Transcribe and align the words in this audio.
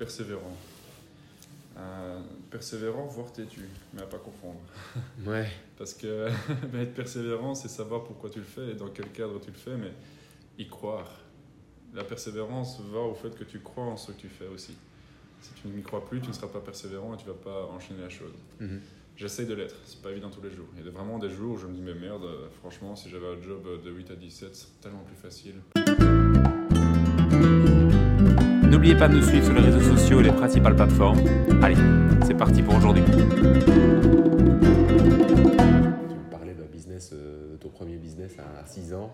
persévérant. 0.00 0.56
Euh, 1.76 2.20
persévérant, 2.50 3.04
voire 3.04 3.30
têtu, 3.32 3.68
mais 3.92 4.00
à 4.00 4.06
pas 4.06 4.16
confondre. 4.16 4.60
Ouais. 5.26 5.46
Parce 5.76 5.92
que 5.92 6.28
être 6.74 6.94
persévérant, 6.94 7.54
c'est 7.54 7.68
savoir 7.68 8.04
pourquoi 8.04 8.30
tu 8.30 8.38
le 8.38 8.46
fais 8.46 8.70
et 8.70 8.74
dans 8.74 8.88
quel 8.88 9.10
cadre 9.12 9.38
tu 9.38 9.50
le 9.50 9.58
fais, 9.58 9.76
mais 9.76 9.92
y 10.58 10.66
croire. 10.68 11.10
La 11.92 12.02
persévérance 12.02 12.80
va 12.80 13.00
au 13.00 13.14
fait 13.14 13.34
que 13.38 13.44
tu 13.44 13.60
crois 13.60 13.84
en 13.84 13.98
ce 13.98 14.12
que 14.12 14.16
tu 14.18 14.28
fais 14.28 14.46
aussi. 14.46 14.74
Si 15.42 15.52
tu 15.60 15.68
n'y 15.68 15.82
crois 15.82 16.04
plus, 16.04 16.22
tu 16.22 16.28
ne 16.28 16.32
seras 16.32 16.48
pas 16.48 16.60
persévérant 16.60 17.14
et 17.14 17.18
tu 17.18 17.26
vas 17.26 17.34
pas 17.34 17.66
enchaîner 17.66 18.00
la 18.00 18.08
chose. 18.08 18.32
Mhm. 18.58 18.80
J'essaye 19.16 19.46
de 19.46 19.52
l'être, 19.52 19.76
c'est 19.84 20.00
pas 20.00 20.12
évident 20.12 20.30
tous 20.30 20.40
les 20.40 20.50
jours. 20.50 20.68
Il 20.78 20.84
y 20.84 20.88
a 20.88 20.90
vraiment 20.90 21.18
des 21.18 21.28
jours 21.28 21.56
où 21.56 21.58
je 21.58 21.66
me 21.66 21.74
dis, 21.74 21.82
mais 21.82 21.94
merde, 21.94 22.24
euh, 22.24 22.48
franchement, 22.60 22.96
si 22.96 23.10
j'avais 23.10 23.26
un 23.26 23.42
job 23.42 23.82
de 23.84 23.90
8 23.90 24.12
à 24.12 24.16
17, 24.16 24.56
c'est 24.56 24.80
tellement 24.80 25.04
plus 25.04 25.16
facile. 25.16 25.56
N'oubliez 28.70 28.94
pas 28.94 29.08
de 29.08 29.16
nous 29.16 29.22
suivre 29.26 29.44
sur 29.44 29.54
les 29.54 29.62
réseaux 29.62 29.96
sociaux 29.96 30.20
et 30.20 30.22
les 30.22 30.30
principales 30.30 30.76
plateformes. 30.76 31.18
Allez, 31.60 31.74
c'est 32.24 32.36
parti 32.36 32.62
pour 32.62 32.76
aujourd'hui. 32.76 33.02
Tu 33.04 33.16
me 36.14 36.30
parlais 36.30 36.54
d'un 36.54 36.66
business, 36.66 37.10
euh, 37.12 37.50
de 37.52 37.56
ton 37.56 37.68
premier 37.70 37.96
business 37.96 38.36
à 38.38 38.64
6 38.64 38.94
ans? 38.94 39.12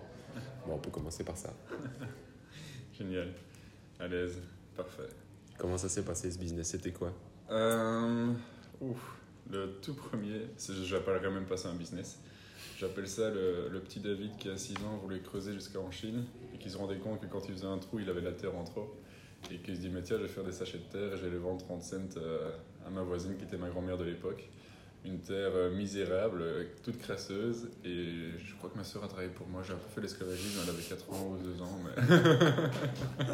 Bon, 0.67 0.75
on 0.75 0.77
peut 0.77 0.91
commencer 0.91 1.23
par 1.23 1.37
ça. 1.37 1.51
Génial, 2.99 3.29
à 3.99 4.07
l'aise, 4.07 4.39
parfait. 4.75 5.09
Comment 5.57 5.79
ça 5.79 5.89
s'est 5.89 6.03
passé 6.03 6.29
ce 6.29 6.37
business? 6.37 6.67
C'était 6.69 6.91
quoi? 6.91 7.11
Euh, 7.49 8.31
ouf, 8.79 9.17
le 9.49 9.79
tout 9.81 9.95
premier, 9.95 10.51
j'appellerais 10.83 11.31
même 11.31 11.45
pas 11.45 11.57
ça 11.57 11.69
un 11.69 11.75
business. 11.75 12.19
J'appelle 12.77 13.07
ça 13.07 13.31
le, 13.31 13.69
le 13.71 13.79
petit 13.79 14.01
David 14.01 14.37
qui, 14.37 14.49
à 14.49 14.57
6 14.57 14.75
ans, 14.85 14.97
voulait 15.01 15.19
creuser 15.19 15.53
jusqu'en 15.53 15.89
Chine 15.89 16.25
et 16.53 16.59
qui 16.59 16.69
se 16.69 16.77
rendait 16.77 16.99
compte 16.99 17.21
que 17.21 17.25
quand 17.25 17.49
il 17.49 17.55
faisait 17.55 17.65
un 17.65 17.79
trou, 17.79 17.97
il 17.97 18.07
avait 18.07 18.21
la 18.21 18.33
terre 18.33 18.55
en 18.55 18.63
trop. 18.63 18.95
Et 19.51 19.57
qu'il 19.59 19.75
se 19.75 19.81
dit, 19.81 19.89
mais 19.89 20.01
tiens, 20.01 20.17
je 20.17 20.23
vais 20.23 20.27
faire 20.27 20.43
des 20.43 20.51
sachets 20.51 20.77
de 20.79 20.83
terre 20.91 21.13
et 21.13 21.17
je 21.17 21.23
vais 21.25 21.31
les 21.31 21.37
vendre 21.37 21.59
30 21.65 21.81
cents 21.81 21.97
euh, 22.17 22.49
à 22.85 22.89
ma 22.89 23.01
voisine 23.01 23.37
qui 23.37 23.43
était 23.45 23.57
ma 23.57 23.69
grand-mère 23.69 23.97
de 23.97 24.03
l'époque. 24.03 24.49
Une 25.05 25.19
terre 25.19 25.51
euh, 25.55 25.73
misérable, 25.73 26.41
euh, 26.41 26.65
toute 26.83 26.97
crasseuse. 26.97 27.69
Et 27.85 28.31
je 28.37 28.55
crois 28.55 28.69
que 28.69 28.77
ma 28.77 28.83
soeur 28.83 29.03
a 29.05 29.07
travaillé 29.07 29.29
pour 29.29 29.47
moi. 29.47 29.61
J'ai 29.65 29.71
un 29.73 29.77
peu 29.77 29.87
fait 29.95 30.01
l'esclavagisme, 30.01 30.59
elle 30.63 30.69
avait 30.69 30.81
4 30.83 31.09
ans 31.13 31.33
ou 31.33 31.37
2 31.37 31.61
ans. 31.61 31.79
Mais... 31.85 33.27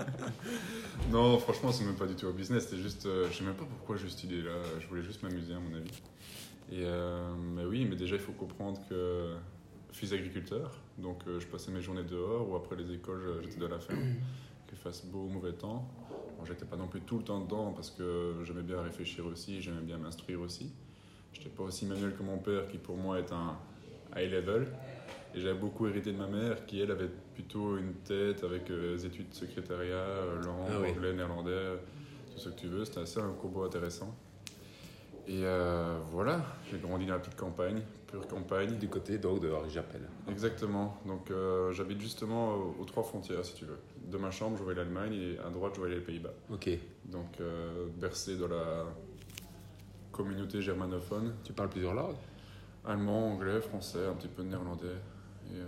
non, 1.11 1.39
franchement, 1.39 1.71
c'est 1.71 1.83
même 1.85 1.95
pas 1.95 2.05
du 2.05 2.15
tout 2.15 2.27
un 2.27 2.31
business. 2.31 2.65
C'était 2.67 2.81
juste. 2.81 3.07
je 3.29 3.33
sais 3.35 3.43
même 3.43 3.55
pas 3.55 3.65
pourquoi 3.65 3.97
j'ai 3.97 4.07
cette 4.09 4.23
idée-là. 4.25 4.51
Je 4.79 4.87
voulais 4.87 5.01
juste 5.03 5.23
m'amuser, 5.23 5.53
à 5.53 5.59
mon 5.59 5.73
avis. 5.75 5.91
Et 6.71 6.85
mais 7.55 7.65
oui, 7.65 7.85
mais 7.89 7.95
déjà, 7.95 8.15
il 8.15 8.21
faut 8.21 8.31
comprendre 8.33 8.79
que 8.89 9.33
fils 9.91 10.11
agriculteur. 10.13 10.77
Donc, 10.99 11.21
je 11.39 11.45
passais 11.47 11.71
mes 11.71 11.81
journées 11.81 12.03
dehors 12.03 12.47
ou 12.49 12.55
après 12.55 12.75
les 12.75 12.91
écoles, 12.93 13.21
je- 13.25 13.43
j'étais 13.49 13.59
dans 13.59 13.69
la 13.69 13.79
ferme. 13.79 14.15
Fasse 14.83 15.05
beau 15.05 15.19
ou 15.25 15.29
mauvais 15.29 15.53
temps. 15.53 15.87
Bon, 16.37 16.45
j'étais 16.45 16.65
pas 16.65 16.75
non 16.75 16.87
plus 16.87 17.01
tout 17.01 17.17
le 17.17 17.23
temps 17.23 17.39
dedans 17.39 17.71
parce 17.71 17.89
que 17.89 18.35
j'aimais 18.43 18.63
bien 18.63 18.81
réfléchir 18.81 19.25
aussi, 19.25 19.61
j'aimais 19.61 19.81
bien 19.81 19.97
m'instruire 19.97 20.41
aussi. 20.41 20.73
J'étais 21.31 21.49
pas 21.49 21.63
aussi 21.63 21.85
manuel 21.85 22.13
que 22.15 22.23
mon 22.23 22.37
père 22.37 22.67
qui 22.67 22.77
pour 22.77 22.97
moi 22.97 23.17
est 23.19 23.31
un 23.31 23.55
high 24.15 24.29
level. 24.31 24.67
Et 25.35 25.39
j'avais 25.39 25.57
beaucoup 25.57 25.87
hérité 25.87 26.11
de 26.11 26.17
ma 26.17 26.27
mère 26.27 26.65
qui 26.65 26.79
elle 26.81 26.91
avait 26.91 27.09
plutôt 27.33 27.77
une 27.77 27.93
tête 27.93 28.43
avec 28.43 28.69
euh, 28.69 28.93
les 28.93 29.05
études 29.05 29.29
de 29.29 29.33
secrétariat, 29.33 29.95
euh, 29.95 30.41
langue, 30.43 30.67
Ah 30.69 30.79
oui. 30.81 30.89
anglais, 30.89 31.13
néerlandais, 31.13 31.77
tout 32.33 32.39
ce 32.39 32.49
que 32.49 32.59
tu 32.59 32.67
veux. 32.67 32.85
C'était 32.85 32.99
assez 32.99 33.19
un 33.19 33.31
combo 33.41 33.63
intéressant. 33.63 34.13
Et 35.27 35.45
euh, 35.45 35.99
voilà, 36.11 36.41
j'ai 36.69 36.77
grandi 36.77 37.05
dans 37.05 37.13
la 37.13 37.19
petite 37.19 37.37
campagne, 37.37 37.81
pure 38.07 38.27
campagne. 38.27 38.77
Du 38.77 38.89
côté 38.89 39.17
donc 39.17 39.39
de 39.39 39.49
Japel. 39.69 40.01
Exactement. 40.29 40.97
Donc 41.05 41.31
euh, 41.31 41.71
j'habite 41.71 42.01
justement 42.01 42.55
aux, 42.55 42.75
aux 42.81 42.85
trois 42.85 43.03
frontières, 43.03 43.45
si 43.45 43.53
tu 43.53 43.65
veux. 43.65 43.79
De 44.11 44.17
ma 44.17 44.31
chambre, 44.31 44.57
je 44.57 44.63
voyais 44.63 44.79
l'Allemagne 44.79 45.13
et 45.13 45.39
à 45.39 45.49
droite, 45.49 45.73
je 45.75 45.79
voyais 45.79 45.95
les 45.95 46.01
Pays-Bas. 46.01 46.33
Ok. 46.51 46.69
Donc 47.05 47.39
euh, 47.39 47.87
bercé 47.97 48.37
dans 48.37 48.49
la 48.49 48.85
communauté 50.11 50.61
germanophone. 50.61 51.35
Tu 51.43 51.53
parles 51.53 51.69
plusieurs 51.69 51.93
langues? 51.93 52.17
Allemand, 52.85 53.31
anglais, 53.31 53.61
français, 53.61 54.05
un 54.05 54.13
petit 54.13 54.27
peu 54.27 54.43
de 54.43 54.49
néerlandais. 54.49 54.87
Et 54.87 55.55
euh, 55.55 55.65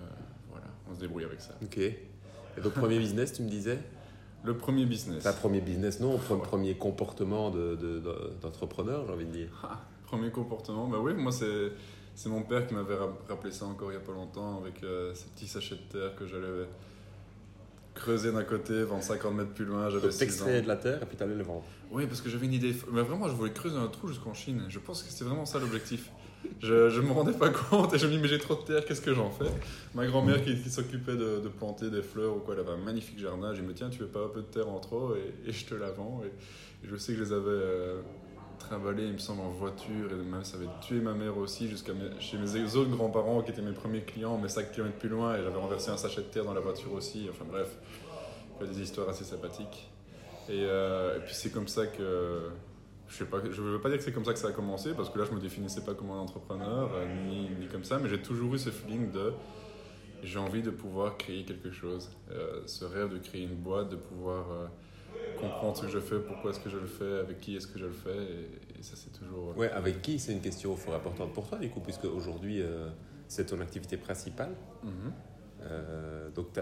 voilà, 0.49 0.67
on 0.89 0.93
se 0.93 0.99
débrouille 0.99 1.23
avec 1.23 1.39
ça. 1.39 1.53
Ok. 1.63 1.77
Et 1.77 2.61
donc, 2.61 2.73
premier 2.73 2.99
business, 2.99 3.31
tu 3.33 3.41
me 3.41 3.49
disais? 3.49 3.79
Le 4.45 4.55
premier 4.55 4.85
business. 4.85 5.23
Pas 5.23 5.33
premier 5.33 5.61
business, 5.61 5.99
non, 5.99 6.13
Ouais. 6.15 6.37
premier 6.43 6.75
comportement 6.75 7.49
de- 7.49 7.75
de- 7.75 7.99
de- 7.99 8.31
d'entrepreneur, 8.41 9.05
j'ai 9.07 9.13
envie 9.13 9.25
de 9.25 9.31
dire. 9.31 9.49
Ah, 9.63 9.81
premier 10.05 10.29
comportement, 10.31 10.87
bah 10.87 10.97
oui, 11.01 11.13
moi 11.13 11.31
c'est 11.31 11.71
c'est 12.17 12.29
mon 12.29 12.43
père 12.43 12.65
qui 12.65 12.73
m'avait 12.73 12.95
rap- 12.95 13.27
rappelé 13.27 13.51
ça 13.51 13.65
encore 13.65 13.91
il 13.91 13.95
y 13.95 13.97
a 13.97 14.01
pas 14.01 14.13
longtemps 14.13 14.59
avec 14.61 14.81
euh, 14.83 15.13
ces 15.13 15.25
petits 15.25 15.47
sachets 15.47 15.75
de 15.75 15.81
terre 15.99 16.15
que 16.15 16.25
j'allais 16.25 16.65
creuser 17.93 18.31
d'un 18.31 18.43
côté, 18.43 18.83
vendre 18.83 19.03
50 19.03 19.33
mètres 19.35 19.53
plus 19.53 19.65
loin, 19.65 19.89
j'avais 19.89 20.03
Donc, 20.03 20.11
6 20.11 20.17
ans. 20.17 20.19
t'extrayais 20.19 20.61
de 20.61 20.67
la 20.67 20.75
terre 20.77 21.01
et 21.01 21.05
puis 21.05 21.17
t'allais 21.17 21.35
le 21.35 21.43
vendre. 21.43 21.63
Oui, 21.91 22.05
parce 22.07 22.21
que 22.21 22.29
j'avais 22.29 22.45
une 22.45 22.53
idée. 22.53 22.73
Mais 22.91 23.01
vraiment, 23.01 23.27
je 23.27 23.33
voulais 23.33 23.51
creuser 23.53 23.77
un 23.77 23.87
trou 23.87 24.07
jusqu'en 24.09 24.33
Chine. 24.33 24.63
Je 24.69 24.79
pense 24.79 25.01
que 25.03 25.09
c'était 25.09 25.25
vraiment 25.25 25.45
ça 25.45 25.59
l'objectif. 25.59 26.09
Je, 26.61 26.89
je 26.89 27.01
me 27.01 27.11
rendais 27.11 27.33
pas 27.33 27.49
compte 27.49 27.93
et 27.93 27.97
je 27.97 28.07
me 28.07 28.11
dis, 28.11 28.17
mais 28.17 28.27
j'ai 28.27 28.39
trop 28.39 28.55
de 28.55 28.61
terre, 28.61 28.85
qu'est-ce 28.85 29.01
que 29.01 29.13
j'en 29.13 29.29
fais? 29.29 29.51
Ma 29.93 30.05
grand-mère 30.05 30.43
qui, 30.43 30.57
s'occupait 30.69 31.15
de, 31.15 31.41
planter 31.57 31.89
des 31.89 32.01
fleurs 32.01 32.37
ou 32.37 32.39
quoi, 32.39 32.53
elle 32.53 32.61
avait 32.61 32.71
un 32.71 32.83
magnifique 32.83 33.19
jardin. 33.19 33.53
J'ai 33.53 33.61
dit, 33.61 33.67
mais 33.67 33.73
tiens, 33.73 33.89
tu 33.89 33.99
veux 33.99 34.07
pas 34.07 34.25
un 34.25 34.29
peu 34.29 34.41
de 34.41 34.47
terre 34.47 34.69
en 34.69 34.79
trop 34.79 35.15
et, 35.15 35.51
je 35.51 35.65
te 35.65 35.75
la 35.75 35.91
vends. 35.91 36.21
Et, 36.25 36.31
je 36.87 36.95
sais 36.95 37.13
que 37.13 37.19
je 37.19 37.23
les 37.23 37.33
avais 37.33 37.45
euh, 37.47 38.01
trimballés, 38.59 39.05
il 39.05 39.13
me 39.13 39.17
semble, 39.17 39.41
en 39.41 39.49
voiture 39.49 40.11
et 40.11 40.15
même 40.15 40.43
ça 40.43 40.57
avait 40.57 40.67
tué 40.81 40.99
ma 40.99 41.13
mère 41.13 41.37
aussi 41.37 41.67
jusqu'à 41.67 41.93
chez 42.19 42.37
mes 42.37 42.75
autres 42.75 42.91
grands-parents 42.91 43.41
qui 43.41 43.51
étaient 43.51 43.61
mes 43.61 43.73
premiers 43.73 44.01
clients, 44.01 44.37
mais 44.41 44.49
5 44.49 44.71
km 44.71 44.95
plus 44.97 45.09
loin 45.09 45.35
et 45.35 45.43
j'avais 45.43 45.57
renversé 45.57 45.89
un 45.89 45.97
sachet 45.97 46.21
de 46.21 46.27
terre 46.27 46.45
dans 46.45 46.53
la 46.53 46.59
voiture 46.59 46.93
aussi. 46.93 47.27
Enfin 47.29 47.45
bref, 47.49 47.75
des 48.63 48.81
histoires 48.81 49.09
assez 49.09 49.23
sympathiques. 49.23 49.89
Euh, 50.49 51.17
et 51.17 51.19
puis 51.21 51.33
c'est 51.33 51.49
comme 51.49 51.67
ça 51.67 51.87
que. 51.87 52.49
Je 53.07 53.17
sais 53.17 53.25
pas, 53.25 53.37
je 53.49 53.61
veux 53.61 53.79
pas 53.79 53.89
dire 53.89 53.97
que 53.99 54.03
c'est 54.03 54.11
comme 54.11 54.25
ça 54.25 54.33
que 54.33 54.39
ça 54.39 54.47
a 54.47 54.51
commencé, 54.51 54.93
parce 54.93 55.09
que 55.09 55.19
là 55.19 55.25
je 55.25 55.35
me 55.35 55.39
définissais 55.39 55.81
pas 55.81 55.93
comme 55.93 56.09
un 56.09 56.17
entrepreneur, 56.19 56.91
euh, 56.93 57.05
ni, 57.27 57.49
ni 57.59 57.67
comme 57.67 57.83
ça, 57.83 57.99
mais 57.99 58.09
j'ai 58.09 58.21
toujours 58.21 58.55
eu 58.55 58.59
ce 58.59 58.69
feeling 58.69 59.11
de. 59.11 59.33
J'ai 60.23 60.39
envie 60.39 60.63
de 60.63 60.71
pouvoir 60.71 61.17
créer 61.17 61.43
quelque 61.43 61.69
chose. 61.69 62.09
Euh, 62.31 62.63
ce 62.65 62.83
rêve 62.83 63.09
de 63.09 63.19
créer 63.19 63.43
une 63.43 63.55
boîte, 63.55 63.89
de 63.89 63.95
pouvoir 63.95 64.49
euh, 64.49 64.67
comprendre 65.39 65.77
ce 65.77 65.83
que 65.83 65.87
je 65.87 65.99
fais, 65.99 66.19
pourquoi 66.19 66.49
est-ce 66.49 66.59
que 66.59 66.69
je 66.69 66.77
le 66.77 66.87
fais, 66.87 67.19
avec 67.19 67.39
qui 67.41 67.55
est-ce 67.55 67.67
que 67.67 67.77
je 67.77 67.85
le 67.85 67.91
fais, 67.91 68.17
et, 68.17 68.79
et 68.79 68.83
ça 68.83 68.95
c'est 68.95 69.11
toujours. 69.11 69.55
Ouais, 69.55 69.69
avec 69.69 70.01
qui 70.01 70.17
C'est 70.17 70.33
une 70.33 70.41
question 70.41 70.75
fort 70.75 70.95
importante 70.95 71.31
pour 71.33 71.47
toi, 71.47 71.59
du 71.59 71.69
coup, 71.69 71.81
puisque 71.81 72.05
aujourd'hui, 72.05 72.63
c'est 73.27 73.45
ton 73.45 73.59
activité 73.59 73.97
principale. 73.97 74.55
Mhm. 74.83 76.33
Donc, 76.33 76.53
tu 76.53 76.59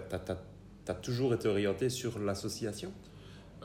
as, 0.91 0.95
toujours 0.95 1.33
été 1.33 1.47
orienté 1.47 1.89
sur 1.89 2.19
l'association? 2.19 2.91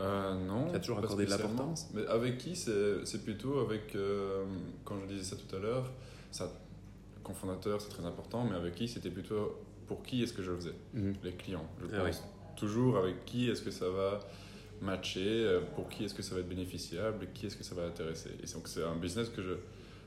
Euh, 0.01 0.35
non. 0.35 0.71
Tu 0.71 0.77
as 0.77 0.81
toujours 0.81 0.99
pas 0.99 1.05
accordé 1.05 1.25
de 1.27 1.31
l'importance 1.31 1.89
Mais 1.95 2.07
avec 2.07 2.39
qui 2.39 2.55
C'est 2.57 3.25
plutôt 3.25 3.59
avec, 3.61 3.95
euh, 3.95 4.45
quand 4.85 4.97
je 5.01 5.07
disais 5.07 5.25
ça 5.25 5.37
tout 5.37 5.57
à 5.57 5.59
l'heure, 5.59 5.91
ça, 6.31 6.45
le 7.17 7.23
cofondateur 7.23 7.81
c'est 7.81 7.89
très 7.91 8.05
important, 8.05 8.45
mais 8.45 8.57
avec 8.57 8.75
qui 8.75 8.87
c'était 8.89 9.11
plutôt 9.11 9.57
pour 9.87 10.03
qui 10.03 10.23
est-ce 10.23 10.33
que 10.33 10.43
je 10.43 10.51
le 10.51 10.57
faisais? 10.57 10.75
Mhm. 10.95 11.15
Les 11.25 11.33
clients, 11.33 11.67
je 11.81 11.87
Ah 11.97 12.05
pense. 12.05 12.23
Toujours 12.57 12.99
avec 12.99 13.25
qui 13.25 13.49
est-ce 13.51 13.63
que 13.63 13.71
ça 13.71 13.89
va 13.89 14.21
matcher, 14.81 15.21
euh, 15.27 15.61
pour 15.75 15.89
qui 15.89 16.05
est-ce 16.05 16.15
que 16.15 16.23
ça 16.23 16.35
va 16.35 16.41
être 16.41 16.49
bénéficiable, 16.49 17.29
qui 17.35 17.47
est-ce 17.47 17.57
que 17.57 17.65
ça 17.65 17.75
va 17.75 17.85
intéresser? 17.85 18.31
Et 18.43 18.53
donc 18.53 18.69
c'est 18.69 18.85
un 18.85 18.95
business 18.97 19.29
que 19.29 19.43
je, 19.43 19.55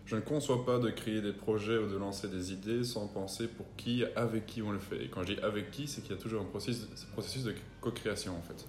je 0.06 0.16
ne 0.16 0.22
conçois 0.22 0.66
pas 0.66 0.80
de 0.80 0.90
créer 0.90 1.22
des 1.22 1.34
projets 1.34 1.78
ou 1.78 1.88
de 1.90 1.98
lancer 1.98 2.28
des 2.30 2.54
idées 2.54 2.84
sans 2.84 3.08
penser 3.08 3.48
pour 3.48 3.66
qui, 3.76 4.04
avec 4.16 4.46
qui 4.46 4.62
on 4.62 4.72
le 4.72 4.80
fait. 4.80 5.04
Et 5.06 5.10
quand 5.10 5.24
je 5.24 5.34
dis 5.34 5.42
avec 5.42 5.72
qui, 5.72 5.88
c'est 5.88 6.02
qu'il 6.02 6.12
y 6.16 6.18
a 6.18 6.22
toujours 6.22 6.42
un 6.42 6.46
processus, 6.46 6.88
ce 6.96 7.06
processus 7.08 7.44
de 7.44 7.54
co-création 7.82 8.38
en 8.38 8.42
fait. 8.42 8.66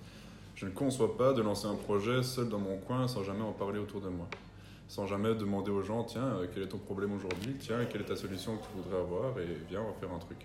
Je 0.62 0.68
ne 0.68 0.70
conçois 0.70 1.16
pas 1.16 1.32
de 1.32 1.42
lancer 1.42 1.66
un 1.66 1.74
projet 1.74 2.22
seul 2.22 2.48
dans 2.48 2.60
mon 2.60 2.76
coin 2.78 3.08
sans 3.08 3.24
jamais 3.24 3.42
en 3.42 3.50
parler 3.50 3.80
autour 3.80 4.00
de 4.00 4.08
moi. 4.08 4.28
Sans 4.86 5.08
jamais 5.08 5.34
demander 5.34 5.72
aux 5.72 5.82
gens, 5.82 6.04
tiens, 6.04 6.36
euh, 6.36 6.46
quel 6.54 6.62
est 6.62 6.68
ton 6.68 6.78
problème 6.78 7.12
aujourd'hui? 7.12 7.56
Tiens, 7.58 7.84
quelle 7.90 8.02
est 8.02 8.04
ta 8.04 8.14
solution 8.14 8.56
que 8.56 8.62
tu 8.62 8.68
voudrais 8.76 9.00
avoir? 9.00 9.36
Et 9.40 9.46
viens, 9.68 9.80
on 9.82 9.86
va 9.88 9.94
faire 9.94 10.12
un 10.12 10.20
truc. 10.20 10.38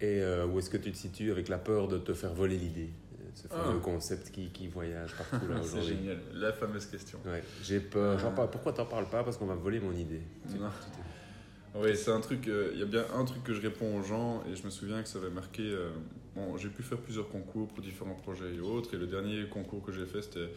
Et 0.00 0.22
euh, 0.22 0.46
où 0.46 0.58
est-ce 0.58 0.70
que 0.70 0.78
tu 0.78 0.90
te 0.90 0.96
situes 0.96 1.30
avec 1.30 1.50
la 1.50 1.58
peur 1.58 1.88
de 1.88 1.98
te 1.98 2.14
faire 2.14 2.32
voler 2.32 2.56
l'idée? 2.56 2.88
Ce 3.34 3.46
fameux 3.48 3.80
Ah. 3.80 3.84
concept 3.84 4.30
qui, 4.30 4.48
qui 4.48 4.66
voyage 4.68 5.14
partout 5.14 5.46
là 5.46 5.56
C'est 5.62 5.72
aujourd'hui. 5.74 5.96
génial, 5.96 6.18
la 6.32 6.50
fameuse 6.54 6.86
question. 6.86 7.18
Ouais, 7.26 7.42
j'ai 7.62 7.80
peur. 7.80 8.18
J'en 8.18 8.32
parle- 8.32 8.48
Pourquoi 8.50 8.72
t'en 8.72 8.86
parles 8.86 9.10
pas? 9.10 9.24
Parce 9.24 9.36
qu'on 9.36 9.44
va 9.46 9.56
me 9.56 9.60
voler 9.60 9.78
mon 9.80 9.92
idée. 9.92 10.22
Oui, 11.74 11.94
c'est 11.96 12.12
un 12.12 12.20
truc. 12.20 12.48
euh, 12.48 12.70
Il 12.72 12.80
y 12.80 12.82
a 12.82 12.86
bien 12.86 13.04
un 13.14 13.24
truc 13.26 13.44
que 13.44 13.52
je 13.52 13.60
réponds 13.60 13.98
aux 13.98 14.02
gens 14.02 14.42
et 14.50 14.56
je 14.56 14.64
me 14.64 14.70
souviens 14.70 15.02
que 15.02 15.08
ça 15.08 15.18
avait 15.18 15.28
marqué. 15.28 15.64
euh, 15.64 15.90
bon, 16.34 16.56
j'ai 16.56 16.68
pu 16.68 16.82
faire 16.82 16.98
plusieurs 16.98 17.28
concours 17.28 17.68
pour 17.68 17.82
différents 17.82 18.14
projets 18.14 18.54
et 18.54 18.60
autres. 18.60 18.94
Et 18.94 18.98
le 18.98 19.06
dernier 19.06 19.46
concours 19.48 19.82
que 19.82 19.92
j'ai 19.92 20.06
fait, 20.06 20.22
c'était 20.22 20.48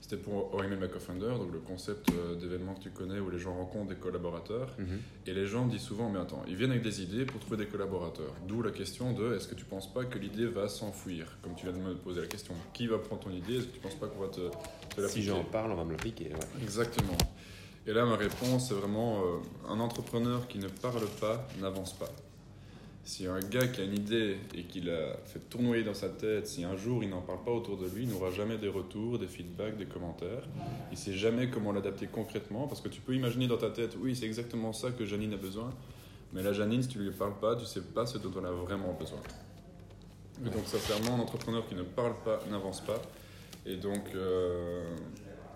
c'était 0.00 0.16
pour 0.16 0.54
OML 0.54 0.78
McOffender, 0.78 1.28
donc 1.38 1.52
le 1.52 1.58
concept 1.58 2.10
euh, 2.10 2.34
d'événement 2.34 2.74
que 2.74 2.80
tu 2.80 2.90
connais 2.90 3.20
où 3.20 3.28
les 3.28 3.38
gens 3.38 3.54
rencontrent 3.54 3.88
des 3.90 4.00
collaborateurs. 4.00 4.74
Mhm. 4.78 4.98
Et 5.26 5.34
les 5.34 5.46
gens 5.46 5.66
disent 5.66 5.82
souvent, 5.82 6.08
mais 6.08 6.18
attends, 6.18 6.42
ils 6.48 6.56
viennent 6.56 6.70
avec 6.70 6.82
des 6.82 7.02
idées 7.02 7.26
pour 7.26 7.38
trouver 7.38 7.58
des 7.58 7.66
collaborateurs. 7.66 8.34
D'où 8.48 8.62
la 8.62 8.70
question 8.70 9.12
de, 9.12 9.34
est-ce 9.36 9.46
que 9.46 9.54
tu 9.54 9.64
penses 9.66 9.92
pas 9.92 10.04
que 10.04 10.18
l'idée 10.18 10.46
va 10.46 10.68
s'enfuir? 10.68 11.26
Comme 11.42 11.54
tu 11.54 11.66
viens 11.66 11.76
de 11.76 11.82
me 11.82 11.94
poser 11.94 12.22
la 12.22 12.26
question, 12.26 12.54
qui 12.72 12.86
va 12.86 12.98
prendre 12.98 13.22
ton 13.22 13.30
idée? 13.30 13.58
Est-ce 13.58 13.66
que 13.66 13.74
tu 13.74 13.80
penses 13.80 13.94
pas 13.94 14.06
qu'on 14.08 14.20
va 14.20 14.28
te, 14.28 14.40
te 14.40 14.94
Si 14.96 15.00
l'appliquer 15.00 15.22
j'en 15.22 15.44
parle, 15.44 15.72
on 15.72 15.76
va 15.76 15.84
me 15.84 15.92
l'appliquer. 15.92 16.24
ouais. 16.30 16.62
Exactement. 16.62 17.18
Et 17.86 17.92
là, 17.92 18.06
ma 18.06 18.16
réponse, 18.16 18.68
c'est 18.68 18.74
vraiment 18.74 19.20
euh, 19.20 19.68
un 19.68 19.80
entrepreneur 19.80 20.48
qui 20.48 20.58
ne 20.58 20.68
parle 20.68 21.06
pas 21.20 21.46
n'avance 21.60 21.92
pas. 21.92 22.10
Si 23.04 23.26
un 23.26 23.40
gars 23.40 23.66
qui 23.66 23.80
a 23.80 23.84
une 23.84 23.94
idée 23.94 24.36
et 24.54 24.64
qu'il 24.64 24.90
a 24.90 25.16
fait 25.24 25.40
tournoyer 25.48 25.82
dans 25.82 25.94
sa 25.94 26.08
tête, 26.08 26.46
si 26.46 26.64
un 26.64 26.76
jour 26.76 27.02
il 27.02 27.10
n'en 27.10 27.22
parle 27.22 27.42
pas 27.44 27.50
autour 27.50 27.76
de 27.76 27.88
lui, 27.88 28.04
il 28.04 28.10
n'aura 28.10 28.30
jamais 28.30 28.58
des 28.58 28.68
retours, 28.68 29.18
des 29.18 29.26
feedbacks, 29.26 29.76
des 29.76 29.86
commentaires. 29.86 30.42
Il 30.92 30.98
sait 30.98 31.14
jamais 31.14 31.48
comment 31.48 31.72
l'adapter 31.72 32.06
concrètement 32.06 32.66
parce 32.68 32.80
que 32.80 32.88
tu 32.88 33.00
peux 33.00 33.14
imaginer 33.14 33.46
dans 33.46 33.56
ta 33.56 33.70
tête, 33.70 33.96
oui, 34.00 34.14
c'est 34.14 34.26
exactement 34.26 34.72
ça 34.72 34.90
que 34.90 35.04
Janine 35.06 35.32
a 35.32 35.38
besoin. 35.38 35.72
Mais 36.32 36.42
la 36.42 36.52
Janine, 36.52 36.82
si 36.82 36.88
tu 36.88 36.98
lui 36.98 37.10
parles 37.10 37.38
pas, 37.40 37.56
tu 37.56 37.64
sais 37.64 37.80
pas 37.80 38.06
ce 38.06 38.18
dont 38.18 38.30
elle 38.38 38.46
a 38.46 38.52
vraiment 38.52 38.92
besoin. 38.92 39.18
Et 40.46 40.48
donc, 40.48 40.66
sincèrement, 40.66 41.16
un 41.16 41.20
entrepreneur 41.20 41.66
qui 41.66 41.74
ne 41.74 41.82
parle 41.82 42.14
pas 42.24 42.38
n'avance 42.50 42.80
pas. 42.80 43.02
Et 43.66 43.76
donc, 43.76 44.04
euh, 44.14 44.84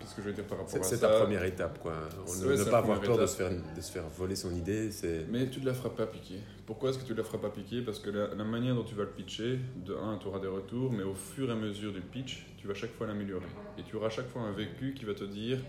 qu'est-ce 0.05 0.15
que 0.15 0.21
je 0.21 0.27
veux 0.27 0.33
dire 0.33 0.43
par 0.45 0.59
rapport 0.59 0.85
C'est 0.85 0.99
ta 0.99 1.09
première 1.09 1.43
étape, 1.43 1.79
quoi. 1.79 1.93
On 2.27 2.47
Ouais, 2.47 2.57
ne 2.57 2.63
pas 2.63 2.77
avoir 2.77 3.01
peur 3.01 3.17
de 3.17 3.25
se, 3.25 3.35
faire, 3.37 3.49
de 3.51 3.81
se 3.81 3.91
faire 3.91 4.07
voler 4.07 4.35
son 4.35 4.53
idée, 4.55 4.91
c'est... 4.91 5.25
Mais 5.29 5.49
tu 5.49 5.59
ne 5.59 5.65
la 5.65 5.73
feras 5.73 5.89
pas 5.89 6.05
piquer. 6.05 6.39
Pourquoi 6.65 6.89
est-ce 6.91 6.99
que 6.99 7.05
tu 7.05 7.11
ne 7.13 7.17
la 7.17 7.23
feras 7.23 7.39
pas 7.39 7.49
piquer? 7.49 7.81
Parce 7.81 7.99
que 7.99 8.09
la, 8.11 8.33
la 8.35 8.43
manière 8.43 8.75
dont 8.75 8.83
tu 8.83 8.95
vas 8.95 9.03
le 9.03 9.09
pitcher, 9.09 9.59
de 9.85 9.95
un, 9.95 10.17
tu 10.17 10.27
auras 10.27 10.39
des 10.39 10.47
retours, 10.47 10.91
mais 10.91 11.03
au 11.03 11.13
fur 11.15 11.49
et 11.49 11.51
à 11.51 11.55
mesure 11.55 11.91
du 11.91 12.01
pitch, 12.01 12.45
tu 12.57 12.67
vas 12.67 12.73
chaque 12.73 12.93
fois 12.93 13.07
l'améliorer. 13.07 13.45
Et 13.77 13.83
tu 13.83 13.95
auras 13.95 14.09
chaque 14.09 14.27
fois 14.29 14.43
un 14.43 14.51
vécu 14.51 14.93
qui 14.93 15.05
va 15.05 15.13
te 15.13 15.23
dire 15.23 15.59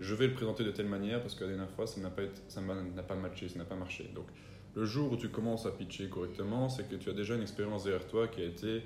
je 0.00 0.14
vais 0.14 0.26
le 0.26 0.34
présenter 0.34 0.64
de 0.64 0.70
telle 0.70 0.88
manière 0.88 1.20
parce 1.20 1.34
que 1.34 1.44
la 1.44 1.50
dernière 1.50 1.70
fois, 1.70 1.86
ça 1.86 2.00
n'a 2.00 2.10
pas, 2.10 2.22
été- 2.22 2.40
ça 2.48 2.60
n'a 2.60 3.02
pas 3.02 3.14
matché, 3.16 3.48
ça 3.48 3.58
n'a 3.58 3.64
pas 3.64 3.76
marché. 3.76 4.10
Donc, 4.14 4.26
le 4.74 4.84
jour 4.84 5.12
où 5.12 5.16
tu 5.16 5.28
commences 5.28 5.66
à 5.66 5.70
pitcher 5.70 6.08
correctement, 6.08 6.68
c'est 6.68 6.88
que 6.88 6.96
tu 6.96 7.08
as 7.10 7.12
déjà 7.12 7.34
une 7.36 7.42
expérience 7.42 7.84
derrière 7.84 8.06
toi 8.06 8.26
qui 8.28 8.40
a 8.42 8.44
été 8.44 8.82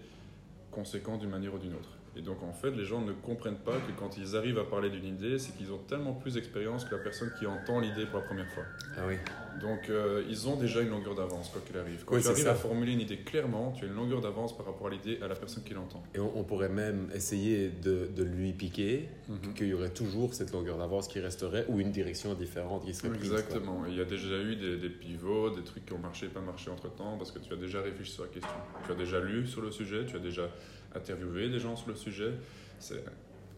conséquente 0.70 1.20
d'une 1.20 1.30
manière 1.30 1.54
ou 1.54 1.58
d'une 1.58 1.74
autre. 1.74 1.88
Et 2.16 2.22
donc, 2.22 2.42
en 2.42 2.52
fait, 2.52 2.70
les 2.70 2.84
gens 2.84 3.00
ne 3.00 3.12
comprennent 3.12 3.58
pas 3.58 3.76
que 3.76 3.92
quand 3.98 4.16
ils 4.16 4.36
arrivent 4.36 4.58
à 4.58 4.64
parler 4.64 4.90
d'une 4.90 5.04
idée, 5.04 5.38
c'est 5.38 5.56
qu'ils 5.56 5.72
ont 5.72 5.78
tellement 5.78 6.12
plus 6.12 6.34
d'expérience 6.34 6.84
que 6.84 6.94
la 6.94 7.02
personne 7.02 7.30
qui 7.38 7.46
entend 7.46 7.80
l'idée 7.80 8.06
pour 8.06 8.20
la 8.20 8.26
première 8.26 8.48
fois. 8.48 8.64
Ah 8.96 9.02
oui. 9.06 9.16
Donc, 9.60 9.88
euh, 9.90 10.22
ils 10.28 10.48
ont 10.48 10.56
déjà 10.56 10.80
une 10.80 10.90
longueur 10.90 11.14
d'avance, 11.14 11.48
quoi 11.50 11.60
qu'il 11.66 11.76
arrive. 11.76 12.04
Quand 12.04 12.14
Oui, 12.14 12.22
tu 12.22 12.28
arrives 12.28 12.44
ça. 12.44 12.52
à 12.52 12.54
formuler 12.54 12.92
une 12.92 13.00
idée 13.00 13.18
clairement, 13.18 13.72
tu 13.72 13.84
as 13.84 13.88
une 13.88 13.94
longueur 13.94 14.20
d'avance 14.20 14.56
par 14.56 14.66
rapport 14.66 14.86
à 14.86 14.90
l'idée, 14.90 15.18
à 15.22 15.28
la 15.28 15.34
personne 15.34 15.62
qui 15.64 15.74
l'entend. 15.74 16.02
Et 16.14 16.18
on, 16.18 16.38
on 16.38 16.44
pourrait 16.44 16.68
même 16.68 17.08
essayer 17.14 17.68
de, 17.68 18.08
de 18.14 18.22
lui 18.22 18.52
piquer, 18.52 19.08
Mhm. 19.28 19.54
qu'il 19.54 19.68
y 19.68 19.74
aurait 19.74 19.90
toujours 19.90 20.32
cette 20.34 20.52
longueur 20.52 20.78
d'avance 20.78 21.08
qui 21.08 21.20
resterait, 21.20 21.66
ou 21.68 21.80
une 21.80 21.90
direction 21.90 22.34
différente 22.34 22.84
qui 22.84 22.94
serait 22.94 23.10
prise. 23.10 23.30
Exactement. 23.32 23.84
Et 23.86 23.90
Il 23.90 23.96
y 23.96 24.00
a 24.00 24.04
déjà 24.04 24.38
eu 24.40 24.56
des, 24.56 24.76
des 24.78 24.88
pivots, 24.90 25.50
des 25.50 25.62
trucs 25.62 25.84
qui 25.86 25.92
ont 25.92 25.98
marché, 25.98 26.28
pas 26.28 26.40
marché 26.40 26.70
entre 26.70 26.88
temps, 26.94 27.16
parce 27.18 27.30
que 27.32 27.38
tu 27.38 27.52
as 27.52 27.56
déjà 27.56 27.80
réfléchi 27.82 28.12
sur 28.12 28.22
la 28.24 28.28
question. 28.30 28.50
Tu 28.86 28.92
as 28.92 28.94
déjà 28.94 29.20
lu 29.20 29.46
sur 29.46 29.60
le 29.60 29.70
sujet, 29.70 30.06
tu 30.06 30.16
as 30.16 30.20
déjà 30.20 30.48
interviewé 30.94 31.48
des 31.48 31.58
gens 31.58 31.76
sur 31.76 31.88
le 31.88 31.94
sujet. 31.96 32.30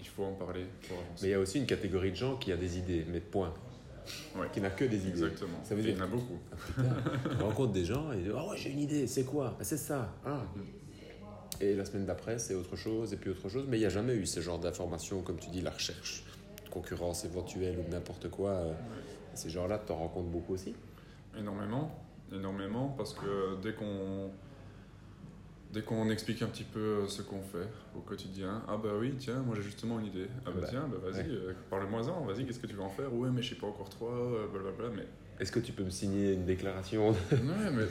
Il 0.01 0.07
faut 0.07 0.25
en 0.25 0.33
parler 0.33 0.65
pour 0.89 0.97
Mais 1.23 1.29
il 1.29 1.31
y 1.31 1.35
a 1.35 1.39
aussi 1.41 1.59
une 1.59 1.67
catégorie 1.67 2.11
de 2.11 2.17
gens 2.17 2.37
qui 2.37 2.53
a 2.53 2.57
des 2.57 2.79
idées, 2.79 3.05
mais 3.11 3.21
point. 3.21 3.53
Ouais. 4.37 4.47
Qui 4.53 4.61
n'a 4.61 4.71
que 4.71 4.85
des 4.85 4.99
idées. 4.99 5.09
Exactement. 5.09 5.59
Ça 5.65 5.75
veut 5.75 5.83
dire 5.83 5.93
Il 5.93 5.99
y 5.99 6.01
en 6.01 6.05
a 6.05 6.07
beaucoup. 6.07 6.39
Putain, 6.67 6.97
on 7.41 7.45
rencontre 7.47 7.73
des 7.73 7.85
gens 7.85 8.13
et 8.13 8.17
ils 8.19 8.25
disent 8.25 8.33
Ah 8.37 8.47
ouais, 8.49 8.57
j'ai 8.57 8.71
une 8.71 8.81
idée, 8.81 9.07
c'est 9.07 9.25
quoi? 9.25 9.57
Ah, 9.59 9.65
C'est 9.65 9.77
ça. 9.77 10.13
Ah. 10.25 10.43
Et 11.61 11.75
la 11.75 11.85
semaine 11.85 12.07
d'après, 12.07 12.39
c'est 12.39 12.55
autre 12.55 12.77
chose, 12.77 13.13
et 13.13 13.17
puis 13.17 13.31
autre 13.31 13.49
chose. 13.49 13.65
Mais 13.69 13.77
il 13.77 13.81
n'y 13.81 13.87
a 13.87 13.91
jamais 13.91 14.15
eu 14.15 14.25
ce 14.27 14.41
genre 14.41 14.59
d'informations, 14.59 15.21
comme 15.23 15.39
tu 15.39 15.51
dis, 15.51 15.61
la 15.61 15.71
recherche, 15.71 16.25
concurrence 16.71 17.25
éventuelle 17.25 17.79
ou 17.87 17.91
n'importe 17.91 18.31
quoi. 18.31 18.51
euh, 18.51 18.73
Ces 19.35 19.51
gens-là, 19.51 19.81
tu 19.85 19.93
en 19.93 19.97
rencontres 19.97 20.29
beaucoup 20.31 20.55
aussi? 20.55 20.75
Énormément, 21.39 21.91
énormément, 22.33 22.95
parce 22.97 23.13
que 23.13 23.61
dès 23.63 23.75
qu'on 23.75 24.31
dès 25.73 25.83
qu'on 25.83 26.09
explique 26.11 26.43
un 26.43 26.47
petit 26.47 26.65
peu 26.65 26.81
euh, 26.81 27.07
ce 27.09 27.23
qu'on 27.23 27.41
fait 27.43 27.69
au 27.97 28.01
quotidien, 28.01 28.63
ah 28.69 28.77
bah 28.77 28.91
oui, 28.99 29.15
tiens, 29.19 29.41
moi 29.41 29.55
j'ai 29.57 29.63
justement 29.63 29.99
une 30.01 30.07
idée. 30.07 30.27
Ah 30.45 30.51
bah, 30.51 30.61
Bah, 30.63 30.67
tiens, 30.71 30.89
bah 30.91 30.97
vas-y, 31.03 31.23
ouais. 31.23 31.29
euh, 31.31 31.53
parle-moi-en, 31.71 32.25
vas-y, 32.25 32.45
qu'est-ce 32.47 32.59
que 32.61 32.67
tu 32.67 32.75
vas 32.77 32.85
en 32.85 32.91
faire 32.91 33.13
Ouais, 33.15 33.29
mais 33.33 33.43
je 33.43 33.51
sais 33.51 33.55
pas 33.61 33.67
encore 33.69 33.89
trop, 33.89 34.09
euh, 34.09 34.47
blablabla, 34.53 34.89
mais... 34.97 35.07
Est-ce 35.39 35.53
que 35.53 35.61
tu 35.61 35.73
peux 35.73 35.85
me 35.85 35.91
signer 35.91 36.33
une 36.35 36.45
déclaration? 36.45 37.11
Ouais, 37.33 37.71
mais... 37.73 37.85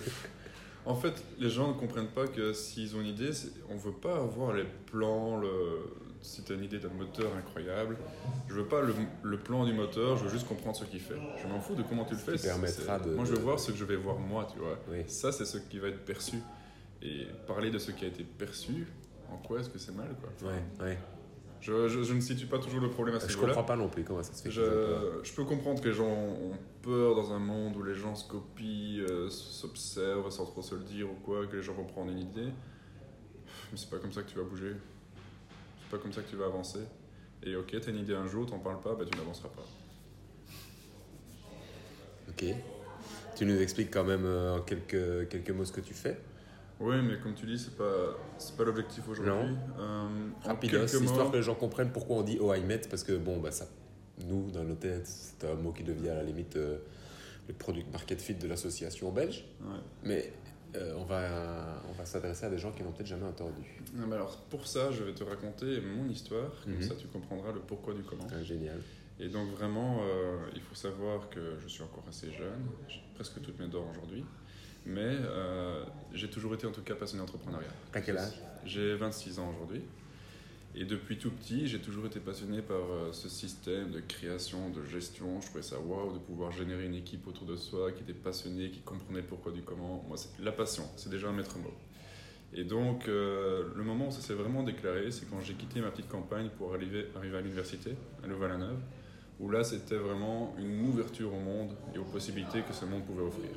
En 0.85 0.95
fait, 0.95 1.13
les 1.39 1.49
gens 1.49 1.67
ne 1.67 1.73
comprennent 1.73 2.07
pas 2.07 2.25
que 2.27 2.53
s'ils 2.53 2.95
ont 2.95 3.01
une 3.01 3.07
idée, 3.07 3.31
on 3.69 3.75
veut 3.75 3.91
pas 3.91 4.15
avoir 4.15 4.53
les 4.53 4.63
plans, 4.91 5.37
le... 5.37 5.49
si 6.21 6.41
tu 6.43 6.53
as 6.53 6.55
une 6.55 6.63
idée 6.63 6.79
d'un 6.79 6.89
moteur 6.89 7.31
incroyable, 7.37 7.97
je 8.47 8.53
veux 8.55 8.65
pas 8.65 8.81
le, 8.81 8.93
le 9.23 9.37
plan 9.37 9.65
du 9.65 9.73
moteur, 9.73 10.17
je 10.17 10.23
veux 10.23 10.29
juste 10.29 10.47
comprendre 10.47 10.75
ce 10.77 10.85
qu'il 10.85 11.01
fait. 11.01 11.15
Je 11.43 11.47
m'en 11.47 11.59
fous 11.59 11.75
de 11.75 11.83
comment 11.83 12.05
tu 12.05 12.13
le 12.13 12.19
fais. 12.19 12.37
permettra 12.37 12.97
de- 12.97 13.11
Moi, 13.13 13.25
je 13.25 13.33
veux 13.33 13.39
voir 13.41 13.59
ce 13.59 13.71
que 13.71 13.77
je 13.77 13.83
vais 13.85 13.97
voir 13.97 14.17
moi, 14.17 14.47
tu 14.51 14.57
vois. 14.59 14.79
Oui. 14.89 15.03
Ça, 15.07 15.31
c'est 15.31 15.45
ce 15.45 15.57
qui 15.57 15.79
va 15.79 15.89
être 15.89 16.03
perçu. 16.05 16.37
Et 17.01 17.27
parler 17.47 17.71
de 17.71 17.79
ce 17.79 17.91
qui 17.91 18.05
a 18.05 18.07
été 18.09 18.23
perçu, 18.23 18.85
en 19.31 19.37
quoi 19.37 19.59
est-ce 19.59 19.69
que 19.69 19.79
c'est 19.79 19.95
mal 19.95 20.09
quoi 20.19 20.49
Ouais, 20.49 20.61
ouais. 20.85 20.97
je, 21.61 21.87
je- 21.87 22.03
je 22.03 22.13
ne 22.13 22.19
situe 22.19 22.45
pas 22.47 22.59
toujours 22.59 22.81
le 22.81 22.89
problème 22.89 23.15
à 23.15 23.19
ce 23.19 23.27
Je 23.27 23.33
niveau-là. 23.35 23.53
comprends 23.53 23.67
pas 23.67 23.75
non 23.77 23.87
plus 23.87 24.03
comment 24.03 24.21
ça 24.23 24.33
se 24.33 24.43
fait. 24.43 24.51
Je, 24.51 25.19
je 25.23 25.33
peux 25.33 25.45
comprendre 25.45 25.81
que 25.81 25.87
les 25.87 25.93
gens 25.93 26.07
ont 26.09 26.57
peur 26.81 27.15
dans 27.15 27.31
un 27.31 27.39
monde 27.39 27.75
où 27.77 27.83
les 27.83 27.95
gens 27.95 28.15
se 28.15 28.27
copient, 28.27 28.99
euh, 29.09 29.29
s'observent 29.29 30.29
sans 30.29 30.45
trop 30.45 30.61
se 30.61 30.75
le 30.75 30.83
dire 30.83 31.09
ou 31.09 31.15
quoi, 31.15 31.47
que 31.47 31.55
les 31.55 31.63
gens 31.63 31.73
vont 31.73 31.85
prendre 31.85 32.11
une 32.11 32.19
idée. 32.19 32.49
Mais 33.71 33.77
c'est 33.77 33.89
pas 33.89 33.97
comme 33.99 34.11
ça 34.11 34.23
que 34.23 34.29
tu 34.29 34.37
vas 34.37 34.43
bouger. 34.43 34.73
C'est 35.81 35.89
pas 35.97 36.01
comme 36.01 36.11
ça 36.13 36.21
que 36.21 36.29
tu 36.29 36.35
vas 36.35 36.45
avancer. 36.45 36.79
Et 37.43 37.55
ok, 37.55 37.73
t'as 37.79 37.91
une 37.91 37.97
idée 37.99 38.15
un 38.15 38.27
jour, 38.27 38.45
t'en 38.45 38.59
parles 38.59 38.81
pas, 38.81 38.93
bah 38.95 39.05
tu 39.09 39.17
n'avanceras 39.17 39.49
pas. 39.49 39.65
Ok. 42.29 42.45
Tu 43.37 43.45
nous 43.45 43.61
expliques 43.61 43.91
quand 43.91 44.03
même 44.03 44.25
euh, 44.25 44.57
en 44.57 44.61
quelques, 44.61 45.29
quelques 45.29 45.51
mots 45.51 45.63
ce 45.65 45.71
que 45.71 45.81
tu 45.81 45.93
fais. 45.93 46.17
Oui, 46.79 46.95
mais 47.01 47.17
comme 47.19 47.33
tu 47.35 47.45
dis, 47.45 47.57
c'est 47.59 47.75
pas, 47.75 48.15
c'est 48.37 48.55
pas 48.55 48.63
l'objectif 48.63 49.07
aujourd'hui. 49.09 49.55
Euh, 49.79 50.07
Rapidos, 50.43 50.77
mots- 50.99 51.05
histoire 51.05 51.31
que 51.31 51.37
les 51.37 51.43
gens 51.43 51.55
comprennent 51.55 51.91
pourquoi 51.91 52.17
on 52.17 52.21
dit 52.23 52.37
oh 52.39 52.53
I 52.53 52.61
met, 52.63 52.79
parce 52.89 53.03
que 53.03 53.17
bon, 53.17 53.39
bah, 53.39 53.51
ça, 53.51 53.65
nous, 54.25 54.49
dans 54.51 54.63
nos 54.63 54.75
têtes, 54.75 55.05
c'est 55.07 55.45
un 55.45 55.55
mot 55.55 55.71
qui 55.73 55.83
devient 55.83 56.09
à 56.09 56.15
la 56.15 56.23
limite 56.23 56.55
euh, 56.55 56.77
le 57.47 57.53
product 57.53 57.91
market 57.91 58.21
fit 58.21 58.35
de 58.35 58.47
l'association 58.47 59.11
belge. 59.11 59.43
Ouais. 59.61 59.67
Mais 60.03 60.33
euh, 60.75 60.93
on 60.97 61.03
va, 61.03 61.81
on 61.89 61.93
va 61.93 62.05
s'adresser 62.05 62.45
à 62.45 62.49
des 62.49 62.57
gens 62.59 62.71
qui 62.71 62.81
n'ont 62.83 62.91
peut-être 62.93 63.07
jamais 63.07 63.25
entendu. 63.25 63.81
Ah, 63.99 64.05
bah 64.07 64.15
alors, 64.15 64.37
pour 64.49 64.65
ça, 64.65 64.89
je 64.91 65.03
vais 65.03 65.13
te 65.13 65.23
raconter 65.23 65.81
mon 65.81 66.07
histoire, 66.09 66.51
comme 66.63 66.75
Mhm. 66.75 66.81
ça 66.83 66.95
tu 66.95 67.07
comprendras 67.07 67.51
le 67.51 67.59
pourquoi 67.59 67.93
du 67.93 68.03
comment. 68.03 68.27
Ah, 68.31 68.41
génial. 68.43 68.79
Et 69.19 69.27
donc 69.27 69.49
vraiment, 69.49 69.99
euh, 70.03 70.37
il 70.55 70.61
faut 70.61 70.75
savoir 70.75 71.29
que 71.29 71.57
je 71.61 71.67
suis 71.67 71.83
encore 71.83 72.05
assez 72.07 72.31
jeune, 72.31 72.63
j'ai 72.87 73.01
presque 73.15 73.41
toutes 73.41 73.59
mes 73.59 73.67
dents 73.67 73.85
aujourd'hui, 73.91 74.23
mais 74.85 75.01
euh, 75.01 75.83
j'ai 76.13 76.29
toujours 76.29 76.53
été 76.53 76.67
en 76.67 76.71
tout 76.71 76.81
cas 76.81 76.95
passionné 76.95 77.21
d'entrepreneuriat. 77.23 77.69
À 77.93 78.01
quel 78.01 78.17
âge? 78.17 78.33
J'ai 78.65 78.95
26 78.95 79.39
ans 79.39 79.53
aujourd'hui. 79.55 79.81
Et 80.75 80.85
depuis 80.85 81.17
tout 81.17 81.31
petit, 81.31 81.67
j'ai 81.67 81.79
toujours 81.79 82.05
été 82.05 82.19
passionné 82.19 82.61
par 82.61 82.77
euh, 82.77 83.11
ce 83.11 83.27
système 83.27 83.91
de 83.91 84.01
création, 84.01 84.69
de 84.69 84.83
gestion. 84.85 85.41
Je 85.41 85.47
trouvais 85.47 85.63
ça 85.63 85.79
waouh 85.79 86.13
de 86.13 86.19
pouvoir 86.19 86.51
générer 86.51 86.85
une 86.85 86.93
équipe 86.93 87.27
autour 87.27 87.47
de 87.47 87.55
soi 87.55 87.91
qui 87.91 88.03
était 88.03 88.13
passionnée, 88.13 88.69
qui 88.69 88.81
comprenait 88.81 89.21
le 89.21 89.25
pourquoi 89.25 89.51
du 89.51 89.61
comment. 89.63 90.05
Moi, 90.07 90.15
c'est 90.17 90.29
la 90.41 90.51
passion, 90.51 90.83
c'est 90.95 91.09
déjà 91.09 91.29
un 91.29 91.33
maître 91.33 91.57
mot. 91.57 91.73
Et 92.53 92.63
donc, 92.63 93.07
euh, 93.07 93.69
le 93.75 93.83
moment 93.83 94.07
où 94.07 94.11
ça 94.11 94.21
s'est 94.21 94.33
vraiment 94.33 94.63
déclaré, 94.63 95.11
c'est 95.11 95.29
quand 95.29 95.39
j'ai 95.41 95.53
quitté 95.53 95.81
ma 95.81 95.91
petite 95.91 96.07
campagne 96.07 96.49
pour 96.57 96.73
arriver, 96.73 97.07
arriver 97.15 97.37
à 97.37 97.41
l'université, 97.41 97.95
à 98.23 98.27
Louvain-la-Neuve, 98.27 98.79
où 99.39 99.49
là, 99.49 99.63
c'était 99.63 99.97
vraiment 99.97 100.55
une 100.57 100.87
ouverture 100.87 101.33
au 101.33 101.39
monde 101.39 101.75
et 101.95 101.97
aux 101.97 102.05
possibilités 102.05 102.61
que 102.61 102.73
ce 102.73 102.85
monde 102.85 103.05
pouvait 103.05 103.23
offrir. 103.23 103.51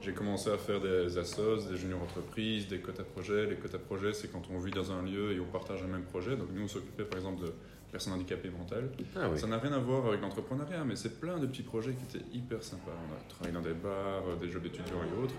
J'ai 0.00 0.12
commencé 0.12 0.50
à 0.50 0.58
faire 0.58 0.80
des 0.80 1.18
assos, 1.18 1.68
des 1.68 1.76
juniors 1.76 2.02
entreprises, 2.02 2.68
des 2.68 2.78
quotas 2.78 3.02
projets. 3.02 3.46
Les 3.46 3.56
quotas 3.56 3.78
projets, 3.78 4.12
c'est 4.12 4.28
quand 4.28 4.42
on 4.52 4.58
vit 4.58 4.70
dans 4.70 4.92
un 4.92 5.02
lieu 5.02 5.32
et 5.32 5.40
on 5.40 5.46
partage 5.46 5.82
un 5.82 5.88
même 5.88 6.04
projet. 6.04 6.36
Donc 6.36 6.48
nous, 6.52 6.62
on 6.62 6.68
s'occupait 6.68 7.04
par 7.04 7.18
exemple 7.18 7.44
de 7.44 7.52
personnes 7.90 8.12
handicapées 8.12 8.50
mentales. 8.50 8.90
Ah 9.16 9.28
oui. 9.30 9.38
Ça 9.38 9.46
n'a 9.46 9.58
rien 9.58 9.72
à 9.72 9.78
voir 9.78 10.06
avec 10.06 10.20
l'entrepreneuriat, 10.20 10.84
mais 10.84 10.96
c'est 10.96 11.20
plein 11.20 11.38
de 11.38 11.46
petits 11.46 11.62
projets 11.62 11.94
qui 11.94 12.16
étaient 12.16 12.26
hyper 12.32 12.62
sympas. 12.62 12.92
On 13.08 13.14
a 13.14 13.28
travaillé 13.28 13.54
dans 13.54 13.62
des 13.62 13.74
bars, 13.74 14.36
des 14.40 14.50
jeux 14.50 14.60
d'étudiants 14.60 15.02
et 15.02 15.24
autres. 15.24 15.34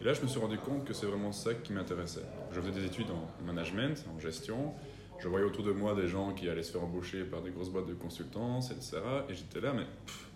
Et 0.00 0.04
là, 0.04 0.12
je 0.12 0.20
me 0.22 0.26
suis 0.26 0.40
rendu 0.40 0.58
compte 0.58 0.84
que 0.84 0.92
c'est 0.92 1.06
vraiment 1.06 1.32
ça 1.32 1.54
qui 1.54 1.72
m'intéressait. 1.72 2.24
Je 2.52 2.60
faisais 2.60 2.72
des 2.72 2.84
études 2.84 3.10
en 3.10 3.44
management, 3.44 4.04
en 4.14 4.18
gestion. 4.18 4.74
Je 5.20 5.28
voyais 5.28 5.46
autour 5.46 5.64
de 5.64 5.72
moi 5.72 5.94
des 5.94 6.08
gens 6.08 6.34
qui 6.34 6.48
allaient 6.48 6.64
se 6.64 6.72
faire 6.72 6.82
embaucher 6.82 7.22
par 7.22 7.40
des 7.40 7.50
grosses 7.50 7.70
boîtes 7.70 7.86
de 7.86 7.94
consultance, 7.94 8.72
etc. 8.72 8.98
Et 9.28 9.34
j'étais 9.34 9.60
là, 9.60 9.72
mais 9.72 9.84
pff, 10.06 10.28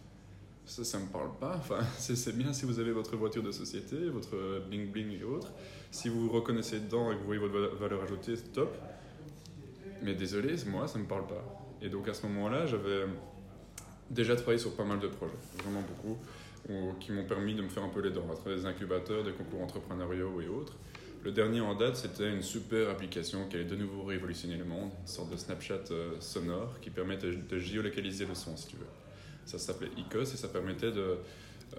ça, 0.66 0.84
ça 0.84 0.98
me 0.98 1.06
parle 1.06 1.30
pas. 1.38 1.54
Enfin, 1.56 1.78
c'est 1.98 2.36
bien 2.36 2.52
si 2.52 2.64
vous 2.66 2.78
avez 2.78 2.92
votre 2.92 3.16
voiture 3.16 3.42
de 3.42 3.52
société, 3.52 3.96
votre 4.10 4.60
bling 4.68 4.90
bling 4.90 5.18
et 5.18 5.24
autres. 5.24 5.52
Si 5.90 6.08
vous 6.08 6.22
vous 6.28 6.32
reconnaissez 6.32 6.80
dedans 6.80 7.10
et 7.10 7.14
que 7.14 7.20
vous 7.20 7.26
voyez 7.26 7.40
votre 7.40 7.54
va- 7.58 7.74
valeur 7.76 8.02
ajoutée, 8.02 8.36
c'est 8.36 8.52
top. 8.52 8.76
Mais 10.02 10.14
désolé, 10.14 10.54
moi, 10.66 10.86
ça 10.88 10.98
me 10.98 11.06
parle 11.06 11.26
pas. 11.26 11.44
Et 11.80 11.88
donc 11.88 12.08
à 12.08 12.14
ce 12.14 12.26
moment-là, 12.26 12.66
j'avais 12.66 13.04
déjà 14.10 14.34
travaillé 14.36 14.58
sur 14.58 14.74
pas 14.74 14.84
mal 14.84 15.00
de 15.00 15.08
projets, 15.08 15.32
vraiment 15.62 15.82
beaucoup, 15.82 16.16
ou- 16.68 16.92
qui 17.00 17.12
m'ont 17.12 17.24
permis 17.24 17.54
de 17.54 17.62
me 17.62 17.68
faire 17.68 17.84
un 17.84 17.88
peu 17.88 18.00
les 18.00 18.10
dents 18.10 18.28
à 18.30 18.34
travers 18.34 18.56
des 18.58 18.66
incubateurs, 18.66 19.24
des 19.24 19.32
concours 19.32 19.62
entrepreneuriaux 19.62 20.40
et 20.40 20.48
autres. 20.48 20.74
Le 21.24 21.32
dernier 21.32 21.60
en 21.60 21.74
date, 21.74 21.96
c'était 21.96 22.30
une 22.32 22.42
super 22.42 22.88
application 22.90 23.48
qui 23.48 23.56
allait 23.56 23.64
de 23.64 23.74
nouveau 23.74 24.04
révolutionner 24.04 24.56
le 24.56 24.64
monde, 24.64 24.90
une 25.00 25.06
sorte 25.08 25.30
de 25.30 25.36
Snapchat 25.36 25.80
euh, 25.90 26.12
sonore 26.20 26.78
qui 26.80 26.90
permet 26.90 27.16
de 27.16 27.58
géolocaliser 27.58 28.26
le 28.26 28.34
son, 28.34 28.56
si 28.56 28.68
tu 28.68 28.76
veux. 28.76 28.86
Ça 29.46 29.58
s'appelait 29.58 29.90
ICOS 29.96 30.22
et 30.22 30.36
ça 30.36 30.48
permettait 30.48 30.92
de 30.92 31.18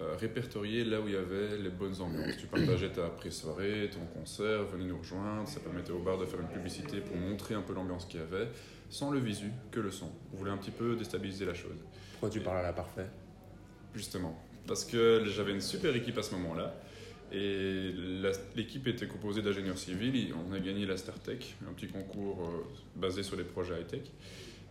euh, 0.00 0.16
répertorier 0.16 0.84
là 0.84 1.00
où 1.00 1.08
il 1.08 1.14
y 1.14 1.16
avait 1.16 1.56
les 1.58 1.70
bonnes 1.70 2.00
ambiances. 2.00 2.36
Tu 2.38 2.46
partageais 2.46 2.90
ta 2.90 3.08
pré-soirée, 3.08 3.90
ton 3.92 4.04
concert, 4.18 4.64
venez 4.64 4.84
nous 4.84 4.98
rejoindre. 4.98 5.46
Ça 5.48 5.60
permettait 5.60 5.92
au 5.92 5.98
bar 5.98 6.18
de 6.18 6.24
faire 6.24 6.40
une 6.40 6.48
publicité 6.48 7.00
pour 7.00 7.16
montrer 7.16 7.54
un 7.54 7.62
peu 7.62 7.74
l'ambiance 7.74 8.06
qu'il 8.06 8.20
y 8.20 8.22
avait, 8.22 8.48
sans 8.90 9.10
le 9.10 9.18
visu, 9.18 9.50
que 9.70 9.80
le 9.80 9.90
son. 9.90 10.10
On 10.32 10.36
voulait 10.36 10.50
un 10.50 10.56
petit 10.56 10.70
peu 10.70 10.96
déstabiliser 10.96 11.44
la 11.44 11.54
chose. 11.54 11.84
Pourquoi 12.12 12.30
tu 12.30 12.40
parles 12.40 12.58
à 12.58 12.62
la 12.62 12.72
parfait 12.72 13.06
Justement. 13.94 14.38
Parce 14.66 14.84
que 14.84 15.24
j'avais 15.26 15.52
une 15.52 15.60
super 15.60 15.94
équipe 15.96 16.18
à 16.18 16.22
ce 16.22 16.34
moment-là. 16.34 16.74
Et 17.32 17.92
l'équipe 18.56 18.86
était 18.86 19.06
composée 19.06 19.42
d'ingénieurs 19.42 19.78
civils. 19.78 20.34
On 20.48 20.52
a 20.52 20.60
gagné 20.60 20.86
la 20.86 20.96
StarTech, 20.96 21.56
un 21.68 21.72
petit 21.72 21.88
concours 21.88 22.46
euh, 22.46 22.66
basé 22.96 23.22
sur 23.22 23.36
des 23.36 23.44
projets 23.44 23.80
high-tech. 23.80 24.02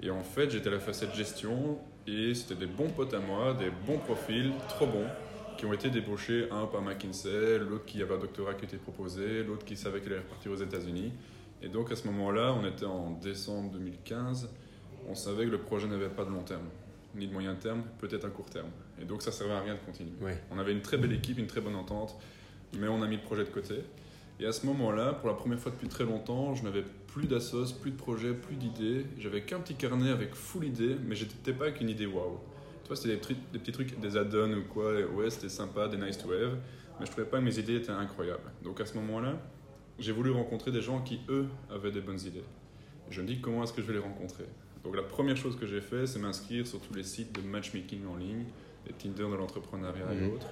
Et 0.02 0.10
en 0.10 0.24
fait, 0.24 0.50
j'étais 0.50 0.70
à 0.70 0.72
la 0.72 0.80
facette 0.80 1.14
gestion 1.14 1.80
et 2.08 2.34
c'était 2.34 2.56
des 2.56 2.66
bons 2.66 2.90
potes 2.90 3.14
à 3.14 3.20
moi, 3.20 3.54
des 3.54 3.70
bons 3.86 3.98
profils, 4.00 4.52
trop 4.70 4.88
bons, 4.88 5.08
qui 5.58 5.66
ont 5.66 5.74
été 5.74 5.90
débauchés, 5.90 6.48
un 6.52 6.66
par 6.66 6.82
McKinsey, 6.82 7.60
l'autre 7.60 7.86
qui 7.86 8.02
avait 8.02 8.16
un 8.16 8.20
doctorat 8.20 8.54
qui 8.54 8.66
était 8.66 8.78
proposé, 8.78 9.44
l'autre 9.44 9.66
qui 9.66 9.76
savait 9.76 10.00
qu'il 10.00 10.14
allait 10.14 10.22
repartir 10.22 10.52
aux 10.52 10.56
États-Unis. 10.56 11.12
Et 11.62 11.68
donc 11.68 11.92
à 11.92 11.96
ce 11.96 12.08
moment-là, 12.08 12.54
on 12.54 12.66
était 12.66 12.86
en 12.86 13.12
décembre 13.12 13.72
2015, 13.72 14.50
on 15.10 15.16
savait 15.16 15.46
que 15.46 15.52
le 15.52 15.60
projet 15.60 15.88
n'avait 15.88 16.10
pas 16.10 16.24
de 16.24 16.30
long 16.30 16.44
terme, 16.44 16.68
ni 17.16 17.28
de 17.28 17.34
moyen 17.34 17.56
terme, 17.56 17.84
peut-être 18.00 18.26
un 18.26 18.30
court 18.30 18.50
terme. 18.50 18.70
Et 19.02 19.06
donc 19.06 19.22
ça 19.22 19.32
servait 19.32 19.54
à 19.54 19.62
rien 19.62 19.74
de 19.74 19.80
continuer. 19.80 20.12
Ouais. 20.22 20.42
On 20.52 20.60
avait 20.60 20.72
une 20.72 20.82
très 20.82 20.98
belle 20.98 21.14
équipe, 21.14 21.40
une 21.40 21.48
très 21.48 21.62
bonne 21.62 21.76
entente, 21.76 22.16
mais 22.78 22.88
on 22.88 23.02
a 23.02 23.08
mis 23.08 23.18
le 23.18 23.24
projet 23.24 23.44
de 23.44 23.50
côté. 23.50 23.76
Et 24.40 24.46
à 24.46 24.52
ce 24.52 24.66
moment-là, 24.68 25.14
pour 25.14 25.28
la 25.28 25.36
première 25.36 25.60
fois 25.60 25.72
depuis 25.72 25.88
très 25.88 26.06
longtemps, 26.06 26.54
je 26.54 26.64
n'avais 26.64 26.84
plus 27.18 27.28
d'assos, 27.28 27.74
plus 27.82 27.92
de 27.92 27.98
projets, 27.98 28.34
plus 28.34 28.56
d'idées. 28.56 29.06
J'avais 29.18 29.42
qu'un 29.42 29.60
petit 29.60 29.76
carnet 29.76 30.10
avec 30.12 30.36
full 30.36 30.66
idées, 30.66 30.96
mais 31.06 31.16
j'étais 31.16 31.54
pas 31.54 31.66
avec 31.66 31.82
une 31.82 31.90
idée 31.90 32.06
waouh. 32.06 32.38
Tu 32.84 32.88
vois, 32.88 32.96
c'était 32.96 33.16
des, 33.52 33.60
petits 33.60 33.72
trucs, 33.72 34.00
des 34.00 34.16
add-ons 34.18 34.54
ou 34.54 34.64
quoi. 34.64 34.94
Ouais, 35.16 35.30
c'était 35.30 35.50
sympa, 35.50 35.88
des 35.88 35.98
nice 35.98 36.18
to 36.18 36.32
have, 36.32 36.58
mais 37.00 37.06
je 37.06 37.12
trouvais 37.12 37.28
pas 37.28 37.40
que 37.40 37.44
mes 37.44 37.58
idées 37.60 37.76
étaient 37.78 37.90
incroyables. 37.92 38.50
Donc 38.64 38.80
à 38.80 38.86
ce 38.86 38.94
moment-là, 38.96 39.38
j'ai 40.00 40.12
voulu 40.12 40.30
rencontrer 40.32 40.72
des 40.72 40.82
gens 40.82 41.02
qui, 41.02 41.20
eux, 41.30 41.48
avaient 41.70 41.92
des 41.92 42.02
bonnes 42.02 42.22
idées. 42.22 42.44
Et 43.10 43.12
je 43.14 43.22
me 43.22 43.28
dis 43.28 43.42
comment 43.42 43.64
est-ce 43.64 43.74
que 43.74 43.82
je 43.82 43.88
vais 43.88 43.94
les 43.94 44.00
rencontrer? 44.00 44.46
Donc 44.84 44.96
la 44.96 45.04
première 45.04 45.36
chose 45.36 45.58
que 45.58 45.66
j'ai 45.66 45.82
fait, 45.82 46.06
c'est 46.08 46.20
m'inscrire 46.20 46.66
sur 46.68 46.80
tous 46.80 46.94
les 46.94 47.04
sites 47.04 47.34
de 47.34 47.42
matchmaking 47.46 48.06
en 48.06 48.16
ligne, 48.16 48.46
les 48.86 48.94
Tinder 48.94 49.30
de 49.30 49.36
l'entrepreneuriat 49.36 50.14
et 50.14 50.18
Mhm. 50.22 50.34
autres. 50.34 50.48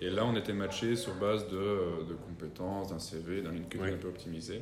Et 0.00 0.10
là, 0.10 0.26
on 0.26 0.34
était 0.34 0.52
matchés 0.52 0.96
sur 0.96 1.14
base 1.14 1.48
de, 1.48 1.56
euh, 1.56 2.04
de 2.08 2.14
compétences, 2.14 2.88
d'un 2.88 2.98
CV, 2.98 3.42
d'un 3.42 3.52
LinkedIn 3.52 3.84
Oui. 3.84 3.92
un 3.92 3.96
peu 3.96 4.08
optimisé. 4.08 4.60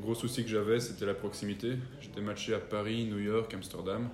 Gros 0.00 0.14
souci 0.14 0.42
que 0.42 0.48
j'avais, 0.50 0.80
c'était 0.80 1.04
la 1.06 1.14
proximité. 1.14 1.74
J'étais 2.00 2.20
matché 2.20 2.54
à 2.54 2.58
Paris, 2.58 3.04
New 3.04 3.18
York, 3.18 3.52
Amsterdam. 3.54 4.08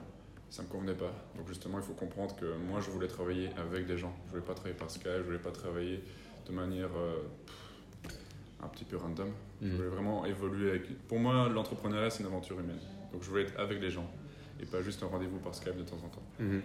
Ça 0.51 0.63
me 0.63 0.69
convenait 0.69 0.95
pas. 0.95 1.13
Donc 1.37 1.47
justement, 1.49 1.79
il 1.79 1.85
faut 1.85 1.93
comprendre 1.93 2.35
que 2.37 2.47
moi, 2.69 2.81
je 2.81 2.91
voulais 2.91 3.07
travailler 3.07 3.51
avec 3.57 3.87
des 3.87 3.97
gens. 3.99 4.15
Je 4.27 4.31
voulais 4.33 4.43
pas 4.45 4.55
travailler 4.55 4.75
par 4.77 4.91
Skype, 4.91 5.11
je 5.19 5.23
voulais 5.23 5.39
pas 5.39 5.51
travailler 5.51 6.03
de 6.49 6.53
manière 6.53 6.89
euh, 6.97 7.23
un 8.63 8.69
petit 8.69 8.85
peu 8.85 8.97
random. 8.97 9.29
Je 9.63 9.67
Mhm. 9.69 9.77
voulais 9.77 9.89
vraiment 9.89 10.25
évoluer 10.27 10.71
avec. 10.71 11.07
Pour 11.07 11.19
moi, 11.19 11.49
l'entrepreneuriat, 11.49 12.11
c'est 12.11 12.21
une 12.21 12.29
aventure 12.29 12.59
humaine. 12.59 12.79
Donc 13.13 13.23
je 13.23 13.29
voulais 13.29 13.43
être 13.43 13.59
avec 13.59 13.81
les 13.81 13.91
gens 13.91 14.11
et 14.61 14.67
pas 14.67 14.83
juste 14.83 15.03
un 15.03 15.07
rendez-vous 15.07 15.39
par 15.39 15.55
Skype 15.55 15.77
de 15.77 15.83
temps 15.83 15.97
en 16.05 16.09
temps. 16.09 16.23
Mhm. 16.41 16.61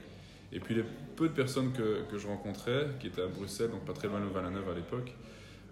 Et 0.54 0.60
puis 0.60 0.76
les 0.76 0.84
peu 1.16 1.28
de 1.30 1.34
personnes 1.34 1.72
que, 1.74 2.04
que 2.10 2.18
je 2.18 2.28
rencontrais, 2.28 2.88
qui 3.00 3.08
étaient 3.08 3.22
à 3.22 3.28
Bruxelles, 3.28 3.70
donc 3.72 3.86
pas 3.86 3.94
très 3.94 4.08
loin 4.08 4.20
de 4.20 4.26
Louvain-la-Neuve 4.26 4.70
à 4.70 4.76
l'époque, 4.76 5.14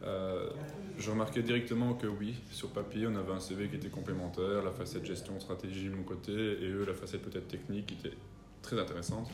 euh, 0.03 0.49
je 0.97 1.11
remarquais 1.11 1.43
directement 1.43 1.93
que 1.93 2.07
oui, 2.07 2.35
sur 2.51 2.69
papier, 2.69 3.07
on 3.07 3.15
avait 3.15 3.33
un 3.33 3.39
CV 3.39 3.67
qui 3.67 3.75
était 3.75 3.89
complémentaire, 3.89 4.63
la 4.63 4.71
facette 4.71 5.05
gestion, 5.05 5.39
stratégie 5.39 5.89
de 5.89 5.95
mon 5.95 6.03
côté, 6.03 6.31
et 6.31 6.69
eux, 6.69 6.85
la 6.87 6.93
facette 6.93 7.21
peut-être 7.21 7.47
technique 7.47 7.87
qui 7.87 7.93
était 7.95 8.15
très 8.61 8.79
intéressante. 8.79 9.29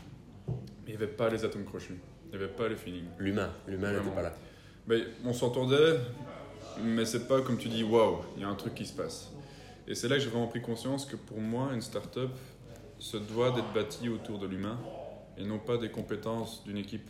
Mais 0.47 0.53
il 0.93 0.97
n'y 0.97 1.03
avait 1.03 1.07
pas 1.07 1.29
les 1.29 1.43
atomes 1.45 1.65
crochus, 1.65 1.99
il 2.25 2.37
n'y 2.37 2.43
avait 2.43 2.53
pas 2.53 2.67
les 2.67 2.75
feelings. 2.75 3.07
L'humain, 3.19 3.51
l'humain 3.67 3.93
n'était 3.93 4.11
pas 4.11 4.21
là. 4.21 4.33
Mais 4.87 5.03
on 5.25 5.33
s'entendait, 5.33 5.99
mais 6.81 7.05
c'est 7.05 7.27
pas 7.27 7.41
comme 7.41 7.57
tu 7.57 7.67
dis, 7.69 7.83
waouh, 7.83 8.19
il 8.35 8.41
y 8.41 8.45
a 8.45 8.49
un 8.49 8.55
truc 8.55 8.75
qui 8.75 8.85
se 8.85 8.93
passe. 8.93 9.31
Et 9.87 9.95
c'est 9.95 10.09
là 10.09 10.15
que 10.15 10.21
j'ai 10.21 10.29
vraiment 10.29 10.47
pris 10.47 10.61
conscience 10.61 11.05
que 11.05 11.15
pour 11.15 11.39
moi, 11.39 11.71
une 11.73 11.81
start-up 11.81 12.31
se 12.99 13.17
doit 13.17 13.51
d'être 13.51 13.71
bâtie 13.73 14.09
autour 14.09 14.39
de 14.39 14.47
l'humain 14.47 14.77
et 15.37 15.45
non 15.45 15.59
pas 15.59 15.77
des 15.77 15.89
compétences 15.89 16.63
d'une 16.65 16.77
équipe. 16.77 17.09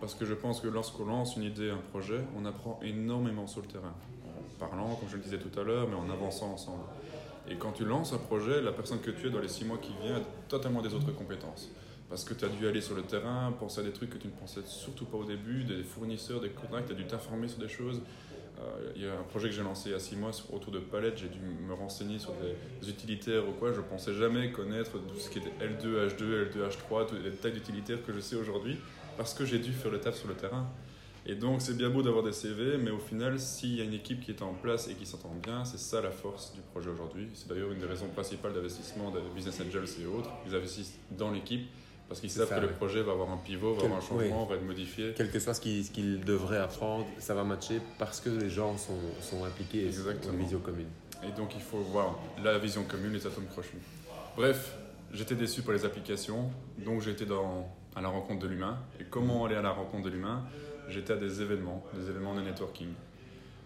Parce 0.00 0.14
que 0.14 0.24
je 0.24 0.34
pense 0.34 0.60
que 0.60 0.68
lorsqu'on 0.68 1.06
lance 1.06 1.36
une 1.36 1.42
idée, 1.42 1.70
un 1.70 1.82
projet, 1.90 2.20
on 2.36 2.44
apprend 2.44 2.78
énormément 2.82 3.46
sur 3.46 3.62
le 3.62 3.66
terrain. 3.66 3.94
En 4.24 4.58
parlant, 4.58 4.94
comme 4.94 5.08
je 5.08 5.16
le 5.16 5.22
disais 5.22 5.38
tout 5.38 5.58
à 5.58 5.64
l'heure, 5.64 5.88
mais 5.88 5.96
en 5.96 6.08
avançant 6.10 6.52
ensemble. 6.52 6.84
Et 7.50 7.56
quand 7.56 7.72
tu 7.72 7.84
lances 7.84 8.12
un 8.12 8.18
projet, 8.18 8.60
la 8.60 8.72
personne 8.72 9.00
que 9.00 9.10
tu 9.10 9.26
es 9.26 9.30
dans 9.30 9.40
les 9.40 9.48
six 9.48 9.64
mois 9.64 9.78
qui 9.78 9.92
viennent 10.02 10.16
a 10.16 10.22
totalement 10.48 10.82
des 10.82 10.94
autres 10.94 11.12
compétences. 11.12 11.70
Parce 12.08 12.24
que 12.24 12.32
tu 12.34 12.44
as 12.44 12.48
dû 12.48 12.66
aller 12.66 12.80
sur 12.80 12.94
le 12.94 13.02
terrain, 13.02 13.52
penser 13.58 13.80
à 13.80 13.84
des 13.84 13.92
trucs 13.92 14.10
que 14.10 14.18
tu 14.18 14.28
ne 14.28 14.32
pensais 14.32 14.60
surtout 14.64 15.04
pas 15.04 15.18
au 15.18 15.24
début, 15.24 15.64
des 15.64 15.82
fournisseurs, 15.82 16.40
des 16.40 16.50
contacts, 16.50 16.86
tu 16.86 16.92
as 16.92 16.96
dû 16.96 17.06
t'informer 17.06 17.48
sur 17.48 17.58
des 17.58 17.68
choses. 17.68 18.00
Euh, 18.60 18.92
Il 18.96 19.02
y 19.02 19.06
a 19.06 19.12
un 19.12 19.22
projet 19.24 19.48
que 19.48 19.54
j'ai 19.54 19.62
lancé 19.62 19.90
il 19.90 19.92
y 19.92 19.94
a 19.94 19.98
six 19.98 20.16
mois 20.16 20.30
autour 20.52 20.72
de 20.72 20.78
palettes, 20.78 21.18
j'ai 21.18 21.28
dû 21.28 21.38
me 21.38 21.74
renseigner 21.74 22.18
sur 22.18 22.32
des 22.34 22.88
utilitaires 22.88 23.48
ou 23.48 23.52
quoi. 23.52 23.72
Je 23.72 23.80
pensais 23.80 24.14
jamais 24.14 24.50
connaître 24.52 24.92
tout 24.92 25.18
ce 25.18 25.28
qui 25.30 25.38
était 25.38 25.52
L2, 25.60 26.08
H2, 26.08 26.50
L2, 26.50 26.68
H3, 26.68 27.06
toutes 27.06 27.22
les 27.22 27.30
tailles 27.30 27.52
d'utilitaires 27.52 28.02
que 28.04 28.12
je 28.12 28.20
sais 28.20 28.36
aujourd'hui, 28.36 28.78
parce 29.18 29.34
que 29.34 29.44
j'ai 29.44 29.58
dû 29.58 29.72
faire 29.72 29.90
le 29.90 30.00
taf 30.00 30.14
sur 30.16 30.28
le 30.28 30.34
terrain. 30.34 30.66
Et 31.26 31.34
donc 31.34 31.60
c'est 31.60 31.76
bien 31.76 31.90
beau 31.90 32.00
d'avoir 32.00 32.24
des 32.24 32.32
CV, 32.32 32.78
mais 32.78 32.90
au 32.90 32.98
final, 32.98 33.38
s'il 33.38 33.74
y 33.76 33.82
a 33.82 33.84
une 33.84 33.92
équipe 33.92 34.22
qui 34.22 34.30
est 34.30 34.40
en 34.40 34.54
place 34.54 34.88
et 34.88 34.94
qui 34.94 35.04
s'entend 35.04 35.34
bien, 35.42 35.62
c'est 35.66 35.76
ça 35.78 36.00
la 36.00 36.10
force 36.10 36.54
du 36.54 36.62
projet 36.62 36.88
aujourd'hui. 36.88 37.28
C'est 37.34 37.48
d'ailleurs 37.48 37.70
une 37.70 37.80
des 37.80 37.86
raisons 37.86 38.08
principales 38.08 38.54
d'investissement 38.54 39.10
des 39.10 39.18
Business 39.34 39.60
Angels 39.60 39.84
et 40.02 40.06
autres. 40.06 40.30
Ils 40.46 40.54
investissent 40.54 40.98
dans 41.10 41.30
l'équipe 41.30 41.68
parce 42.08 42.20
qu'ils 42.20 42.30
savent 42.30 42.48
ça, 42.48 42.54
que 42.56 42.60
le 42.62 42.68
projet 42.72 43.02
va 43.02 43.12
avoir 43.12 43.30
un 43.30 43.36
pivot, 43.36 43.74
va 43.74 43.82
Quel- 43.82 43.90
avoir 43.92 44.02
un 44.02 44.06
changement, 44.06 44.46
va 44.46 44.54
être 44.54 44.64
modifié. 44.64 45.12
Quel 45.14 45.30
que 45.30 45.38
soit 45.38 45.52
ce 45.52 45.60
qu'il 45.60 45.84
ce 45.84 45.90
qu'il 45.90 46.24
devrait 46.24 46.56
apprendre, 46.58 47.04
ça 47.18 47.34
va 47.34 47.44
matcher 47.44 47.80
parce 47.98 48.20
que 48.20 48.30
les 48.30 48.48
gens 48.48 48.78
sont, 48.78 48.96
sont 49.20 49.44
impliqués 49.44 49.82
et 49.84 49.88
ont 49.88 50.32
une 50.32 50.38
vision 50.38 50.60
commune. 50.60 50.88
Et 51.28 51.32
donc 51.36 51.54
il 51.54 51.60
faut 51.60 51.80
voir 51.80 52.18
la 52.42 52.56
vision 52.58 52.84
commune, 52.84 53.12
les 53.12 53.26
atomes 53.26 53.48
crochus. 53.48 53.76
Bref, 54.36 54.78
j'étais 55.12 55.34
déçu 55.34 55.60
par 55.60 55.74
les 55.74 55.84
applications, 55.84 56.48
donc 56.82 57.02
j'étais 57.02 57.26
dans, 57.26 57.68
à 57.96 58.00
la 58.00 58.08
rencontre 58.08 58.40
de 58.40 58.48
l'humain. 58.48 58.78
Et 59.00 59.04
comment 59.04 59.44
aller 59.44 59.56
à 59.56 59.62
la 59.62 59.70
rencontre 59.70 60.04
de 60.04 60.10
l'humain 60.10 60.44
J'étais 60.88 61.12
à 61.12 61.16
des 61.16 61.42
événements, 61.42 61.84
des 61.94 62.08
événements 62.08 62.34
de 62.34 62.40
networking. 62.40 62.88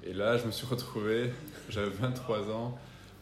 Et 0.04 0.12
là, 0.12 0.36
je 0.36 0.46
me 0.46 0.50
suis 0.50 0.66
retrouvé, 0.66 1.30
j'avais 1.68 1.90
23 1.90 2.50
ans, 2.50 2.76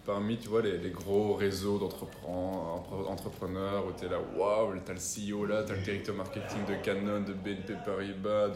parmi 0.06 0.38
tu 0.38 0.48
vois, 0.48 0.62
les, 0.62 0.78
les 0.78 0.90
gros 0.90 1.34
réseaux 1.34 1.78
d'entrepreneurs 1.78 2.70
entrepreneurs 3.08 3.86
où 3.86 3.92
tu 3.98 4.06
es 4.06 4.08
là, 4.08 4.18
waouh, 4.36 4.74
t'as 4.84 4.94
le 4.94 4.98
CEO 4.98 5.46
là, 5.46 5.62
t'as 5.62 5.74
le 5.74 5.82
directeur 5.82 6.14
marketing 6.14 6.64
de 6.66 6.74
Canon, 6.82 7.20
de 7.20 7.32
BNP 7.32 7.74
Paribas, 7.84 8.52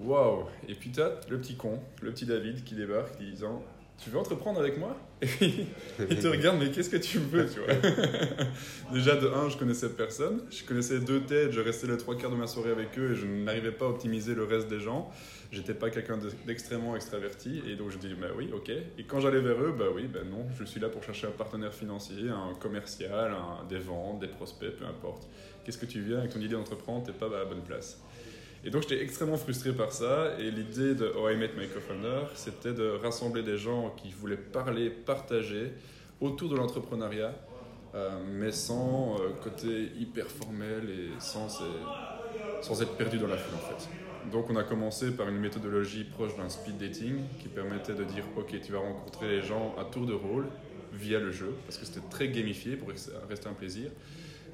waouh. 0.00 0.44
Et 0.68 0.74
puis 0.74 0.90
t'as 0.90 1.10
le 1.28 1.38
petit 1.38 1.56
con, 1.56 1.80
le 2.02 2.10
petit 2.10 2.26
David 2.26 2.64
qui 2.64 2.74
débarque 2.74 3.18
disant 3.18 3.62
Tu 4.02 4.10
veux 4.10 4.18
entreprendre 4.18 4.60
avec 4.60 4.78
moi 4.78 4.96
Et 5.22 5.28
il 6.10 6.18
te 6.20 6.26
regarde, 6.28 6.58
mais 6.60 6.70
qu'est-ce 6.70 6.90
que 6.90 6.96
tu 6.96 7.18
veux, 7.18 7.46
tu 7.48 7.58
vois 7.58 7.74
Déjà, 8.92 9.16
de 9.16 9.26
un, 9.26 9.48
je 9.48 9.56
connaissais 9.56 9.88
personne, 9.88 10.42
je 10.50 10.64
connaissais 10.64 11.00
deux 11.00 11.20
têtes, 11.20 11.50
je 11.52 11.60
restais 11.60 11.88
les 11.88 11.96
trois 11.96 12.16
quarts 12.16 12.30
de 12.30 12.36
ma 12.36 12.46
soirée 12.46 12.70
avec 12.70 12.96
eux 12.98 13.12
et 13.12 13.14
je 13.16 13.26
n'arrivais 13.26 13.72
pas 13.72 13.86
à 13.86 13.88
optimiser 13.88 14.34
le 14.34 14.44
reste 14.44 14.68
des 14.68 14.78
gens. 14.80 15.10
J'étais 15.50 15.74
pas 15.74 15.90
quelqu'un 15.90 16.18
de- 16.18 16.30
d'extrêmement 16.46 16.94
extraverti 16.94 17.62
et 17.66 17.74
donc 17.74 17.90
je 17.90 17.98
dis 17.98 18.14
bah 18.14 18.28
oui, 18.36 18.50
ok. 18.54 18.68
Et 18.70 19.04
quand 19.04 19.18
j'allais 19.18 19.40
vers 19.40 19.60
eux, 19.62 19.74
bah 19.76 19.86
oui, 19.94 20.04
bah 20.06 20.20
non, 20.30 20.46
je 20.58 20.64
suis 20.64 20.78
là 20.78 20.88
pour 20.88 21.02
chercher 21.02 21.26
un 21.26 21.30
partenaire 21.32 21.72
financier, 21.74 22.28
un 22.28 22.54
commercial, 22.60 23.32
un- 23.32 23.66
des 23.66 23.78
ventes, 23.78 24.20
des 24.20 24.28
prospects, 24.28 24.70
peu 24.76 24.84
importe. 24.84 25.26
Qu'est-ce 25.64 25.78
que 25.78 25.86
tu 25.86 26.00
viens 26.00 26.18
avec 26.18 26.32
ton 26.32 26.40
idée 26.40 26.54
d'entreprendre, 26.54 27.04
t'es 27.04 27.12
pas 27.12 27.26
à 27.26 27.38
la 27.40 27.44
bonne 27.46 27.62
place. 27.62 28.00
Et 28.68 28.70
donc 28.70 28.82
j'étais 28.82 29.02
extrêmement 29.02 29.38
frustré 29.38 29.72
par 29.72 29.92
ça 29.92 30.32
et 30.38 30.50
l'idée 30.50 30.94
de 30.94 31.10
Oh 31.18 31.30
I 31.30 31.36
Met 31.36 31.52
My 31.56 31.66
Co-Founder, 31.68 32.26
c'était 32.34 32.74
de 32.74 32.98
rassembler 33.02 33.42
des 33.42 33.56
gens 33.56 33.94
qui 33.96 34.10
voulaient 34.10 34.36
parler, 34.36 34.90
partager 34.90 35.72
autour 36.20 36.50
de 36.50 36.56
l'entrepreneuriat, 36.56 37.32
euh, 37.94 38.10
mais 38.30 38.52
sans 38.52 39.14
euh, 39.14 39.30
côté 39.42 39.90
hyper 39.98 40.26
formel 40.26 40.90
et 40.90 41.18
sans, 41.18 41.48
être 42.82 42.94
perdu 42.98 43.16
dans 43.16 43.26
la 43.26 43.38
foule 43.38 43.54
en 43.54 43.74
fait. 43.74 43.88
Donc 44.30 44.50
on 44.50 44.56
a 44.56 44.64
commencé 44.64 45.12
par 45.12 45.30
une 45.30 45.38
méthodologie 45.38 46.04
proche 46.04 46.36
d'un 46.36 46.50
speed 46.50 46.76
dating 46.76 47.20
qui 47.40 47.48
permettait 47.48 47.94
de 47.94 48.04
dire 48.04 48.24
ok 48.36 48.54
tu 48.62 48.72
vas 48.72 48.80
rencontrer 48.80 49.28
les 49.28 49.40
gens 49.40 49.74
à 49.80 49.84
tour 49.86 50.04
de 50.04 50.12
rôle 50.12 50.44
via 50.92 51.18
le 51.18 51.32
jeu 51.32 51.54
parce 51.64 51.78
que 51.78 51.86
c'était 51.86 52.06
très 52.10 52.28
gamifié 52.28 52.76
pour 52.76 52.90
rester 52.90 53.12
rester 53.30 53.48
un 53.48 53.54
plaisir. 53.54 53.90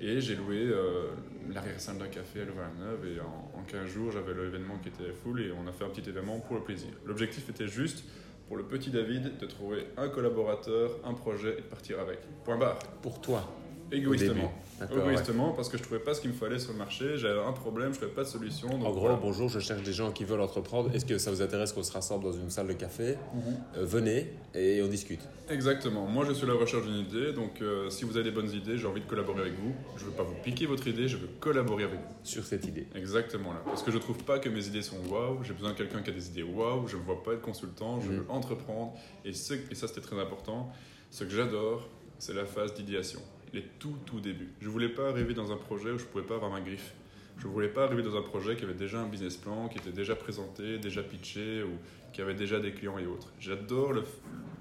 Et 0.01 0.21
j'ai 0.21 0.37
loué 0.37 0.59
euh, 0.59 1.11
l'arrière-salle 1.53 1.99
d'un 1.99 2.09
café 2.09 2.43
à 2.43 2.45
Louvain-la-Neuve 2.45 3.07
et 3.07 3.21
en, 3.21 3.59
en 3.59 3.63
15 3.63 3.87
jours 3.87 4.11
j'avais 4.13 4.35
l'événement 4.35 4.79
qui 4.79 4.89
était 4.89 5.13
full 5.13 5.41
et 5.41 5.53
on 5.53 5.67
a 5.69 5.73
fait 5.73 5.85
un 5.85 5.91
petit 5.91 6.09
événement 6.09 6.41
pour 6.41 6.57
le 6.57 6.63
plaisir. 6.63 6.91
L'objectif 7.07 7.49
était 7.49 7.69
juste 7.69 8.05
pour 8.47 8.57
le 8.57 8.65
petit 8.65 8.91
David 8.91 9.39
de 9.39 9.47
trouver 9.47 9.87
un 9.97 10.09
collaborateur, 10.09 10.91
un 11.05 11.15
projet 11.15 11.55
et 11.59 11.63
de 11.63 11.67
partir 11.67 12.01
avec. 12.01 12.19
Point 12.45 12.59
barre. 12.59 12.79
Pour 13.03 13.21
toi, 13.21 13.49
Égoïstement. 13.97 14.53
ouais. 14.81 14.87
Égoïstement 14.93 15.53
parce 15.53 15.69
que 15.69 15.79
je 15.79 15.83
trouvais 15.83 16.01
pas 16.01 16.15
ce 16.15 16.21
qu'il 16.21 16.31
me 16.31 16.35
fallait 16.35 16.59
sur 16.59 16.73
le 16.73 16.79
marché, 16.79 17.17
j'avais 17.17 17.41
un 17.41 17.53
problème, 17.53 17.93
je 17.93 17.99
trouvais 17.99 18.13
pas 18.13 18.25
de 18.25 18.29
solution. 18.29 18.69
donc 18.69 18.85
En 18.85 18.91
gros, 18.91 19.01
voilà. 19.01 19.17
bonjour, 19.17 19.49
je 19.49 19.61
cherche 19.61 19.83
des 19.83 19.93
gens 19.93 20.11
qui 20.11 20.25
veulent 20.25 20.41
entreprendre. 20.41 20.91
Est-ce 20.95 21.05
que 21.07 21.17
ça 21.19 21.31
vous 21.31 21.43
intéresse 21.43 21.73
qu'on 21.73 21.83
se 21.83 21.93
rassemble 21.93 22.25
dans 22.25 22.33
une 22.33 22.51
salle 22.51 22.67
de 22.67 22.73
café 22.73 23.17
Mhm. 23.35 23.43
Euh, 23.77 23.85
Venez 23.85 24.33
et 24.55 24.83
on 24.83 24.89
discute. 24.89 25.21
Exactement. 25.49 26.07
Moi, 26.07 26.25
je 26.27 26.33
suis 26.33 26.45
à 26.45 26.49
la 26.49 26.55
recherche 26.55 26.85
d'une 26.85 26.97
idée. 26.97 27.33
Donc, 27.33 27.61
euh, 27.63 27.89
si 27.91 28.05
vous 28.05 28.17
avez 28.17 28.25
des 28.25 28.31
bonnes 28.35 28.51
idées, 28.51 28.77
j'ai 28.79 28.87
envie 28.87 29.01
de 29.01 29.07
collaborer 29.07 29.43
avec 29.43 29.55
vous. 29.55 29.75
Je 29.97 30.05
veux 30.07 30.11
pas 30.13 30.23
vous 30.23 30.35
piquer 30.43 30.67
votre 30.67 30.87
idée, 30.89 31.07
je 31.09 31.17
veux 31.19 31.29
collaborer 31.41 31.85
avec 31.85 31.97
vous. 32.01 32.15
sur 32.25 32.45
cette 32.45 32.67
idée. 32.67 32.87
Exactement 32.95 33.53
là. 33.53 33.61
Parce 33.65 33.83
que 33.83 33.91
je 33.93 33.99
trouve 33.99 34.19
pas 34.25 34.39
que 34.39 34.49
mes 34.49 34.67
idées 34.67 34.83
sont 34.83 34.97
waouh. 35.11 35.43
J'ai 35.45 35.53
besoin 35.53 35.71
de 35.73 35.77
quelqu'un 35.77 36.03
qui 36.03 36.11
a 36.11 36.13
des 36.13 36.29
idées 36.29 36.43
waouh. 36.43 36.89
Je 36.89 36.97
ne 36.97 37.03
vois 37.03 37.23
pas 37.23 37.33
être 37.35 37.43
consultant. 37.43 38.01
Je 38.01 38.09
Mhm. 38.11 38.17
veux 38.19 38.25
entreprendre. 38.29 38.95
Et, 39.25 39.33
ce, 39.33 39.55
et 39.55 39.75
ça, 39.75 39.87
c'était 39.87 40.01
très 40.01 40.19
important. 40.21 40.71
Ce 41.11 41.23
que 41.25 41.31
j'adore, 41.31 41.87
c'est 42.19 42.33
la 42.35 42.45
phase 42.45 42.75
d'idéation. 42.75 43.21
Les 43.55 43.63
tout, 43.79 43.95
tout 44.05 44.21
débuts. 44.21 44.51
Je 44.61 44.69
voulais 44.69 44.89
pas 44.91 45.09
arriver 45.09 45.33
dans 45.33 45.51
un 45.53 45.57
projet 45.57 45.91
où 45.93 45.99
je 45.99 46.05
pouvais 46.05 46.25
pas 46.25 46.35
avoir 46.35 46.51
ma 46.51 46.61
griffe. 46.61 46.93
Je 47.39 47.47
voulais 47.47 47.69
pas 47.69 47.85
arriver 47.85 48.03
dans 48.03 48.17
un 48.17 48.23
projet 48.23 48.57
qui 48.57 48.65
avait 48.65 48.75
déjà 48.75 49.01
un 49.01 49.07
business 49.07 49.37
plan, 49.37 49.69
qui 49.69 49.79
était 49.79 49.93
déjà 49.93 50.15
présenté, 50.15 50.79
déjà 50.79 51.03
pitché 51.03 51.63
ou 51.63 51.71
qui 52.13 52.21
avait 52.21 52.35
déjà 52.35 52.61
des 52.61 52.73
clients 52.73 52.99
et 52.99 53.07
autres. 53.07 53.33
J'adore 53.41 53.93
le, 53.93 54.03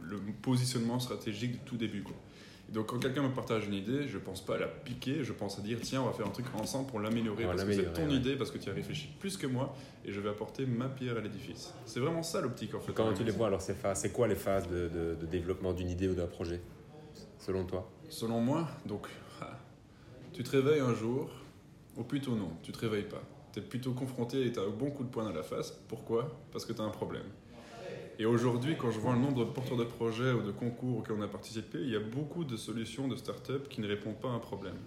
le 0.03 0.17
positionnement 0.41 0.99
stratégique 0.99 1.51
du 1.53 1.59
tout 1.59 1.75
début. 1.77 2.01
Quoi. 2.03 2.15
Et 2.69 2.71
donc 2.71 2.87
quand 2.87 2.97
quelqu'un 2.99 3.23
me 3.23 3.33
partage 3.33 3.67
une 3.67 3.73
idée, 3.75 4.07
je 4.07 4.17
pense 4.17 4.43
pas 4.43 4.55
à 4.55 4.59
la 4.59 4.67
piquer, 4.67 5.23
je 5.23 5.33
pense 5.33 5.59
à 5.59 5.61
dire 5.61 5.77
tiens 5.81 6.01
on 6.01 6.05
va 6.05 6.13
faire 6.13 6.25
un 6.25 6.31
truc 6.31 6.45
ensemble 6.55 6.87
pour 6.89 6.99
l'améliorer 6.99 7.43
parce 7.45 7.63
que 7.63 7.73
c'est 7.73 7.93
ton 7.93 8.07
ouais. 8.07 8.13
idée, 8.15 8.35
parce 8.35 8.49
que 8.51 8.57
tu 8.57 8.69
as 8.69 8.73
réfléchi 8.73 9.09
plus 9.19 9.37
que 9.37 9.45
moi 9.47 9.75
et 10.05 10.11
je 10.11 10.19
vais 10.19 10.29
apporter 10.29 10.65
ma 10.65 10.87
pierre 10.87 11.17
à 11.17 11.19
l'édifice. 11.19 11.73
C'est 11.85 11.99
vraiment 11.99 12.23
ça 12.23 12.41
l'optique 12.41 12.73
en 12.73 12.79
fait. 12.79 12.93
Comment 12.93 13.13
tu 13.13 13.23
les 13.23 13.31
vois 13.31 13.47
alors 13.47 13.61
ces 13.61 13.73
phases 13.73 14.01
C'est 14.01 14.11
quoi 14.13 14.27
les 14.27 14.35
phases 14.35 14.67
de, 14.69 14.87
de- 14.87 15.15
de 15.19 15.25
développement 15.25 15.73
d'une 15.73 15.89
idée 15.89 16.07
ou 16.07 16.15
d'un 16.15 16.25
projet? 16.27 16.59
Selon 17.45 17.65
toi 17.65 17.91
Selon 18.07 18.39
moi, 18.39 18.69
donc, 18.85 19.05
ah, 19.41 19.59
tu 20.31 20.43
te 20.43 20.51
réveilles 20.51 20.79
un 20.79 20.93
jour, 20.93 21.29
ou 21.97 22.03
plutôt 22.03 22.37
non, 22.37 22.51
tu 22.63 22.71
te 22.71 22.79
réveilles 22.79 23.09
pas. 23.09 23.21
Tu 23.51 23.59
es 23.59 23.61
plutôt 23.61 23.91
confronté 23.91 24.45
et 24.45 24.53
tu 24.53 24.59
as 24.59 24.63
un 24.63 24.69
bon 24.69 24.91
coup 24.91 25.03
de 25.03 25.09
poing 25.09 25.25
dans 25.25 25.33
la 25.33 25.43
face. 25.43 25.71
Pourquoi? 25.89 26.39
Parce 26.53 26.65
que 26.65 26.71
tu 26.71 26.79
as 26.79 26.85
un 26.85 26.89
problème. 26.89 27.25
Et 28.17 28.25
aujourd'hui, 28.25 28.77
quand 28.77 28.91
je 28.91 28.99
vois 28.99 29.11
le 29.11 29.19
nombre 29.19 29.43
de 29.45 29.51
porteurs 29.51 29.75
de 29.75 29.83
projets 29.83 30.31
ou 30.31 30.41
de 30.41 30.51
concours 30.51 30.99
auxquels 30.99 31.17
on 31.19 31.21
a 31.21 31.27
participé, 31.27 31.79
il 31.81 31.89
y 31.89 31.97
a 31.97 31.99
beaucoup 31.99 32.45
de 32.45 32.55
solutions 32.55 33.09
de 33.09 33.17
start-up 33.17 33.67
qui 33.67 33.81
ne 33.81 33.89
répondent 33.89 34.21
pas 34.21 34.29
à 34.29 34.31
un 34.31 34.39
problème. 34.39 34.77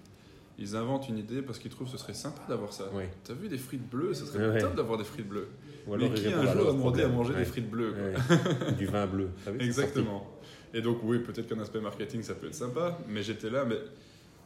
Ils 0.59 0.75
inventent 0.75 1.09
une 1.09 1.19
idée 1.19 1.43
parce 1.43 1.59
qu'ils 1.59 1.71
trouvent 1.71 1.87
que 1.87 1.93
ce 1.93 1.99
serait 2.03 2.15
sympa 2.15 2.41
d'avoir 2.49 2.73
ça. 2.73 2.85
Oui. 2.95 3.05
T'as 3.25 3.35
vu 3.35 3.49
des 3.49 3.59
frites 3.59 3.89
bleues 3.91 4.15
Ce 4.15 4.25
serait 4.25 4.49
Ouais. 4.49 4.59
top 4.61 4.75
d'avoir 4.75 4.97
des 4.99 5.05
frites 5.05 5.29
bleues. 5.29 5.49
Ou 5.87 5.97
Mais 5.97 6.07
ils 6.07 6.15
qui 6.15 6.27
un 6.29 6.53
jour 6.53 6.69
a 6.71 6.73
demandé 6.73 7.03
à 7.03 7.09
manger 7.09 7.33
Ouais. 7.35 7.41
des 7.41 7.45
frites 7.45 7.71
bleues 7.71 7.93
quoi. 7.93 8.73
Du 8.73 8.87
vin 8.87 9.07
bleu. 9.07 9.29
Sorti. 9.45 9.65
Exactement. 9.65 10.27
Et 10.75 10.81
donc, 10.81 10.99
oui, 11.05 11.19
peut-être 11.21 11.47
qu'un 11.49 11.61
aspect 11.61 11.81
marketing, 11.81 12.23
ça 12.23 12.35
peut 12.35 12.47
être 12.49 12.55
sympa, 12.55 12.99
mais 13.09 13.23
j'étais 13.23 13.51
là, 13.51 13.65
mais 13.65 13.77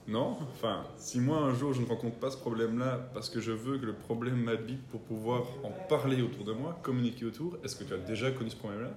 non. 0.07 0.37
Enfin, 0.53 0.85
si 0.97 1.19
moi, 1.21 1.39
un 1.39 1.55
jour, 1.55 1.73
je 1.73 1.81
ne 1.81 1.87
rencontre 1.87 2.17
pas 2.17 2.31
ce 2.31 2.37
problème-là 2.37 3.11
parce 3.15 3.31
que 3.31 3.41
je 3.41 3.53
veux 3.53 3.79
que 3.79 3.87
le 3.87 3.95
problème 3.95 4.37
m'habite 4.43 4.83
pour 4.89 5.01
pouvoir 5.01 5.45
en 5.65 5.71
parler 5.89 6.23
autour 6.23 6.45
de 6.45 6.53
moi, 6.53 6.79
communiquer 6.83 7.25
autour, 7.25 7.57
est-ce 7.65 7.75
que 7.77 7.85
tu 7.85 7.95
as 7.95 7.99
déjà 7.99 8.31
connu 8.33 8.51
ce 8.51 8.57
problème-là? 8.57 8.93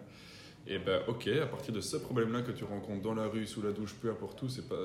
Et 0.68 0.80
ben, 0.80 1.02
ok, 1.08 1.28
à 1.42 1.46
partir 1.46 1.74
de 1.74 1.82
ce 1.82 1.98
problème-là 1.98 2.42
que 2.42 2.52
tu 2.52 2.64
rencontres 2.64 3.02
dans 3.02 3.14
la 3.14 3.28
rue, 3.28 3.46
sous 3.46 3.62
la 3.62 3.72
douche, 3.72 3.94
peu 4.02 4.10
importe 4.10 4.42
où, 4.42 4.50
c'est 4.50 4.68
pas. 4.68 4.76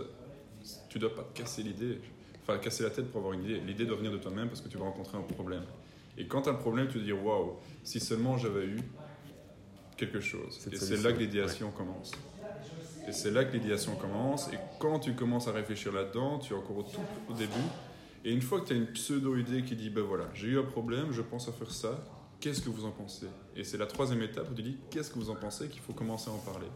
Tu 0.89 0.99
dois 0.99 1.15
pas 1.15 1.23
te 1.23 1.39
casser 1.39 1.63
l'idée, 1.63 1.99
enfin, 2.49 2.59
casser 2.59 2.83
la 2.83 2.91
tête 2.91 3.11
pour 3.11 3.19
avoir 3.19 3.35
une 3.35 3.45
idée. 3.45 3.61
L'idée 3.61 3.85
doit 3.85 3.97
venir 3.97 4.13
de 4.13 4.19
toi-même 4.19 4.49
parce 4.49 4.61
que 4.61 4.69
tu 4.69 4.79
vas 4.79 4.85
rencontrer 4.85 5.19
un 5.19 5.23
problème. 5.23 5.65
Et 6.17 6.27
quand 6.27 6.43
tu 6.43 6.49
as 6.49 6.53
un 6.53 6.57
problème, 6.57 6.89
tu 6.89 6.99
te 6.99 7.05
dis, 7.05 7.13
waouh, 7.13 7.57
si 7.85 8.01
seulement 8.01 8.39
j'avais 8.39 8.65
eu 8.65 8.79
quelque 9.97 10.21
chose. 10.21 10.59
Cette 10.59 10.73
et 10.73 10.77
c'est 10.77 10.97
là 10.97 11.13
que 11.13 11.19
l'idéation 11.19 11.71
commence. 11.71 12.13
Et 13.07 13.13
c'est 13.13 13.31
là 13.31 13.45
que 13.45 13.57
l'idéation 13.57 13.95
commence. 13.97 14.49
Et 14.53 14.59
quand 14.79 14.99
tu 15.01 15.15
commences 15.15 15.49
à 15.49 15.53
réfléchir 15.53 15.93
là-dedans, 15.93 16.39
tu 16.39 16.53
es 16.53 16.57
encore 16.57 16.79
au 16.79 16.83
tout 16.83 17.01
au 17.29 17.33
début. 17.35 17.53
Et 18.25 18.33
une 18.33 18.43
fois 18.43 18.61
que 18.61 18.67
tu 18.67 18.73
as 18.73 18.77
une 18.77 18.87
pseudo-idée 18.89 19.63
qui 19.63 19.77
dit, 19.77 19.91
ben 19.91 20.03
voilà, 20.03 20.29
j'ai 20.35 20.49
eu 20.49 20.59
un 20.59 20.65
problème, 20.65 21.13
je 21.13 21.23
pense 21.23 21.49
à 21.49 21.53
faire 21.53 21.71
ça, 21.71 22.05
qu'est-ce 22.41 22.61
que 22.61 22.69
vous 22.69 22.85
en 22.85 22.91
pensez? 22.91 23.27
Et 23.57 23.65
c'est 23.65 23.79
la 23.79 23.87
troisième 23.87 24.23
étape 24.23 24.51
où 24.51 24.55
tu 24.55 24.63
dis, 24.63 24.77
qu'est-ce 24.91 25.11
que 25.11 25.19
vous 25.19 25.31
en 25.31 25.37
pensez 25.37 25.69
qu'il 25.69 25.81
faut 25.81 25.93
commencer 25.93 26.29
à 26.31 26.33
en 26.33 26.39
parler? 26.39 26.67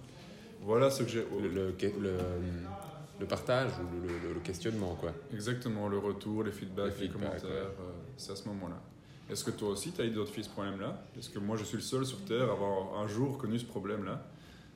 Voilà 0.63 0.91
ce 0.91 1.03
que 1.03 1.09
j'ai... 1.09 1.27
Le, 1.41 1.49
le, 1.49 1.75
le- 2.01 2.19
le 3.23 3.29
partage 3.29 3.71
ou 3.81 4.03
le, 4.07 4.09
le- 4.29 4.35
le 4.35 4.41
questionnement, 4.41 4.95
quoi. 5.01 5.13
Exactement, 5.33 5.89
le 5.89 5.99
retour, 5.99 6.43
les 6.43 6.51
feedbacks, 6.53 6.99
Les 7.01 7.09
commentaires, 7.09 7.45
euh, 7.81 7.93
c'est 8.17 8.33
à 8.33 8.37
ce 8.37 8.47
moment-là. 8.49 8.81
Est-ce 9.31 9.45
que 9.45 9.53
toi 9.53 9.71
aussi, 9.71 9.93
tu 9.93 10.03
as 10.03 10.05
identifié 10.05 10.43
ce 10.43 10.51
problème-là 10.51 11.05
Est-ce 11.17 11.31
que 11.31 11.39
moi, 11.39 11.57
je 11.57 11.65
suis 11.65 11.77
le 11.77 11.83
seul 11.83 12.05
sur 12.05 12.19
Terre 12.25 12.49
à 12.51 12.53
avoir 12.53 12.99
un 13.01 13.07
jour 13.07 13.39
connu 13.39 13.59
ce 13.59 13.65
problème-là? 13.65 14.27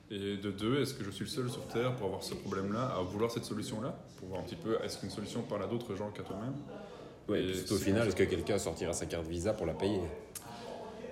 Et 0.09 0.37
de 0.37 0.51
deux, 0.51 0.79
est-ce 0.81 0.93
que 0.93 1.03
je 1.03 1.11
suis 1.11 1.25
le 1.25 1.29
seul 1.29 1.49
sur 1.49 1.67
Terre 1.67 1.93
pour 1.97 2.07
avoir 2.07 2.23
ce 2.23 2.33
problème-là, 2.33 2.85
à 2.97 3.01
vouloir 3.01 3.29
cette 3.29 3.43
solution-là? 3.43 3.93
Pour 4.17 4.29
voir 4.29 4.39
un 4.39 4.43
petit 4.43 4.55
peu, 4.55 4.77
est-ce 4.81 4.97
qu'une 4.99 5.09
solution 5.09 5.41
parle 5.41 5.63
à 5.63 5.67
d'autres 5.67 5.93
gens 5.95 6.09
qu'à 6.11 6.23
toi-même? 6.23 6.53
Ouais, 7.27 7.43
Et 7.43 7.57
et 7.57 7.71
au 7.73 7.75
final, 7.75 8.07
est-ce 8.07 8.15
que 8.15 8.23
quelqu'un 8.23 8.57
sortira 8.57 8.93
sa 8.93 9.05
carte 9.05 9.27
Visa 9.27 9.51
pour 9.51 9.65
la 9.65 9.73
payer? 9.73 9.99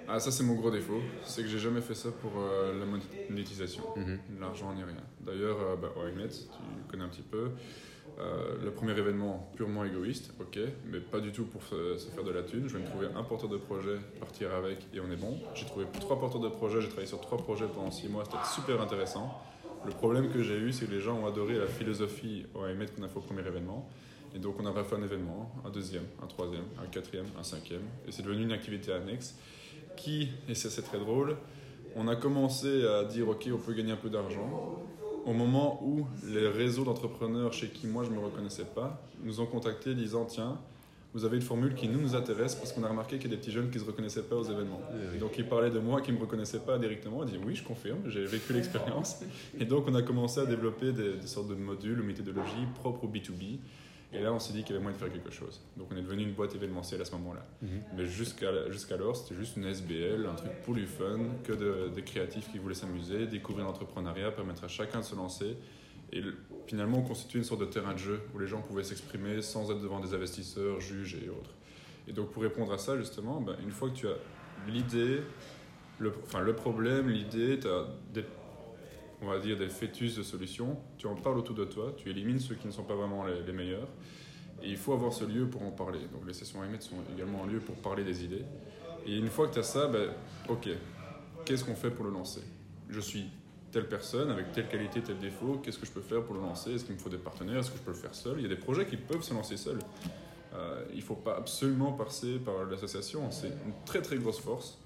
Ah, 0.07 0.19
ça, 0.19 0.31
c'est 0.31 0.43
mon 0.43 0.53
gros 0.53 0.71
défaut. 0.71 1.01
C'est 1.23 1.41
que 1.41 1.47
j'ai 1.47 1.59
jamais 1.59 1.81
fait 1.81 1.95
ça 1.95 2.09
pour 2.21 2.31
euh, 2.37 2.77
la 2.79 2.85
monétisation. 2.85 3.83
Mhm. 3.95 4.19
L'argent 4.39 4.73
ni 4.73 4.83
rien. 4.83 4.95
D'ailleurs, 5.21 5.57
euh, 5.61 5.75
bah, 5.75 5.89
OIMET, 5.97 6.29
tu 6.29 6.91
connais 6.91 7.03
un 7.03 7.09
petit 7.09 7.23
peu. 7.23 7.51
Euh, 8.19 8.55
le 8.63 8.71
premier 8.71 8.97
événement 8.97 9.51
purement 9.55 9.83
égoïste, 9.83 10.31
ok, 10.39 10.59
mais 10.85 10.99
pas 10.99 11.19
du 11.19 11.31
tout 11.31 11.43
pour 11.45 11.63
se, 11.63 11.97
se 11.97 12.09
faire 12.11 12.23
de 12.23 12.31
la 12.31 12.43
thune. 12.43 12.67
Je 12.67 12.77
vais 12.77 12.83
me 12.83 12.87
trouver 12.87 13.07
un 13.13 13.23
porteur 13.23 13.49
de 13.49 13.57
projet, 13.57 13.97
partir 14.19 14.53
avec 14.53 14.77
et 14.93 15.01
on 15.01 15.11
est 15.11 15.17
bon. 15.17 15.37
J'ai 15.53 15.65
trouvé 15.65 15.85
trois 15.99 16.17
porteurs 16.17 16.39
de 16.39 16.47
projet, 16.47 16.79
j'ai 16.79 16.87
travaillé 16.87 17.07
sur 17.07 17.19
trois 17.19 17.37
projets 17.37 17.65
pendant 17.65 17.91
six 17.91 18.07
mois, 18.07 18.23
c'était 18.23 18.37
super 18.53 18.81
intéressant. 18.81 19.41
Le 19.85 19.91
problème 19.91 20.31
que 20.31 20.41
j'ai 20.43 20.55
eu, 20.57 20.71
c'est 20.71 20.85
que 20.85 20.91
les 20.91 21.01
gens 21.01 21.17
ont 21.17 21.27
adoré 21.27 21.57
la 21.57 21.67
philosophie 21.67 22.45
OIMET 22.53 22.87
qu'on 22.95 23.03
a 23.03 23.09
fait 23.09 23.17
au 23.17 23.21
premier 23.21 23.45
événement. 23.45 23.89
Et 24.33 24.39
donc 24.39 24.55
on 24.61 24.65
a 24.65 24.71
refait 24.71 24.95
un 24.95 25.03
événement, 25.03 25.51
un 25.65 25.69
deuxième, 25.69 26.05
un 26.23 26.27
troisième, 26.27 26.65
un 26.81 26.87
quatrième, 26.87 27.27
un 27.37 27.43
cinquième. 27.43 27.83
Et 28.07 28.11
c'est 28.11 28.23
devenu 28.23 28.43
une 28.43 28.51
activité 28.51 28.93
annexe 28.93 29.35
qui, 29.95 30.29
et 30.49 30.55
ça 30.55 30.69
c'est 30.69 30.81
très 30.81 30.99
drôle, 30.99 31.37
on 31.95 32.07
a 32.07 32.15
commencé 32.15 32.85
à 32.85 33.03
dire 33.03 33.29
ok 33.29 33.49
on 33.53 33.57
peut 33.57 33.73
gagner 33.73 33.93
un 33.93 33.97
peu 33.97 34.09
d'argent 34.09 34.79
au 35.25 35.33
moment 35.33 35.81
où 35.83 36.05
les 36.27 36.47
réseaux 36.47 36.83
d'entrepreneurs 36.83 37.53
chez 37.53 37.67
qui 37.67 37.87
moi 37.87 38.03
je 38.03 38.11
ne 38.11 38.15
me 38.15 38.23
reconnaissais 38.23 38.65
pas 38.65 39.01
nous 39.23 39.39
ont 39.39 39.45
contactés 39.45 39.95
disant 39.95 40.25
tiens 40.25 40.59
vous 41.15 41.23
avez 41.23 41.37
une 41.37 41.41
formule 41.41 41.75
qui 41.75 41.87
nous, 41.87 42.01
nous 42.01 42.13
intéresse 42.13 42.55
parce 42.55 42.73
qu'on 42.73 42.83
a 42.83 42.89
remarqué 42.89 43.17
qu'il 43.17 43.31
y 43.31 43.33
a 43.33 43.37
des 43.37 43.41
petits 43.41 43.51
jeunes 43.51 43.69
qui 43.69 43.77
ne 43.77 43.83
se 43.83 43.87
reconnaissaient 43.87 44.23
pas 44.23 44.35
aux 44.35 44.43
événements. 44.43 44.81
Et 45.15 45.17
donc 45.17 45.37
ils 45.37 45.47
parlaient 45.47 45.71
de 45.71 45.79
moi 45.79 46.01
qui 46.01 46.11
ne 46.11 46.17
me 46.17 46.21
reconnaissaient 46.21 46.59
pas 46.59 46.77
directement. 46.77 47.23
Ils 47.23 47.27
disaient 47.27 47.39
oui, 47.41 47.55
je 47.55 47.63
confirme, 47.63 47.99
j'ai 48.07 48.25
vécu 48.25 48.51
l'expérience. 48.51 49.21
Et 49.57 49.63
donc 49.63 49.85
on 49.87 49.95
a 49.95 50.01
commencé 50.01 50.41
à 50.41 50.45
développer 50.45 50.91
des, 50.91 51.13
des 51.13 51.27
sortes 51.27 51.47
de 51.47 51.55
modules 51.55 52.01
ou 52.01 52.03
méthodologies 52.03 52.67
propres 52.81 53.05
au 53.05 53.07
B2B. 53.07 53.59
Et 54.15 54.21
là 54.21 54.31
on 54.33 54.39
s'est 54.39 54.53
dit 54.53 54.63
qu'il 54.63 54.71
y 54.71 54.75
avait 54.75 54.83
moyen 54.83 54.97
de 54.97 55.01
faire 55.03 55.11
quelque 55.11 55.31
chose. 55.31 55.61
Donc 55.77 55.87
on 55.91 55.97
est 55.97 56.01
devenu 56.01 56.23
une 56.23 56.33
boîte 56.33 56.55
événementielle 56.55 57.01
à 57.01 57.05
ce 57.05 57.11
moment-là. 57.13 57.45
Mhm. 57.61 57.69
Mais 57.97 58.05
jusqu'à 58.05 58.69
jusqu'alors, 58.71 59.15
c'était 59.15 59.35
juste 59.35 59.57
une 59.57 59.65
SBL, 59.65 60.25
un 60.25 60.35
truc 60.35 60.51
pour 60.63 60.73
du 60.73 60.85
fun, 60.87 61.19
que 61.43 61.53
de- 61.53 61.89
des 61.93 62.01
créatifs 62.03 62.51
qui 62.51 62.57
voulaient 62.57 62.73
s'amuser, 62.75 63.27
découvrir 63.27 63.65
l'entrepreneuriat, 63.65 64.31
permettre 64.31 64.63
à 64.63 64.67
chacun 64.67 64.99
de 64.99 65.05
se 65.05 65.15
lancer. 65.15 65.57
Et 66.13 66.21
le- 66.21 66.35
finalement, 66.67 66.99
on 66.99 67.03
constituait 67.03 67.39
une 67.39 67.45
sorte 67.45 67.61
de 67.61 67.65
terrain 67.65 67.93
de 67.93 67.97
jeu 67.99 68.21
où 68.33 68.39
les 68.39 68.47
gens 68.47 68.61
pouvaient 68.61 68.83
s'exprimer 68.83 69.41
sans 69.41 69.69
être 69.71 69.81
devant 69.81 69.99
des 69.99 70.13
investisseurs, 70.13 70.79
juges 70.79 71.15
et 71.23 71.29
autres. 71.29 71.51
Et 72.07 72.13
donc, 72.13 72.29
pour 72.31 72.43
répondre 72.43 72.71
à 72.71 72.77
ça, 72.77 72.95
justement, 72.97 73.41
ben, 73.41 73.55
une 73.63 73.71
fois 73.71 73.89
que 73.89 73.95
tu 73.95 74.07
as 74.07 74.15
l'idée, 74.67 75.21
le, 75.99 76.13
enfin, 76.23 76.39
le 76.41 76.53
problème, 76.53 77.09
l'idée, 77.09 77.59
tu 77.59 77.67
as 77.67 77.87
des, 78.13 78.23
on 79.21 79.27
va 79.27 79.39
dire 79.39 79.57
des 79.57 79.69
fœtus 79.69 80.15
de 80.15 80.23
solutions, 80.23 80.77
tu 80.97 81.07
en 81.07 81.15
parles 81.15 81.37
autour 81.37 81.55
de 81.55 81.65
toi, 81.65 81.93
tu 81.97 82.09
élimines 82.09 82.39
ceux 82.39 82.55
qui 82.55 82.67
ne 82.67 82.71
sont 82.71 82.83
pas 82.83 82.95
vraiment 82.95 83.25
les, 83.25 83.53
meilleurs. 83.53 83.87
Et 84.61 84.69
il 84.69 84.77
faut 84.77 84.93
avoir 84.93 85.13
ce 85.13 85.25
lieu 85.25 85.47
pour 85.47 85.63
en 85.63 85.71
parler. 85.71 85.99
Donc 86.13 86.25
les 86.25 86.33
sessions 86.33 86.61
AMET 86.61 86.81
sont 86.81 86.97
également 87.13 87.43
un 87.43 87.47
lieu 87.47 87.59
pour 87.59 87.75
parler 87.75 88.03
des 88.03 88.23
idées. 88.23 88.45
Et 89.05 89.17
une 89.17 89.27
fois 89.29 89.47
que 89.47 89.53
tu 89.53 89.59
as 89.59 89.63
ça, 89.63 89.87
ben, 89.87 90.09
ok, 90.49 90.69
qu'est-ce 91.45 91.63
qu'on 91.63 91.75
fait 91.75 91.91
pour 91.91 92.05
le 92.05 92.11
lancer? 92.11 92.41
Je 92.89 92.99
suis 92.99 93.25
telle 93.71 93.87
personne 93.87 94.31
avec 94.31 94.53
telle 94.53 94.67
qualité, 94.67 95.01
tel 95.01 95.19
défaut, 95.19 95.59
qu'est-ce 95.61 95.77
que 95.77 95.85
je 95.85 95.91
peux 95.91 96.01
faire 96.01 96.23
pour 96.23 96.35
le 96.35 96.41
lancer? 96.41 96.73
Est-ce 96.73 96.85
qu'il 96.85 96.95
me 96.95 96.99
faut 96.99 97.09
des 97.09 97.17
partenaires? 97.17 97.59
Est-ce 97.59 97.71
que 97.71 97.77
je 97.77 97.83
peux 97.83 97.91
le 97.91 97.97
faire 97.97 98.15
seul? 98.15 98.35
Il 98.37 98.43
y 98.43 98.45
a 98.45 98.49
des 98.49 98.55
projets 98.55 98.85
qui 98.85 98.97
peuvent 98.97 99.21
se 99.21 99.33
lancer 99.33 99.57
seuls. 99.57 99.79
Euh, 100.53 100.85
il 100.91 100.99
ne 100.99 101.03
faut 101.03 101.15
pas 101.15 101.35
absolument 101.35 101.91
passer 101.91 102.39
par 102.39 102.63
l'association, 102.65 103.29
c'est 103.31 103.47
une 103.47 103.73
très 103.85 104.01
très 104.01 104.17
grosse 104.17 104.39
force, 104.39 104.77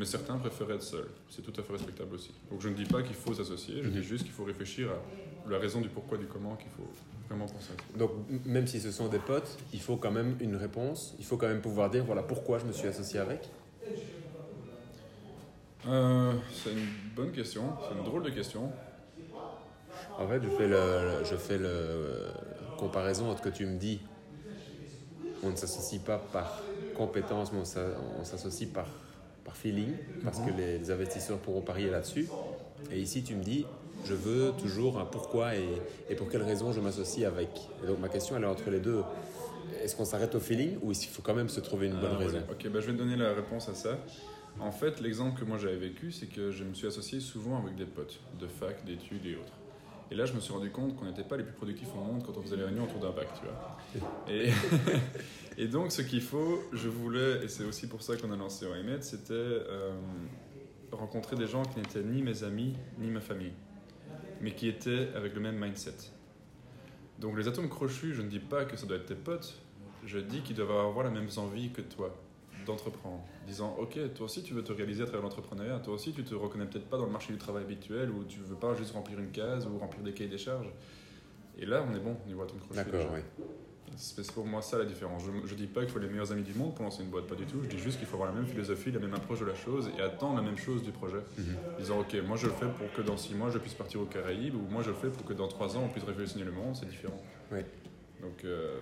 mais 0.00 0.06
certains 0.06 0.38
préfèrent 0.38 0.70
être 0.70 0.82
seuls. 0.82 1.10
C'est 1.28 1.42
tout 1.42 1.52
à 1.60 1.62
fait 1.62 1.74
respectable 1.74 2.14
aussi. 2.14 2.32
Donc 2.50 2.62
je 2.62 2.70
ne 2.70 2.74
dis 2.74 2.86
pas 2.86 3.02
qu'il 3.02 3.14
faut 3.14 3.34
s'associer, 3.34 3.82
je 3.82 3.90
dis 3.90 4.02
juste 4.02 4.24
qu'il 4.24 4.32
faut 4.32 4.44
réfléchir 4.44 4.88
à 4.88 5.50
la 5.50 5.58
raison 5.58 5.82
du 5.82 5.90
pourquoi, 5.90 6.16
du 6.16 6.24
comment, 6.24 6.56
qu'il 6.56 6.70
faut 6.70 6.88
vraiment 7.28 7.44
penser. 7.44 7.74
Donc, 7.96 8.12
même 8.46 8.66
si 8.66 8.80
ce 8.80 8.92
sont 8.92 9.08
des 9.08 9.18
potes, 9.18 9.58
il 9.74 9.80
faut 9.80 9.98
quand 9.98 10.10
même 10.10 10.36
une 10.40 10.56
réponse. 10.56 11.14
Il 11.18 11.26
faut 11.26 11.36
quand 11.36 11.48
même 11.48 11.60
pouvoir 11.60 11.90
dire 11.90 12.02
voilà 12.02 12.22
pourquoi 12.22 12.58
je 12.58 12.64
me 12.64 12.72
suis 12.72 12.88
associé 12.88 13.20
avec. 13.20 13.50
Euh, 15.86 16.32
c'est 16.50 16.72
une 16.72 16.86
bonne 17.14 17.32
question, 17.32 17.64
c'est 17.86 17.98
une 17.98 18.04
drôle 18.04 18.22
de 18.22 18.30
question. 18.30 18.72
En 20.18 20.26
fait, 20.26 20.42
je 20.42 20.48
fais 20.48 20.66
le, 20.66 21.24
je 21.24 21.36
fais 21.36 21.58
le 21.58 22.30
comparaison 22.78 23.30
entre 23.30 23.44
ce 23.44 23.50
que 23.50 23.54
tu 23.54 23.66
me 23.66 23.78
dis. 23.78 24.00
On 25.42 25.50
ne 25.50 25.56
s'associe 25.56 26.00
pas 26.00 26.16
par 26.16 26.62
compétence, 26.96 27.52
mais 27.52 27.60
on 28.18 28.24
s'associe 28.24 28.70
par, 28.70 28.86
par 29.50 29.56
feeling, 29.56 29.94
parce 30.22 30.38
que 30.38 30.50
les, 30.56 30.78
les 30.78 30.90
investisseurs 30.92 31.38
pourront 31.38 31.60
parier 31.60 31.90
là-dessus. 31.90 32.28
Et 32.92 33.00
ici, 33.00 33.24
tu 33.24 33.34
me 33.34 33.42
dis, 33.42 33.66
je 34.04 34.14
veux 34.14 34.52
toujours 34.52 35.00
un 35.00 35.04
pourquoi 35.04 35.56
et, 35.56 35.64
et 36.08 36.14
pour 36.14 36.28
quelle 36.28 36.42
raison 36.44 36.72
je 36.72 36.80
m'associe 36.80 37.26
avec. 37.26 37.48
Et 37.82 37.86
donc, 37.88 37.98
ma 37.98 38.08
question, 38.08 38.36
elle 38.36 38.44
est 38.44 38.46
entre 38.46 38.70
les 38.70 38.78
deux. 38.78 39.02
Est-ce 39.82 39.96
qu'on 39.96 40.04
s'arrête 40.04 40.34
au 40.36 40.40
feeling 40.40 40.76
ou 40.82 40.92
est-ce 40.92 41.00
qu'il 41.00 41.10
faut 41.10 41.22
quand 41.22 41.34
même 41.34 41.48
se 41.48 41.58
trouver 41.58 41.88
une 41.88 41.98
bonne 41.98 42.12
Ah, 42.14 42.18
raison. 42.18 42.38
Ok, 42.48 42.68
bah, 42.68 42.78
je 42.80 42.86
vais 42.86 42.92
te 42.92 42.98
donner 42.98 43.16
la 43.16 43.32
réponse 43.34 43.68
à 43.68 43.74
ça. 43.74 43.98
En 44.60 44.70
fait, 44.70 45.00
l'exemple 45.00 45.40
que 45.40 45.44
moi 45.44 45.58
j'avais 45.58 45.76
vécu, 45.76 46.12
c'est 46.12 46.26
que 46.26 46.52
je 46.52 46.62
me 46.64 46.74
suis 46.74 46.86
associé 46.86 47.18
souvent 47.18 47.60
avec 47.60 47.74
des 47.76 47.86
potes 47.86 48.20
de 48.38 48.46
fac, 48.46 48.84
d'études 48.84 49.26
et 49.26 49.34
autres. 49.34 49.52
Et 50.10 50.16
là, 50.16 50.24
je 50.24 50.32
me 50.32 50.40
suis 50.40 50.52
rendu 50.52 50.70
compte 50.70 50.96
qu'on 50.96 51.04
n'était 51.04 51.22
pas 51.22 51.36
les 51.36 51.44
plus 51.44 51.52
productifs 51.52 51.88
au 51.94 52.00
monde 52.00 52.24
quand 52.24 52.36
on 52.36 52.42
faisait 52.42 52.56
les 52.56 52.64
réunions 52.64 52.84
autour 52.84 53.00
d'un 53.00 53.10
bac, 53.10 53.28
tu 53.38 53.46
vois. 53.46 53.76
Et, 54.28 54.50
et 55.62 55.68
donc, 55.68 55.92
ce 55.92 56.02
qu'il 56.02 56.20
faut, 56.20 56.62
je 56.72 56.88
voulais, 56.88 57.44
et 57.44 57.48
c'est 57.48 57.64
aussi 57.64 57.88
pour 57.88 58.02
ça 58.02 58.16
qu'on 58.16 58.32
a 58.32 58.36
lancé 58.36 58.66
OMED, 58.66 59.04
c'était 59.04 59.34
euh, 59.34 59.92
rencontrer 60.90 61.36
des 61.36 61.46
gens 61.46 61.62
qui 61.62 61.78
n'étaient 61.78 62.02
ni 62.02 62.22
mes 62.22 62.42
amis, 62.42 62.74
ni 62.98 63.08
ma 63.08 63.20
famille, 63.20 63.52
mais 64.40 64.52
qui 64.52 64.68
étaient 64.68 65.10
avec 65.14 65.34
le 65.34 65.40
même 65.40 65.56
mindset. 65.56 66.10
Donc, 67.20 67.38
les 67.38 67.46
atomes 67.46 67.68
crochus, 67.68 68.14
je 68.14 68.22
ne 68.22 68.28
dis 68.28 68.40
pas 68.40 68.64
que 68.64 68.76
ça 68.76 68.86
doit 68.86 68.96
être 68.96 69.06
tes 69.06 69.14
potes, 69.14 69.60
je 70.04 70.18
dis 70.18 70.40
qu'ils 70.40 70.56
doivent 70.56 70.72
avoir 70.72 71.04
la 71.04 71.10
même 71.10 71.28
envie 71.36 71.70
que 71.70 71.82
toi 71.82 72.16
d'entreprendre. 72.70 73.22
Disant, 73.46 73.76
ok, 73.78 73.98
toi 74.14 74.26
aussi 74.26 74.42
tu 74.42 74.54
veux 74.54 74.62
te 74.62 74.72
réaliser 74.72 75.02
à 75.02 75.06
travers 75.06 75.22
l'entrepreneuriat, 75.22 75.78
toi 75.80 75.94
aussi 75.94 76.12
tu 76.12 76.24
te 76.24 76.34
reconnais 76.34 76.66
peut-être 76.66 76.88
pas 76.88 76.96
dans 76.96 77.06
le 77.06 77.12
marché 77.12 77.32
du 77.32 77.38
travail 77.38 77.64
habituel 77.64 78.10
où 78.10 78.24
tu 78.24 78.40
veux 78.40 78.56
pas 78.56 78.74
juste 78.74 78.92
remplir 78.92 79.18
une 79.18 79.30
case 79.30 79.66
ou 79.66 79.78
remplir 79.78 80.02
des 80.02 80.12
cahiers 80.12 80.30
des 80.30 80.38
charges. 80.38 80.70
Et 81.58 81.66
là, 81.66 81.84
on 81.88 81.94
est 81.94 82.00
bon 82.00 82.16
au 82.24 82.28
niveau 82.28 82.42
atome 82.42 82.58
crochet. 82.58 82.84
D'accord, 82.84 83.10
oui. 83.12 83.20
C'est 83.96 84.30
pour 84.32 84.46
moi 84.46 84.62
ça 84.62 84.78
la 84.78 84.84
différence. 84.84 85.24
Je, 85.24 85.48
je 85.48 85.54
dis 85.54 85.66
pas 85.66 85.82
qu'il 85.82 85.90
faut 85.90 85.98
les 85.98 86.08
meilleurs 86.08 86.30
amis 86.32 86.42
du 86.44 86.54
monde 86.54 86.74
pour 86.74 86.84
lancer 86.84 87.02
une 87.02 87.10
boîte, 87.10 87.26
pas 87.26 87.34
du 87.34 87.44
tout. 87.44 87.58
Je 87.62 87.68
dis 87.68 87.78
juste 87.78 87.98
qu'il 87.98 88.06
faut 88.06 88.14
avoir 88.14 88.30
la 88.32 88.36
même 88.36 88.46
philosophie, 88.46 88.92
la 88.92 89.00
même 89.00 89.14
approche 89.14 89.40
de 89.40 89.44
la 89.46 89.54
chose 89.54 89.90
et 89.98 90.00
attendre 90.00 90.36
la 90.36 90.42
même 90.42 90.56
chose 90.56 90.82
du 90.82 90.92
projet. 90.92 91.18
Mhm. 91.36 91.44
Disant 91.78 92.00
ok, 92.00 92.16
moi 92.26 92.36
je 92.36 92.46
le 92.46 92.52
fais 92.52 92.66
pour 92.66 92.92
que 92.92 93.02
dans 93.02 93.16
6 93.16 93.34
mois 93.34 93.50
je 93.50 93.58
puisse 93.58 93.74
partir 93.74 94.00
aux 94.00 94.06
Caraïbes 94.06 94.54
ou 94.54 94.62
moi 94.70 94.82
je 94.82 94.90
le 94.90 94.94
fais 94.94 95.08
pour 95.08 95.24
que 95.24 95.32
dans 95.32 95.48
3 95.48 95.76
ans 95.76 95.82
on 95.84 95.88
puisse 95.88 96.04
révolutionner 96.04 96.44
le 96.44 96.52
monde, 96.52 96.76
c'est 96.76 96.88
différent. 96.88 97.20
Oui. 97.50 97.60
Donc 98.22 98.44
euh, 98.44 98.78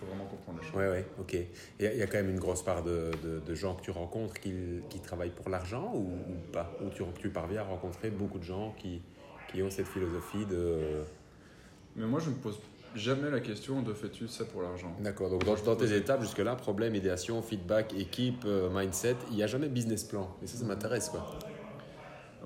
faut 0.00 0.06
vraiment 0.06 0.24
comprendre 0.24 0.58
les 0.60 0.66
choses. 0.66 0.76
Ouais, 0.76 0.88
ouais, 0.88 1.06
ok. 1.18 1.36
Il 1.78 1.84
y, 1.84 1.88
a- 1.88 1.92
il 1.92 1.98
y 1.98 2.02
a 2.02 2.06
quand 2.06 2.16
même 2.16 2.30
une 2.30 2.38
grosse 2.40 2.62
part 2.62 2.82
de, 2.82 3.10
de- 3.22 3.40
de 3.40 3.54
gens 3.54 3.74
que 3.74 3.82
tu 3.82 3.90
rencontres 3.90 4.34
qui, 4.40 4.52
qui 4.88 5.00
travaillent 5.00 5.30
pour 5.30 5.50
l'argent 5.50 5.92
ou, 5.94 6.06
ou 6.06 6.52
pas? 6.52 6.74
Ou 6.82 6.88
tu, 6.88 7.02
tu 7.18 7.28
parviens 7.28 7.60
à 7.60 7.64
rencontrer 7.64 8.10
beaucoup 8.10 8.38
de 8.38 8.44
gens 8.44 8.74
qui, 8.78 9.02
qui 9.48 9.62
ont 9.62 9.70
cette 9.70 9.88
philosophie 9.88 10.46
de... 10.46 11.02
Mais 11.96 12.06
moi 12.06 12.20
je 12.20 12.30
me 12.30 12.36
pose 12.36 12.58
jamais 12.94 13.30
la 13.30 13.40
question 13.40 13.82
de 13.82 13.92
fais-tu 13.92 14.26
ça 14.26 14.44
pour 14.44 14.62
l'argent? 14.62 14.92
D'accord, 15.00 15.30
donc 15.30 15.44
dans, 15.44 15.54
dans 15.54 15.76
tes 15.76 15.94
étapes 15.94 16.22
jusque-là, 16.22 16.56
problème, 16.56 16.94
idéation, 16.94 17.42
feedback, 17.42 17.94
équipe, 17.94 18.44
euh, 18.46 18.70
mindset, 18.70 19.16
il 19.30 19.36
n'y 19.36 19.42
a 19.42 19.46
jamais 19.46 19.68
business 19.68 20.04
plan. 20.04 20.34
Et 20.42 20.46
ça, 20.46 20.56
ça 20.56 20.64
m'intéresse, 20.64 21.08
quoi. 21.08 21.24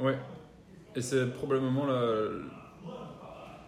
Ouais. 0.00 0.18
Et 0.96 1.02
c'est 1.02 1.26
probablement 1.32 1.86
la... 1.86 2.28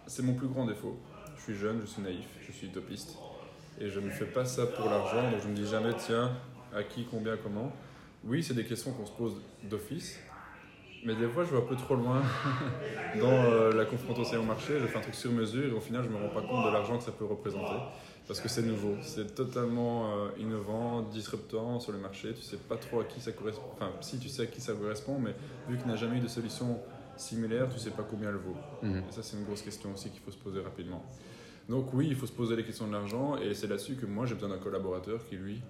C'est 0.07 0.23
mon 0.23 0.33
plus 0.33 0.47
grand 0.47 0.65
défaut. 0.65 0.97
Je 1.37 1.43
suis 1.43 1.55
jeune, 1.55 1.81
je 1.81 1.85
suis 1.85 2.01
naïf, 2.01 2.25
je 2.45 2.51
suis 2.51 2.67
utopiste. 2.67 3.17
Et 3.79 3.89
je 3.89 3.99
ne 3.99 4.09
fais 4.09 4.25
pas 4.25 4.45
ça 4.45 4.65
pour 4.65 4.89
l'argent, 4.89 5.29
donc 5.29 5.41
je 5.43 5.47
me 5.47 5.55
dis 5.55 5.67
jamais, 5.67 5.93
tiens, 5.97 6.31
à 6.75 6.83
qui, 6.83 7.05
combien, 7.09 7.37
comment. 7.37 7.71
Oui, 8.23 8.43
c'est 8.43 8.53
des 8.53 8.65
questions 8.65 8.91
qu'on 8.91 9.05
se 9.05 9.11
pose 9.11 9.35
d'office. 9.63 10.19
Mais 11.05 11.15
des 11.15 11.27
fois, 11.27 11.43
je 11.45 11.51
vais 11.51 11.57
un 11.57 11.65
peu 11.65 11.75
trop 11.75 11.95
loin 11.95 12.21
dans 13.21 13.31
euh, 13.31 13.71
la 13.71 13.85
confrontation 13.85 14.39
au 14.39 14.43
marché. 14.43 14.79
Je 14.79 14.87
fais 14.87 14.97
un 14.97 15.01
truc 15.01 15.15
sur 15.15 15.31
mesure 15.31 15.65
et 15.65 15.71
au 15.71 15.79
final, 15.79 16.03
je 16.03 16.09
me 16.09 16.17
rends 16.17 16.33
pas 16.33 16.41
compte 16.41 16.65
de 16.65 16.71
l'argent 16.71 16.97
que 16.97 17.03
ça 17.03 17.11
peut 17.11 17.25
représenter. 17.25 17.75
Parce 18.27 18.41
que 18.41 18.49
c'est 18.49 18.63
nouveau, 18.63 18.95
c'est 19.01 19.35
totalement 19.35 20.11
euh, 20.11 20.29
innovant, 20.37 21.01
disruptant 21.03 21.79
sur 21.79 21.93
le 21.93 21.99
marché. 21.99 22.33
Tu 22.33 22.41
sais 22.41 22.57
pas 22.57 22.75
trop 22.75 22.99
à 22.99 23.05
qui 23.05 23.21
ça 23.21 23.31
correspond. 23.31 23.67
Enfin, 23.75 23.91
si 24.01 24.19
tu 24.19 24.27
sais 24.27 24.41
à 24.41 24.45
qui 24.47 24.59
ça 24.59 24.73
correspond, 24.73 25.17
mais 25.17 25.33
vu 25.69 25.77
qu'il 25.77 25.87
n'y 25.87 25.93
a 25.93 25.95
jamais 25.95 26.17
eu 26.17 26.21
de 26.21 26.27
solution 26.27 26.77
similaire, 27.15 27.69
tu 27.71 27.79
sais 27.79 27.91
pas 27.91 28.03
combien 28.03 28.29
elle 28.29 28.35
vaut. 28.35 28.57
Mhm. 28.81 29.03
Et 29.09 29.11
ça, 29.11 29.23
c'est 29.23 29.37
une 29.37 29.45
grosse 29.45 29.61
question 29.61 29.93
aussi 29.93 30.09
qu'il 30.09 30.19
faut 30.19 30.31
se 30.31 30.37
poser 30.37 30.59
rapidement. 30.59 31.05
Donc 31.69 31.93
oui, 31.93 32.07
il 32.09 32.15
faut 32.15 32.25
se 32.27 32.31
poser 32.31 32.55
les 32.55 32.63
questions 32.63 32.87
de 32.87 32.93
l'argent 32.93 33.35
et 33.37 33.53
c'est 33.53 33.67
là-dessus 33.67 33.95
que 33.95 34.05
moi 34.05 34.25
j'ai 34.25 34.35
besoin 34.35 34.49
d'un 34.49 34.57
collaborateur 34.57 35.25
qui 35.27 35.35
lui 35.35 35.61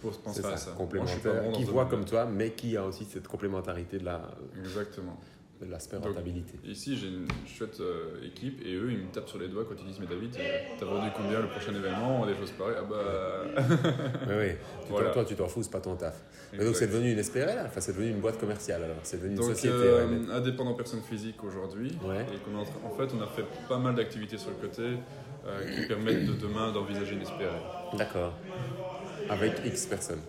pour 0.00 0.12
penser 0.18 0.44
à 0.46 0.56
ça. 0.56 0.74
Moi, 0.78 0.88
je 1.04 1.10
suis 1.10 1.20
pas 1.20 1.30
complémentaire, 1.30 1.42
bon 1.44 1.52
qui 1.52 1.64
voit 1.64 1.86
comme 1.86 2.04
toi, 2.04 2.24
mais 2.26 2.52
qui 2.52 2.76
a 2.76 2.84
aussi 2.86 3.04
cette 3.04 3.26
complémentarité 3.28 3.98
de 3.98 4.04
la- 4.04 4.30
Exactement. 4.58 5.18
De 5.60 5.70
l'aspect 5.70 5.96
rentabilité. 5.98 6.54
Ici, 6.64 6.96
j'ai 6.96 7.08
une 7.08 7.26
chouette 7.46 7.78
euh, 7.80 8.24
équipe 8.26 8.60
et 8.64 8.74
eux, 8.76 8.90
ils 8.92 8.98
me 8.98 9.10
tapent 9.12 9.28
sur 9.28 9.38
les 9.38 9.48
doigts 9.48 9.64
quand 9.68 9.74
ils 9.78 9.86
disent 9.86 10.00
Mais 10.00 10.06
David, 10.06 10.34
euh, 10.38 10.58
t'as 10.78 10.86
vendu 10.86 11.08
combien 11.14 11.38
le 11.40 11.48
prochain 11.48 11.74
événement 11.74 12.24
Des 12.24 12.34
choses 12.34 12.50
pareilles? 12.52 12.76
Ah 12.78 12.84
bah. 12.88 13.62
Oui, 14.28 14.34
oui. 14.38 14.50
Tu 14.86 14.90
Voilà. 14.92 15.10
Toi, 15.10 15.24
tu 15.24 15.34
t'en 15.34 15.48
fous, 15.48 15.62
c'est 15.62 15.70
pas 15.70 15.80
ton 15.80 15.96
taf. 15.96 16.14
Mais 16.52 16.64
donc, 16.64 16.76
c'est 16.76 16.86
devenu 16.86 17.12
une 17.12 17.22
SPRL, 17.22 17.66
enfin, 17.66 17.80
c'est 17.80 17.92
devenu 17.92 18.10
une 18.10 18.20
boîte 18.20 18.38
commerciale 18.40 18.84
alors. 18.84 18.96
C'est 19.02 19.18
devenu 19.18 19.36
une 19.36 19.42
société. 19.42 19.68
euh, 19.74 20.06
ouais, 20.08 20.16
mais- 20.26 20.32
indépendant 20.32 20.74
personne 20.74 21.02
physique 21.02 21.42
aujourd'hui. 21.44 21.92
Ouais. 22.02 22.24
Et 22.34 22.38
qu'on 22.38 22.56
en, 22.58 22.64
fait, 22.64 23.14
on 23.14 23.22
a 23.22 23.26
fait 23.26 23.44
pas 23.68 23.78
mal 23.78 23.94
d'activités 23.94 24.38
sur 24.38 24.50
le 24.50 24.56
côté 24.66 24.82
euh, 25.46 25.70
qui 25.74 25.86
permettent 25.86 26.26
de 26.26 26.32
demain 26.32 26.72
d'envisager 26.72 27.14
une 27.14 27.24
SPRL 27.24 27.60
D'accord. 27.98 28.32
Avec 29.28 29.52
X 29.64 29.86
personnes. 29.86 30.20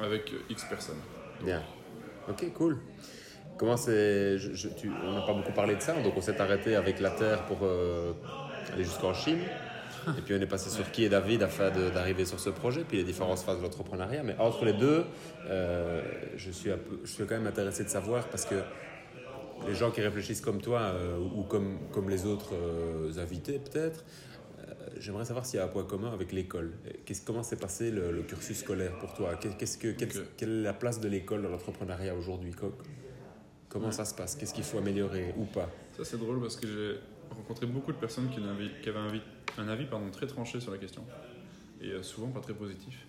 avec 0.00 0.32
X 0.50 0.64
personnes. 0.64 1.00
Bien. 1.44 1.62
Ok, 2.28 2.52
cool. 2.54 2.78
Comment 3.60 3.76
c'est. 3.76 4.38
je- 4.38 4.54
je- 4.54 4.68
tu- 4.68 4.90
on 5.06 5.12
n'a 5.12 5.20
pas 5.20 5.34
beaucoup 5.34 5.52
parlé 5.52 5.76
de 5.76 5.82
ça, 5.82 5.92
donc 6.00 6.14
on 6.16 6.22
s'est 6.22 6.40
arrêté 6.40 6.76
avec 6.76 6.98
la 6.98 7.10
Terre 7.10 7.44
pour 7.44 7.58
euh, 7.62 8.12
aller 8.72 8.84
jusqu'en 8.84 9.12
Chine. 9.12 9.40
Et 10.18 10.22
puis 10.22 10.34
on 10.34 10.40
est 10.40 10.46
passé 10.46 10.70
sur 10.70 10.90
qui 10.90 11.04
est 11.04 11.10
David 11.10 11.42
afin 11.42 11.70
de- 11.70 11.90
d'arriver 11.90 12.24
sur 12.24 12.40
ce 12.40 12.48
projet, 12.48 12.84
puis 12.88 12.96
les 12.96 13.04
différentes 13.04 13.40
phases 13.40 13.58
de 13.58 13.62
l'entrepreneuriat. 13.62 14.22
Mais 14.22 14.34
entre 14.38 14.64
les 14.64 14.72
deux, 14.72 15.04
euh, 15.46 16.00
je, 16.36 16.50
suis 16.50 16.72
un 16.72 16.78
peu, 16.78 17.00
je 17.04 17.10
suis 17.10 17.24
quand 17.26 17.34
même 17.34 17.46
intéressé 17.46 17.84
de 17.84 17.90
savoir 17.90 18.28
parce 18.28 18.46
que 18.46 18.54
les 19.68 19.74
gens 19.74 19.90
qui 19.90 20.00
réfléchissent 20.00 20.40
comme 20.40 20.62
toi 20.62 20.80
euh, 20.80 21.18
ou 21.18 21.42
comme, 21.42 21.80
comme 21.92 22.08
les 22.08 22.24
autres 22.24 22.54
euh, 22.54 23.12
invités 23.22 23.58
peut-être, 23.58 24.06
euh, 24.60 24.72
j'aimerais 24.98 25.26
savoir 25.26 25.44
s'il 25.44 25.58
y 25.58 25.62
a 25.62 25.66
un 25.66 25.68
point 25.68 25.84
commun 25.84 26.10
avec 26.14 26.32
l'école. 26.32 26.72
Qu'est-ce- 27.04 27.26
Comment 27.26 27.42
s'est 27.42 27.56
passé 27.56 27.90
le, 27.90 28.10
le 28.10 28.22
cursus 28.22 28.56
scolaire 28.60 28.92
pour 28.98 29.12
toi? 29.12 29.34
Qu'est-ce 29.34 29.76
que, 29.76 29.88
quelle, 29.88 30.08
quelle 30.38 30.60
est 30.60 30.62
la 30.62 30.72
place 30.72 30.98
de 30.98 31.08
l'école 31.08 31.42
dans 31.42 31.50
l'entrepreneuriat 31.50 32.14
aujourd'hui? 32.14 32.52
Co- 33.70 33.78
Comment 33.78 33.92
ça 33.92 34.04
se 34.04 34.14
passe? 34.14 34.34
Qu'est-ce 34.36 34.52
qu'il 34.54 34.64
faut 34.64 34.78
améliorer 34.78 35.32
ou 35.38 35.44
pas? 35.44 35.70
Ça, 35.96 36.04
c'est 36.04 36.18
drôle 36.18 36.40
parce 36.40 36.56
que 36.56 36.66
j'ai 36.66 37.34
rencontré 37.34 37.66
beaucoup 37.66 37.92
de 37.92 37.96
personnes 37.96 38.28
qui, 38.30 38.38
avaient 38.88 39.20
un 39.58 39.68
avis, 39.68 39.86
pardon, 39.86 40.10
très 40.10 40.26
tranché 40.26 40.60
sur 40.60 40.72
la 40.72 40.78
question. 40.78 41.04
Et 41.80 41.92
euh, 41.92 42.02
souvent 42.02 42.28
pas 42.28 42.40
très 42.40 42.54
positif. 42.54 43.06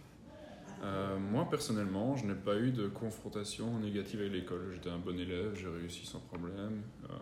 Euh, 0.84 1.17
moi, 1.17 1.47
personnellement, 1.50 2.15
je 2.15 2.26
n'ai 2.26 2.34
pas 2.36 2.56
eu 2.58 2.71
de 2.71 2.88
confrontation 2.88 3.80
négative 3.80 4.19
avec 4.21 4.32
l'école. 4.34 4.71
J'étais 4.74 4.89
un 4.89 4.97
bon 5.00 5.17
élève, 5.19 5.56
j'ai 5.56 5.67
réussi 5.67 6.06
sans 6.06 6.19
problème. 6.19 6.82
euh, 7.10 7.13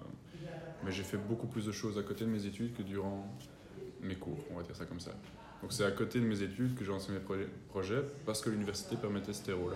mais 0.84 0.92
j'ai 0.92 1.04
fait 1.04 1.18
beaucoup 1.18 1.48
plus 1.48 1.66
de 1.66 1.74
choses 1.74 1.98
à 1.98 2.04
côté 2.04 2.24
de 2.24 2.30
mes 2.30 2.46
études 2.46 2.74
que 2.74 2.84
durant 2.84 3.28
mes 4.02 4.16
cours, 4.16 4.38
on 4.50 4.56
va 4.56 4.64
dire 4.64 4.76
ça 4.78 4.86
comme 4.86 5.02
ça. 5.02 5.12
Donc 5.62 5.74
c'est 5.74 5.84
à 5.84 5.92
côté 5.92 6.22
de 6.22 6.26
mes 6.26 6.42
études 6.42 6.74
que 6.76 6.86
j'ai 6.86 6.92
lancé 6.92 7.12
mes 7.12 7.20
proje- 7.20 7.50
projets 7.68 8.02
parce 8.26 8.40
que 8.42 8.50
l'université 8.50 8.96
permettait 8.96 9.34
ce 9.34 9.44
terreau-là. 9.44 9.76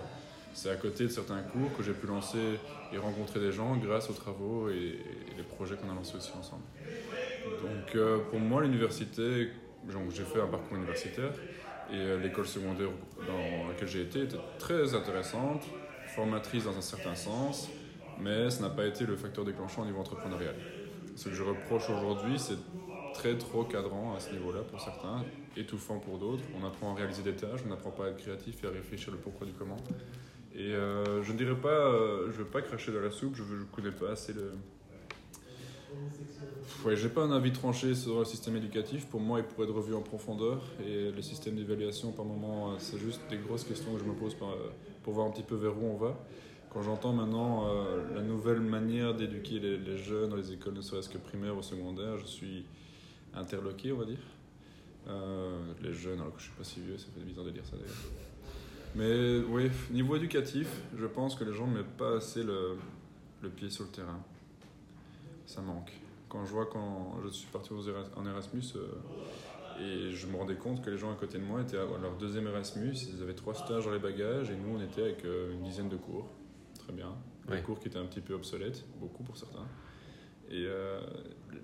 C'est 0.54 0.70
à 0.70 0.76
côté 0.76 1.04
de 1.04 1.08
certains 1.08 1.42
cours 1.42 1.76
que 1.76 1.82
j'ai 1.82 1.92
pu 1.92 2.06
lancer 2.06 2.58
et 2.92 2.96
rencontrer 2.96 3.40
des 3.40 3.50
gens 3.50 3.76
grâce 3.76 4.08
aux 4.08 4.12
travaux 4.14 4.70
et, 4.70 4.98
les 5.36 5.42
projets 5.42 5.74
qu'on 5.74 5.90
a 5.90 5.94
lancés 5.94 6.16
aussi 6.16 6.32
ensemble. 6.38 6.62
Donc 7.60 7.96
euh, 7.96 8.18
pour 8.30 8.38
moi, 8.38 8.62
l'université, 8.62 9.50
j'ai 10.10 10.24
fait 10.24 10.40
un 10.40 10.46
parcours 10.46 10.76
universitaire 10.76 11.32
et 11.90 11.96
euh, 11.96 12.20
l'école 12.20 12.46
secondaire 12.46 12.88
dans 13.26 13.68
laquelle 13.68 13.88
j'ai 13.88 14.02
été 14.02 14.22
était 14.22 14.36
très 14.60 14.94
intéressante, 14.94 15.64
formatrice 16.14 16.64
dans 16.64 16.76
un 16.76 16.80
certain 16.80 17.16
sens, 17.16 17.68
mais 18.20 18.48
ce 18.48 18.62
n'a 18.62 18.70
pas 18.70 18.86
été 18.86 19.04
le 19.04 19.16
facteur 19.16 19.44
déclenchant 19.44 19.82
au 19.82 19.86
niveau 19.86 19.98
entrepreneurial. 19.98 20.54
Ce 21.16 21.28
que 21.28 21.34
je 21.34 21.42
reproche 21.42 21.90
aujourd'hui, 21.90 22.38
c'est 22.38 22.58
très 23.12 23.36
trop 23.36 23.64
cadrant 23.64 24.14
à 24.14 24.20
ce 24.20 24.32
niveau-là 24.32 24.60
pour 24.62 24.80
certains, 24.80 25.24
étouffant 25.56 25.98
pour 25.98 26.18
d'autres. 26.18 26.44
On 26.60 26.64
apprend 26.64 26.92
à 26.92 26.94
réaliser 26.94 27.22
des 27.22 27.34
tâches, 27.34 27.60
on 27.66 27.70
n'apprend 27.70 27.90
pas 27.90 28.06
à 28.06 28.08
être 28.10 28.18
créatif 28.18 28.62
et 28.62 28.66
à 28.68 28.70
réfléchir 28.70 29.12
le 29.12 29.18
pourquoi 29.18 29.46
du 29.46 29.52
comment. 29.52 29.76
Et 30.54 30.72
euh, 30.72 31.22
je 31.22 31.32
ne 31.32 31.38
dirais 31.38 31.56
pas, 31.56 31.68
euh, 31.68 32.30
je 32.30 32.38
veux 32.38 32.44
pas 32.44 32.62
cracher 32.62 32.92
dans 32.92 33.00
la 33.00 33.10
soupe, 33.10 33.34
je 33.34 33.42
ne 33.42 33.64
connais 33.64 33.90
pas 33.90 34.10
assez 34.10 34.32
le. 34.32 34.52
Ouais, 36.84 36.96
j'ai 36.96 37.08
pas 37.08 37.22
un 37.22 37.32
avis 37.32 37.52
tranché 37.52 37.94
sur 37.94 38.20
le 38.20 38.24
système 38.24 38.56
éducatif. 38.56 39.06
Pour 39.06 39.20
moi, 39.20 39.40
il 39.40 39.44
pourrait 39.44 39.66
être 39.66 39.74
revu 39.74 39.94
en 39.94 40.00
profondeur. 40.00 40.62
Et 40.86 41.10
le 41.10 41.22
système 41.22 41.56
d'évaluation, 41.56 42.12
par 42.12 42.24
moment, 42.24 42.70
euh, 42.70 42.74
c'est 42.78 42.98
juste 42.98 43.20
des 43.30 43.36
grosses 43.36 43.64
questions 43.64 43.92
que 43.94 43.98
je 43.98 44.04
me 44.04 44.14
pose 44.14 44.36
euh, 44.42 44.70
pour 45.02 45.14
voir 45.14 45.26
un 45.26 45.30
petit 45.30 45.42
peu 45.42 45.56
vers 45.56 45.76
où 45.76 45.86
on 45.86 45.96
va. 45.96 46.16
Quand 46.70 46.82
j'entends 46.82 47.12
maintenant 47.12 47.68
la 48.16 48.20
nouvelle 48.20 48.58
manière 48.58 49.14
d'éduquer 49.14 49.60
les, 49.60 49.96
jeunes 49.96 50.30
dans 50.30 50.36
les 50.36 50.50
écoles, 50.50 50.74
ne 50.74 50.80
serait-ce 50.80 51.08
que 51.08 51.18
primaires 51.18 51.56
ou 51.56 51.62
secondaires, 51.62 52.18
je 52.18 52.26
suis 52.26 52.66
interloqué, 53.32 53.92
on 53.92 53.98
va 53.98 54.06
dire. 54.06 54.18
Les 55.80 55.92
jeunes, 55.92 56.18
alors 56.18 56.34
que 56.34 56.40
je 56.40 56.46
suis 56.46 56.54
pas 56.54 56.64
si 56.64 56.80
vieux, 56.80 56.98
ça 56.98 57.06
fait 57.14 57.24
bizarre 57.24 57.44
de 57.44 57.50
dire 57.50 57.64
ça 57.64 57.76
d'ailleurs. 57.76 58.33
Mais 58.94 59.38
oui, 59.48 59.70
niveau 59.90 60.16
éducatif, 60.16 60.68
je 60.96 61.06
pense 61.06 61.34
que 61.34 61.44
les 61.44 61.52
gens 61.52 61.66
ne 61.66 61.78
mettent 61.78 61.96
pas 61.96 62.16
assez 62.16 62.42
le, 62.44 62.76
le 63.42 63.48
pied 63.48 63.68
sur 63.70 63.84
le 63.84 63.90
terrain. 63.90 64.22
Ça 65.46 65.60
manque. 65.62 65.92
Quand 66.28 66.44
je 66.44 66.52
vois 66.52 66.66
quand 66.66 67.16
je 67.24 67.28
suis 67.28 67.48
parti 67.48 67.70
en 68.16 68.26
Erasmus 68.26 68.62
euh, 68.76 68.88
et 69.80 70.12
je 70.12 70.26
me 70.26 70.36
rendais 70.36 70.56
compte 70.56 70.82
que 70.82 70.90
les 70.90 70.98
gens 70.98 71.12
à 71.12 71.16
côté 71.16 71.38
de 71.38 71.44
moi 71.44 71.60
étaient 71.60 71.76
à 71.76 71.84
leur 72.00 72.16
deuxième 72.18 72.46
Erasmus, 72.46 72.94
ils 73.12 73.22
avaient 73.22 73.34
trois 73.34 73.54
stages 73.54 73.84
dans 73.84 73.92
les 73.92 73.98
bagages 73.98 74.50
et 74.50 74.56
nous 74.56 74.76
on 74.76 74.80
était 74.82 75.02
avec 75.02 75.24
euh, 75.24 75.52
une 75.52 75.62
dizaine 75.62 75.88
de 75.88 75.96
cours. 75.96 76.28
Très 76.78 76.92
bien. 76.92 77.12
Des 77.48 77.54
Ouais. 77.54 77.62
cours 77.62 77.78
qui 77.78 77.88
étaient 77.88 77.98
un 77.98 78.06
petit 78.06 78.20
peu 78.22 78.34
obsolètes, 78.34 78.84
beaucoup 79.00 79.22
pour 79.22 79.36
certains. 79.36 79.66
Et 80.50 80.64
euh, 80.66 81.00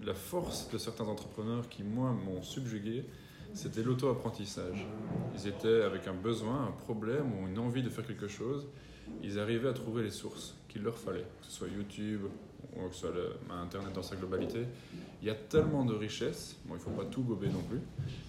la 0.04 0.14
force 0.14 0.70
de 0.70 0.78
certains 0.78 1.04
entrepreneurs 1.06 1.68
qui, 1.68 1.82
moi, 1.82 2.12
m'ont 2.12 2.42
subjugué, 2.42 3.04
c'était 3.52 3.82
l'auto-apprentissage. 3.82 4.86
Ils 5.34 5.46
étaient 5.48 5.82
avec 5.82 6.06
un 6.06 6.14
besoin, 6.14 6.66
un 6.68 6.72
problème 6.72 7.32
ou 7.34 7.46
une 7.48 7.58
envie 7.58 7.82
de 7.82 7.88
faire 7.90 8.06
quelque 8.06 8.28
chose. 8.28 8.66
Ils 9.22 9.38
arrivaient 9.38 9.68
à 9.68 9.72
trouver 9.72 10.02
les 10.02 10.10
sources 10.10 10.56
qu'il 10.68 10.82
leur 10.82 10.96
fallait, 10.96 11.26
que 11.40 11.46
ce 11.46 11.50
soit 11.52 11.68
YouTube 11.68 12.22
ou 12.76 12.88
que 12.88 12.94
ce 12.94 13.00
soit 13.00 13.10
le- 13.10 13.32
Internet 13.52 13.92
dans 13.92 14.02
sa 14.02 14.16
globalité. 14.16 14.66
Il 15.20 15.26
y 15.26 15.30
a 15.30 15.34
tellement 15.34 15.84
de 15.84 15.94
richesses, 15.94 16.56
bon, 16.64 16.74
il 16.74 16.78
ne 16.78 16.82
faut 16.82 16.90
pas 16.90 17.04
tout 17.04 17.22
gober 17.22 17.48
non 17.48 17.62
plus, 17.62 17.80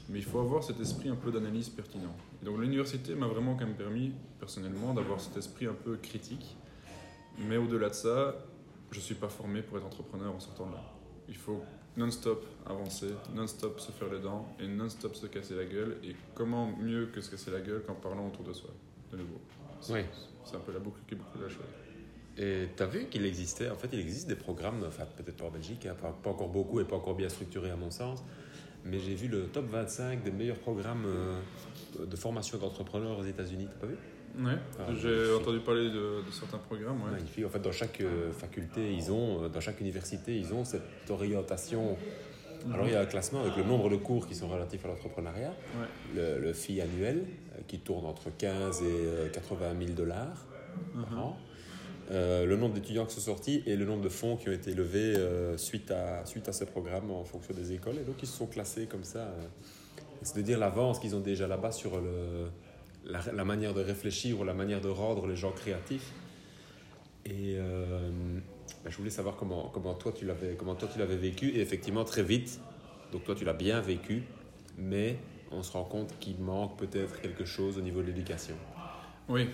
mais 0.09 0.19
il 0.19 0.25
faut 0.25 0.39
avoir 0.39 0.63
cet 0.63 0.79
esprit 0.79 1.09
un 1.09 1.15
peu 1.15 1.31
d'analyse 1.31 1.69
pertinent. 1.69 2.15
Donc 2.43 2.59
l'université 2.59 3.13
m'a 3.15 3.27
vraiment 3.27 3.55
quand 3.55 3.65
même 3.65 3.75
permis, 3.75 4.11
personnellement, 4.39 4.93
d'avoir 4.93 5.21
cet 5.21 5.37
esprit 5.37 5.67
un 5.67 5.73
peu 5.75 5.97
critique. 5.97 6.57
Mais 7.47 7.57
au-delà 7.57 7.89
de 7.89 7.93
ça, 7.93 8.35
je 8.91 8.97
ne 8.97 9.01
suis 9.03 9.15
pas 9.15 9.29
formé 9.29 9.61
pour 9.61 9.77
être 9.77 9.85
entrepreneur 9.85 10.33
en 10.33 10.39
sortant 10.39 10.65
de 10.67 10.73
là. 10.73 10.81
Il 11.29 11.35
faut 11.37 11.61
non-stop 11.97 12.45
avancer, 12.65 13.09
non-stop 13.35 13.79
se 13.79 13.91
faire 13.91 14.11
les 14.11 14.19
dents 14.19 14.47
et 14.59 14.67
non-stop 14.67 15.15
se 15.15 15.27
casser 15.27 15.55
la 15.55 15.65
gueule. 15.65 15.97
Et 16.03 16.15
comment 16.33 16.75
mieux 16.77 17.07
que 17.07 17.21
se 17.21 17.29
casser 17.29 17.51
la 17.51 17.59
gueule 17.61 17.83
qu'en 17.85 17.95
parlant 17.95 18.27
autour 18.27 18.45
de 18.45 18.53
soi, 18.53 18.69
de 19.11 19.17
nouveau? 19.17 19.39
C'est 19.81 19.93
Oui. 19.93 20.01
c'est 20.45 20.55
un 20.55 20.59
peu 20.59 20.71
la 20.71 20.79
boucle 20.79 21.01
qui 21.07 21.15
boucle 21.15 21.39
la 21.41 21.49
chose. 21.49 21.59
Et 22.37 22.69
tu 22.75 22.81
as 22.83 22.85
vu 22.85 23.07
qu'il 23.07 23.25
existait, 23.25 23.69
en 23.69 23.75
fait, 23.75 23.89
il 23.91 23.99
existe 23.99 24.27
des 24.27 24.35
programmes, 24.35 24.83
enfin 24.87 25.03
peut-être 25.17 25.35
pas 25.37 25.45
en 25.45 25.51
Belgique, 25.51 25.85
hein, 25.85 25.95
pas, 26.01 26.17
pas 26.23 26.29
encore 26.29 26.47
beaucoup 26.49 26.79
et 26.79 26.85
pas 26.85 26.95
encore 26.95 27.15
bien 27.15 27.27
structurés 27.27 27.71
à 27.71 27.75
mon 27.75 27.91
sens, 27.91 28.23
mais 28.85 28.99
j'ai 28.99 29.15
vu 29.15 29.27
le 29.27 29.47
top 29.47 29.65
25 29.69 30.23
des 30.23 30.31
meilleurs 30.31 30.59
programmes 30.59 31.03
euh, 31.05 32.05
de 32.05 32.15
formation 32.15 32.57
d'entrepreneurs 32.57 33.19
aux 33.19 33.25
États-Unis. 33.25 33.67
T'as 33.73 33.79
pas 33.81 33.87
vu? 33.87 33.97
Ouais, 34.37 34.53
Ah, 34.79 34.83
j'ai 34.99 35.33
entendu 35.33 35.59
parler 35.59 35.89
de, 35.89 36.23
de 36.25 36.31
certains 36.31 36.57
programmes. 36.57 37.01
Ouais. 37.03 37.11
Magnifique. 37.11 37.45
En 37.45 37.49
fait, 37.49 37.59
dans 37.59 37.71
chaque 37.71 37.99
euh, 38.01 38.31
faculté, 38.31 38.93
ils 38.93 39.11
ont, 39.11 39.43
euh, 39.43 39.49
dans 39.49 39.59
chaque 39.59 39.81
université, 39.81 40.35
ils 40.37 40.53
ont 40.53 40.63
cette 40.63 41.09
orientation. 41.09 41.97
Alors, 42.73 42.85
il 42.85 42.93
y 42.93 42.95
a 42.95 43.01
un 43.01 43.05
classement 43.07 43.41
avec 43.41 43.57
le 43.57 43.63
nombre 43.63 43.89
de 43.89 43.95
cours 43.95 44.27
qui 44.27 44.35
sont 44.35 44.47
relatifs 44.47 44.85
à 44.85 44.87
l'entrepreneuriat, 44.87 45.49
Ouais. 45.79 45.87
le, 46.15 46.39
le 46.39 46.53
fee 46.53 46.79
annuel 46.79 47.25
euh, 47.57 47.61
qui 47.67 47.79
tourne 47.79 48.05
entre 48.05 48.29
15 48.37 48.81
et 48.81 48.85
euh, 48.85 49.29
80 49.29 49.73
000 49.79 49.91
dollars 49.93 50.45
par 50.95 51.19
an, 51.19 51.37
euh, 52.11 52.45
le 52.45 52.55
nombre 52.57 52.75
d'étudiants 52.75 53.05
qui 53.07 53.15
sont 53.15 53.21
sortis 53.21 53.63
et 53.65 53.75
le 53.75 53.83
nombre 53.85 54.03
de 54.03 54.09
fonds 54.09 54.37
qui 54.37 54.47
ont 54.49 54.53
été 54.53 54.73
levés 54.73 55.15
suite, 55.57 55.91
à, 55.91 56.23
suite 56.25 56.47
à 56.47 56.53
ces 56.53 56.65
programmes 56.67 57.09
en 57.11 57.23
fonction 57.25 57.53
des 57.53 57.73
écoles. 57.73 57.95
Et 57.95 58.03
donc, 58.03 58.15
ils 58.21 58.27
se 58.27 58.37
sont 58.37 58.47
classés 58.47 58.85
comme 58.85 59.03
ça. 59.03 59.33
C'est 60.21 60.37
de 60.37 60.41
dire 60.43 60.59
l'avance 60.59 60.99
qu'ils 60.99 61.15
ont 61.15 61.19
déjà 61.19 61.47
là-bas 61.47 61.71
sur 61.71 61.99
le, 61.99 62.49
la, 63.05 63.45
manière 63.45 63.73
de 63.73 63.81
réfléchir 63.81 64.39
ou 64.39 64.43
la 64.43 64.53
manière 64.53 64.81
de 64.81 64.89
rendre 64.89 65.27
les 65.27 65.35
gens 65.35 65.51
créatifs. 65.51 66.11
Et 67.25 67.55
euh, 67.57 68.09
bah, 68.83 68.89
je 68.89 68.97
voulais 68.97 69.09
savoir 69.09 69.35
comment, 69.35 69.69
comment 69.73 69.93
toi 69.93 70.11
tu 70.11 70.25
l'avais 70.25 70.55
comment 70.55 70.75
toi 70.75 70.89
tu 70.91 70.99
l'avais 70.99 71.17
vécu. 71.17 71.49
Et 71.49 71.61
effectivement, 71.61 72.03
très 72.03 72.23
vite, 72.23 72.59
donc 73.11 73.23
toi 73.23 73.35
tu 73.35 73.45
l'as 73.45 73.53
bien 73.53 73.81
vécu, 73.81 74.23
mais 74.77 75.17
on 75.51 75.63
se 75.63 75.71
rend 75.71 75.83
compte 75.83 76.17
qu'il 76.19 76.39
manque 76.39 76.77
peut-être 76.77 77.21
quelque 77.21 77.45
chose 77.45 77.77
au 77.77 77.81
niveau 77.81 78.01
de 78.01 78.07
l'éducation. 78.07 78.55
Oui. 79.27 79.49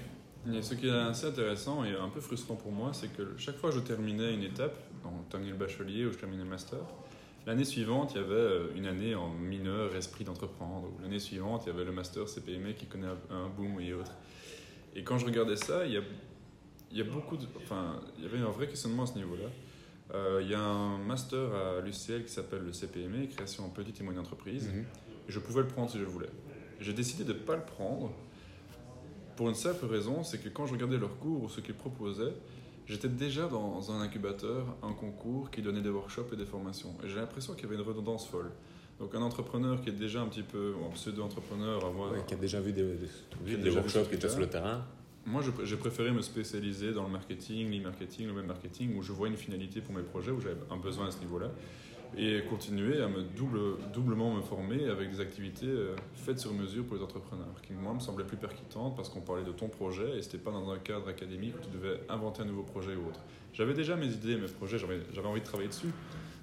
Et 0.53 0.61
ce 0.61 0.75
qui 0.75 0.87
est 0.87 0.91
assez 0.91 1.25
intéressant 1.25 1.83
et 1.83 1.93
un 1.93 2.07
peu 2.07 2.21
frustrant 2.21 2.55
pour 2.55 2.71
moi, 2.71 2.91
c'est 2.93 3.11
que 3.11 3.33
chaque 3.37 3.57
fois 3.57 3.69
que 3.69 3.75
je 3.75 3.81
terminais 3.81 4.33
une 4.33 4.43
étape, 4.43 4.77
donc 5.03 5.27
terminer 5.29 5.51
le 5.51 5.57
bachelier 5.57 6.05
ou 6.05 6.11
je 6.13 6.17
terminais 6.17 6.43
le 6.43 6.49
master, 6.49 6.79
l'année 7.47 7.63
suivante, 7.63 8.11
il 8.13 8.21
y 8.21 8.23
avait 8.23 8.33
euh, 8.33 8.67
une 8.75 8.85
année 8.85 9.15
en 9.15 9.29
mineur 9.29 9.95
esprit 9.95 10.25
d'entreprendre, 10.25 10.91
l'année 11.01 11.17
suivante, 11.17 11.63
il 11.65 11.69
y 11.69 11.71
avait 11.71 11.85
le 11.85 11.93
master 11.93 12.27
CPME 12.27 12.73
qui 12.73 12.85
connaît 12.85 13.07
un, 13.31 13.47
boom 13.47 13.79
et 13.79 13.93
autres. 13.93 14.11
Et 14.93 15.03
quand 15.03 15.17
je 15.17 15.25
regardais 15.25 15.55
ça, 15.55 15.85
il 15.85 15.93
y 15.93 15.97
a, 15.97 16.01
il 16.91 16.97
y 16.97 17.01
a 17.01 17.05
beaucoup 17.05 17.37
de. 17.37 17.45
Enfin, 17.63 18.01
il 18.17 18.25
y 18.25 18.27
avait 18.27 18.39
un 18.39 18.51
vrai 18.51 18.67
questionnement 18.67 19.03
à 19.03 19.07
ce 19.07 19.15
niveau-là. 19.15 19.49
Euh, 20.13 20.41
il 20.43 20.49
y 20.49 20.53
a 20.53 20.61
un 20.61 20.97
master 20.97 21.53
à 21.53 21.81
l'UCL 21.81 22.23
qui 22.25 22.31
s'appelle 22.31 22.63
le 22.63 22.73
CPME, 22.73 23.27
création 23.27 23.65
en 23.65 23.69
petite 23.69 23.99
et 23.99 24.03
moyenne 24.03 24.21
entreprise. 24.21 24.67
Mhm. 24.67 24.85
Et 25.27 25.31
je 25.31 25.39
pouvais 25.39 25.61
le 25.61 25.67
prendre 25.67 25.89
si 25.89 25.99
je 25.99 26.05
voulais. 26.05 26.29
J'ai 26.79 26.93
décidé 26.93 27.23
de 27.23 27.33
ne 27.33 27.39
pas 27.39 27.55
le 27.55 27.63
prendre 27.63 28.11
pour 29.35 29.49
une 29.49 29.55
simple 29.55 29.85
raison, 29.85 30.23
c'est 30.23 30.39
que 30.39 30.49
quand 30.49 30.65
je 30.65 30.73
regardais 30.73 30.97
leurs 30.97 31.17
cours 31.19 31.43
ou 31.43 31.49
ce 31.49 31.61
qu'ils 31.61 31.75
proposaient, 31.75 32.33
j'étais 32.87 33.07
déjà 33.09 33.47
dans 33.47 33.91
un 33.91 34.01
incubateur, 34.01 34.65
un 34.81 34.93
concours 34.93 35.51
qui 35.51 35.61
donnait 35.61 35.81
des 35.81 35.89
workshops 35.89 36.31
et 36.33 36.35
des 36.35 36.45
formations. 36.45 36.93
Et 37.03 37.09
j'ai 37.09 37.15
l'impression 37.17 37.53
qu'il 37.53 37.63
y 37.63 37.65
avait 37.67 37.75
une 37.75 37.81
redondance 37.87 38.27
folle. 38.27 38.51
Donc 38.99 39.13
un 39.13 39.21
entrepreneur 39.21 39.79
qui 39.81 39.89
est 39.89 39.93
déjà 39.93 40.21
un 40.21 40.27
petit 40.27 40.41
peu, 40.41 40.73
un 40.87 40.91
pseudo-entrepreneur, 40.93 41.83
Ouais, 41.95 42.19
qui 42.27 42.33
a 42.33 42.37
déjà 42.37 42.59
vu 42.59 42.73
des, 42.73 42.83
des, 42.83 43.07
Qui 43.45 43.53
a 43.53 43.57
des 43.57 43.63
déjà 43.63 43.79
workshops 43.79 44.27
sur 44.29 44.39
le 44.39 44.47
terrain. 44.49 44.83
moi 45.25 45.41
j'ai 45.63 45.75
préféré 45.77 46.11
me 46.11 46.21
spécialiser 46.21 46.93
dans 46.93 47.03
le 47.03 47.09
marketing, 47.11 47.69
l'e-marketing, 47.69 48.27
le 48.27 48.33
web 48.33 48.45
marketing, 48.47 48.97
où 48.97 49.03
je 49.03 49.11
vois 49.11 49.27
une 49.27 49.35
finalité 49.37 49.81
pour 49.81 49.93
mes 49.93 50.01
projets, 50.01 50.31
où 50.31 50.41
j'avais 50.41 50.55
un 50.71 50.77
besoin 50.77 51.07
à 51.07 51.11
ce 51.11 51.19
niveau-là. 51.19 51.51
Et 52.15 52.41
continuer 52.49 53.01
à 53.01 53.07
me 53.07 53.21
double, 53.21 53.59
doublement 53.93 54.33
me 54.33 54.41
former 54.41 54.89
avec 54.89 55.11
des 55.11 55.19
activités 55.19 55.67
euh, 55.67 55.95
faites 56.15 56.39
sur 56.39 56.53
mesure 56.53 56.85
pour 56.85 56.95
les 56.95 57.03
entrepreneurs, 57.03 57.61
qui 57.61 57.73
moi 57.73 57.93
me 57.93 57.99
semblaient 57.99 58.25
plus 58.25 58.37
percutantes 58.37 58.95
parce 58.95 59.09
qu'on 59.09 59.21
parlait 59.21 59.43
de 59.43 59.51
ton 59.51 59.67
projet 59.67 60.17
et 60.17 60.21
c'était 60.21 60.37
pas 60.37 60.51
dans 60.51 60.71
un 60.71 60.79
cadre 60.79 61.09
académique 61.09 61.55
où 61.55 61.63
tu 61.63 61.69
devais 61.69 61.99
inventer 62.09 62.41
un 62.41 62.45
nouveau 62.45 62.63
projet 62.63 62.95
ou 62.95 63.07
autre. 63.07 63.19
J'avais 63.53 63.73
déjà 63.73 63.95
mes 63.95 64.07
idées, 64.07 64.37
mes 64.37 64.47
projets, 64.47 64.77
j'avais 64.79 65.27
envie 65.27 65.41
de 65.41 65.45
travailler 65.45 65.69
dessus. 65.69 65.91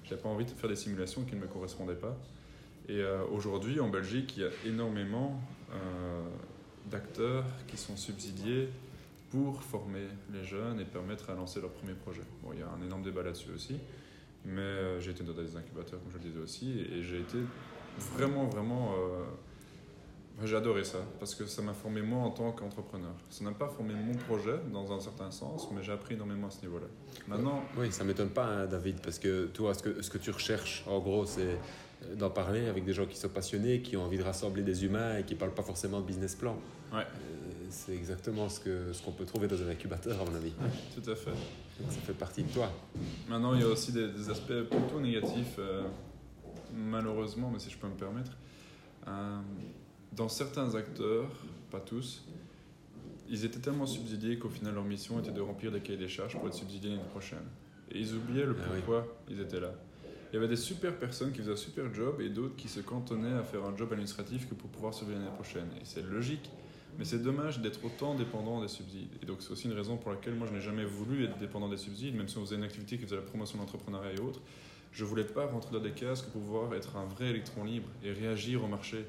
J'avais 0.07 0.21
pas 0.21 0.29
envie 0.29 0.45
de 0.45 0.51
faire 0.51 0.69
des 0.69 0.75
simulations 0.75 1.23
qui 1.23 1.35
ne 1.35 1.41
me 1.41 1.47
correspondaient 1.47 1.95
pas. 1.95 2.15
Et 2.87 3.01
euh, 3.01 3.25
aujourd'hui, 3.31 3.79
en 3.79 3.89
Belgique, 3.89 4.37
il 4.37 4.43
y 4.43 4.45
a 4.45 4.49
énormément 4.65 5.41
euh, 5.73 6.23
d'acteurs 6.91 7.45
qui 7.67 7.77
sont 7.77 7.97
subsidiés 7.97 8.69
pour 9.31 9.63
former 9.63 10.07
les 10.31 10.43
jeunes 10.43 10.79
et 10.79 10.85
permettre 10.85 11.31
à 11.31 11.33
lancer 11.33 11.59
leur 11.59 11.71
premier 11.71 11.93
projet. 11.93 12.21
Bon, 12.43 12.51
il 12.53 12.59
y 12.59 12.63
a 12.63 12.69
un 12.69 12.85
énorme 12.85 13.01
débat 13.01 13.23
là-dessus 13.23 13.49
aussi, 13.55 13.79
mais 14.45 14.61
euh, 14.61 14.99
j'ai 14.99 15.11
été 15.11 15.23
dans 15.23 15.33
des 15.33 15.55
incubateurs, 15.55 15.99
comme 15.99 16.11
je 16.11 16.17
le 16.17 16.23
disais 16.23 16.39
aussi, 16.39 16.79
et, 16.79 17.01
j'ai 17.01 17.19
été 17.19 17.37
vraiment, 18.13 18.45
vraiment... 18.45 18.93
euh, 18.93 19.23
j'ai 20.43 20.57
adoré 20.57 20.83
ça, 20.83 20.97
parce 21.17 21.33
que 21.33 21.45
ça 21.45 21.61
m'a 21.61 21.73
formé 21.73 22.01
moi 22.01 22.23
en 22.23 22.29
tant 22.29 22.51
qu'entrepreneur. 22.51 23.13
Ça 23.29 23.45
n'a 23.45 23.51
pas 23.51 23.69
formé 23.69 23.93
mon 23.93 24.13
projet, 24.15 24.59
dans 24.71 24.91
un 24.91 24.99
certain 24.99 25.31
sens, 25.31 25.69
mais 25.71 25.81
j'ai 25.81 25.93
appris 25.93 26.15
énormément 26.15 26.47
à 26.47 26.51
ce 26.51 26.61
niveau-là. 26.61 26.87
Maintenant, 27.27 27.63
Oui, 27.77 27.91
ça 27.91 28.03
m'étonne 28.03 28.29
pas, 28.29 28.45
hein, 28.45 28.65
David, 28.65 28.99
parce 29.01 29.17
que 29.17 29.45
toi, 29.45 29.73
ce 29.73 29.81
que, 29.81 30.01
ce 30.01 30.09
que 30.09 30.17
tu 30.17 30.31
recherches, 30.31 30.83
en 30.87 30.99
gros, 30.99 31.25
c'est 31.25 31.57
d'en 32.17 32.29
parler 32.29 32.67
avec 32.67 32.85
des 32.85 32.93
gens 32.93 33.05
qui 33.05 33.17
sont 33.17 33.29
passionnés, 33.29 33.81
qui 33.81 33.97
ont 33.97 34.03
envie 34.03 34.17
de 34.17 34.23
rassembler 34.23 34.61
des 34.63 34.85
humains 34.85 35.17
et 35.17 35.23
qui 35.23 35.33
ne 35.33 35.39
parlent 35.39 35.53
pas 35.53 35.63
forcément 35.63 35.99
de 35.99 36.05
business 36.05 36.35
plan. 36.35 36.57
Ouais. 36.93 36.99
Euh, 37.01 37.03
C'est 37.69 37.93
exactement 37.95 38.47
ce 38.49 38.59
qu'on 38.59 38.93
ce 38.93 39.01
qu'on 39.01 39.11
peut 39.11 39.25
trouver 39.25 39.47
dans 39.47 39.61
un 39.61 39.69
incubateur, 39.69 40.19
à 40.21 40.25
mon 40.25 40.35
avis. 40.35 40.53
tout 40.95 41.09
à 41.09 41.15
fait. 41.15 41.31
Donc, 41.31 41.91
ça 41.91 41.99
fait 42.01 42.13
partie 42.13 42.43
de 42.43 42.51
toi. 42.53 42.71
Maintenant, 43.27 43.53
il 43.53 43.61
y 43.61 43.63
a 43.63 43.67
aussi 43.67 43.91
des, 43.91 44.07
des 44.09 44.29
aspects 44.29 44.61
plutôt 44.69 44.99
négatifs, 45.01 45.55
euh, 45.59 45.83
malheureusement, 46.73 47.49
mais 47.51 47.59
si 47.59 47.69
je 47.69 47.77
peux 47.77 47.87
me 47.87 47.95
permettre. 47.95 48.31
Euh, 49.07 49.39
dans 50.13 50.29
certains 50.29 50.73
acteurs, 50.75 51.29
pas 51.71 51.79
tous, 51.81 52.23
ils 53.29 53.43
étaient 53.43 53.59
tellement 53.59 53.85
subsidiés 53.85 54.37
qu'au 54.39 54.49
final, 54.49 54.73
leur 54.75 54.83
mission 54.85 55.19
était 55.19 55.31
de 55.31 55.41
remplir 55.41 55.71
des 55.71 55.79
cahiers 55.81 55.97
des 55.99 56.07
charges 56.07 56.37
pour 56.37 56.47
être 56.47 56.53
subsidiés 56.53 56.91
l'année 56.91 57.01
prochaine. 57.09 57.43
Et 57.91 57.99
ils 57.99 58.13
oubliaient 58.13 58.45
le 58.45 58.55
Ah 58.59 58.63
oui. 58.71 58.77
pourquoi 58.77 59.07
ils 59.29 59.39
étaient 59.41 59.59
là. 59.59 59.73
Il 60.31 60.35
y 60.35 60.37
avait 60.37 60.47
des 60.47 60.55
super 60.55 60.97
personnes 60.97 61.31
qui 61.31 61.39
faisaient 61.39 61.51
un 61.51 61.55
super 61.55 61.93
job 61.93 62.19
et 62.19 62.29
d'autres 62.29 62.55
qui 62.55 62.67
se 62.67 62.79
cantonnaient 62.79 63.33
à 63.33 63.43
faire 63.43 63.63
un 63.63 63.75
job 63.75 63.91
administratif 63.93 64.49
que 64.49 64.55
pour 64.55 64.69
pouvoir 64.69 64.93
survivre 64.93 65.19
l'année 65.19 65.31
prochaine. 65.31 65.67
Et 65.79 65.85
c'est 65.85 66.01
logique, 66.01 66.49
mais 66.97 67.05
c'est 67.05 67.21
dommage 67.21 67.59
d'être 67.59 67.83
autant 67.85 68.15
dépendant 68.15 68.61
des 68.61 68.67
subsides. 68.67 69.13
Et 69.21 69.25
donc 69.25 69.41
c'est 69.41 69.51
aussi 69.51 69.67
une 69.67 69.73
raison 69.73 69.97
pour 69.97 70.11
laquelle 70.11 70.35
moi 70.35 70.47
je 70.49 70.53
n'ai 70.53 70.61
jamais 70.61 70.85
voulu 70.85 71.23
être 71.23 71.37
dépendant 71.37 71.69
des 71.69 71.77
subsides, 71.77 72.15
même 72.15 72.27
si 72.27 72.37
on 72.37 72.41
faisait 72.41 72.55
une 72.55 72.63
activité 72.63 72.97
qui 72.97 73.03
faisait 73.03 73.15
la 73.15 73.21
promotion 73.21 73.57
de 73.57 73.63
l'entrepreneuriat 73.63 74.13
et 74.13 74.19
autres. 74.19 74.41
Je 74.91 75.03
voulais 75.03 75.25
pas 75.25 75.45
rentrer 75.45 75.73
dans 75.73 75.83
des 75.83 75.91
cases 75.91 76.21
pour 76.21 76.41
pouvoir 76.41 76.73
être 76.73 76.95
un 76.95 77.05
vrai 77.05 77.29
électron 77.29 77.63
libre 77.63 77.87
et 78.03 78.11
réagir 78.11 78.63
au 78.63 78.67
marché. 78.67 79.05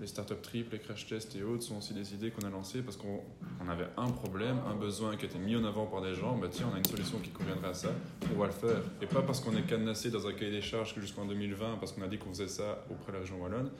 Les 0.00 0.06
startups 0.06 0.40
triples, 0.42 0.72
les 0.72 0.78
crash 0.78 1.06
tests 1.06 1.36
et 1.36 1.42
autres 1.42 1.62
sont 1.62 1.76
aussi 1.76 1.92
des 1.92 2.14
idées 2.14 2.30
qu'on 2.30 2.46
a 2.46 2.50
lancées 2.50 2.80
parce 2.80 2.96
qu'on 2.96 3.20
on 3.62 3.68
avait 3.68 3.88
un 3.98 4.08
problème, 4.08 4.58
un 4.66 4.74
besoin 4.74 5.14
qui 5.16 5.26
était 5.26 5.38
mis 5.38 5.54
en 5.56 5.64
avant 5.64 5.84
par 5.84 6.00
des 6.00 6.14
gens. 6.14 6.38
Bah 6.38 6.48
tiens, 6.50 6.68
on 6.72 6.74
a 6.74 6.78
une 6.78 6.86
solution 6.86 7.18
qui 7.18 7.28
conviendrait 7.28 7.68
à 7.68 7.74
ça, 7.74 7.90
on 8.34 8.38
va 8.38 8.46
le 8.46 8.52
faire. 8.52 8.80
Et 9.02 9.06
pas 9.06 9.20
parce 9.20 9.40
qu'on 9.40 9.54
est 9.54 9.66
cadenassé 9.66 10.10
dans 10.10 10.26
un 10.26 10.32
cahier 10.32 10.52
des 10.52 10.62
charges 10.62 10.94
que 10.94 11.02
jusqu'en 11.02 11.26
2020, 11.26 11.76
parce 11.78 11.92
qu'on 11.92 12.00
a 12.00 12.08
dit 12.08 12.16
qu'on 12.16 12.30
faisait 12.30 12.48
ça 12.48 12.82
auprès 12.90 13.12
de 13.12 13.18
la 13.18 13.20
région 13.20 13.42
Wallonne. 13.42 13.70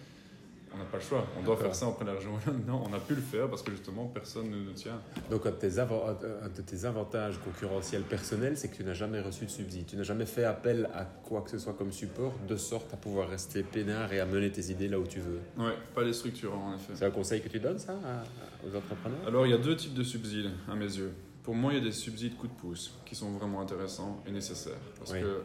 On 0.72 0.78
n'a 0.78 0.85
pas 0.85 0.98
le 0.98 1.02
choix, 1.02 1.26
on 1.38 1.42
doit 1.42 1.56
faire 1.56 1.74
ça 1.74 1.87
auprès 1.88 2.04
de 2.04 2.11
la 2.11 2.16
région 2.16 2.30
Wallonne. 2.35 2.62
Non, 2.66 2.83
on 2.88 2.92
a 2.94 3.00
pu 3.00 3.14
le 3.16 3.20
faire 3.20 3.48
parce 3.48 3.61
que 3.62 3.72
justement 3.72 4.06
personne 4.06 4.50
ne 4.50 4.56
nous 4.56 4.72
tient. 4.72 5.00
Donc, 5.28 5.44
un 5.44 5.50
de, 5.50 5.56
tes 5.56 5.68
avan- 5.78 6.16
un 6.42 6.48
de 6.48 6.62
tes 6.62 6.85
avantages 6.85 7.38
concurrentiels 7.44 8.02
personnels, 8.02 8.56
c'est 8.56 8.68
que 8.68 8.76
tu 8.76 8.85
n'as 8.85 8.94
jamais 8.94 9.20
reçu 9.20 9.46
de 9.46 9.50
subside. 9.50 9.87
Tu 9.87 9.96
n'as 9.96 10.04
jamais 10.04 10.26
fait 10.26 10.44
appel 10.44 10.88
à 10.94 11.04
quoi 11.04 11.42
que 11.42 11.50
ce 11.50 11.59
soit 11.59 11.72
comme 11.74 11.90
support, 11.90 12.35
de 12.48 12.56
sorte 12.56 12.94
à 12.94 12.96
pouvoir 12.96 13.28
rester 13.28 13.62
peinard 13.64 14.12
et 14.12 14.20
à 14.20 14.26
mener 14.26 14.50
tes 14.52 14.70
idées 14.70 14.88
là 14.88 14.98
où 15.00 15.06
tu 15.06 15.18
veux. 15.20 15.40
Ouais, 15.59 15.74
pas 15.94 16.04
les 16.04 16.12
structurants 16.12 16.68
en 16.70 16.74
effet. 16.76 16.92
C'est 16.94 17.04
un 17.06 17.11
conseil 17.11 17.40
que 17.40 17.48
tu 17.48 17.59
donnes, 17.59 17.78
ça, 17.80 17.92
à- 17.92 18.66
aux 18.66 18.74
entrepreneurs? 18.76 19.18
Alors, 19.26 19.46
il 19.46 19.50
y 19.50 19.54
a 19.54 19.59
deux 19.59 19.74
types 19.76 19.94
de 19.94 20.04
subsides, 20.04 20.50
à 20.70 20.74
mes 20.76 20.85
yeux. 20.87 21.12
Pour 21.42 21.54
moi, 21.54 21.72
il 21.72 21.78
y 21.78 21.80
a 21.80 21.85
des 21.85 21.90
subsides 21.92 22.37
coup 22.37 22.46
de 22.46 22.52
pouce 22.52 22.94
qui 23.04 23.16
sont 23.16 23.33
vraiment 23.33 23.61
intéressants 23.61 24.22
et 24.26 24.30
nécessaires. 24.30 24.74
Parce 24.98 25.12
Oui. 25.12 25.20
que 25.20 25.40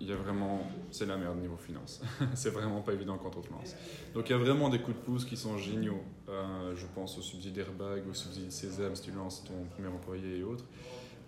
il 0.00 0.08
y 0.08 0.12
a 0.12 0.16
vraiment. 0.16 0.66
C'est 0.90 1.06
la 1.06 1.16
merde 1.16 1.38
niveau 1.38 1.56
finance. 1.56 2.02
c'est 2.34 2.50
vraiment 2.50 2.80
pas 2.80 2.92
évident 2.92 3.18
quand 3.18 3.30
on 3.36 3.56
lance. 3.56 3.74
Donc, 4.14 4.28
il 4.28 4.32
y 4.32 4.34
a 4.34 4.38
vraiment 4.38 4.68
des 4.68 4.80
coups 4.80 4.96
de 4.96 5.02
pouce 5.02 5.24
qui 5.24 5.36
sont 5.36 5.56
géniaux. 5.56 6.02
Euh, 6.28 6.74
je 6.74 6.86
pense 6.94 7.16
au 7.18 7.22
subside 7.22 7.56
Airbag, 7.56 8.02
au 8.08 8.14
subside 8.14 8.50
Sésame 8.50 8.96
si 8.96 9.02
tu 9.02 9.10
lances 9.12 9.44
ton 9.44 9.64
premier 9.70 9.88
employé 9.88 10.38
et 10.38 10.42
autres. 10.42 10.64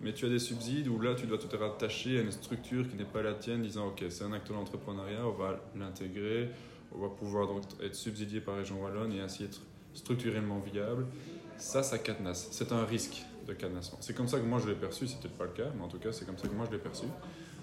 Mais 0.01 0.13
tu 0.13 0.25
as 0.25 0.29
des 0.29 0.39
subsides 0.39 0.87
où 0.87 0.99
là, 0.99 1.15
tu 1.15 1.25
dois 1.25 1.37
te 1.37 1.55
rattacher 1.55 2.19
à 2.19 2.21
une 2.21 2.31
structure 2.31 2.87
qui 2.87 2.95
n'est 2.95 3.05
pas 3.05 3.23
la 3.23 3.33
tienne, 3.33 3.63
disant 3.63 3.87
Ok, 3.87 4.03
c'est 4.09 4.23
un 4.23 4.33
acte 4.33 4.51
d'entrepreneuriat, 4.51 5.25
on 5.25 5.31
va 5.31 5.59
l'intégrer, 5.75 6.49
on 6.93 6.99
va 6.99 7.09
pouvoir 7.09 7.47
donc 7.47 7.63
être 7.81 7.95
subsidié 7.95 8.41
par 8.41 8.57
Région 8.57 8.83
Wallonne 8.83 9.11
et 9.13 9.21
ainsi 9.21 9.43
être 9.43 9.61
structurellement 9.93 10.59
viable. 10.59 11.07
Ça, 11.57 11.81
ça 11.81 11.97
cadenasse. 11.97 12.49
C'est 12.51 12.71
un 12.71 12.85
risque 12.85 13.23
de 13.47 13.53
cadenassement. 13.53 13.97
C'est 14.01 14.15
comme 14.15 14.27
ça 14.27 14.37
que 14.39 14.45
moi 14.45 14.59
je 14.59 14.67
l'ai 14.67 14.75
perçu, 14.75 15.07
c'était 15.07 15.29
pas 15.29 15.45
le 15.45 15.51
cas, 15.51 15.71
mais 15.75 15.83
en 15.83 15.87
tout 15.87 15.97
cas, 15.97 16.11
c'est 16.11 16.25
comme 16.25 16.37
ça 16.37 16.47
que 16.47 16.53
moi 16.53 16.65
je 16.67 16.75
l'ai 16.75 16.81
perçu. 16.81 17.05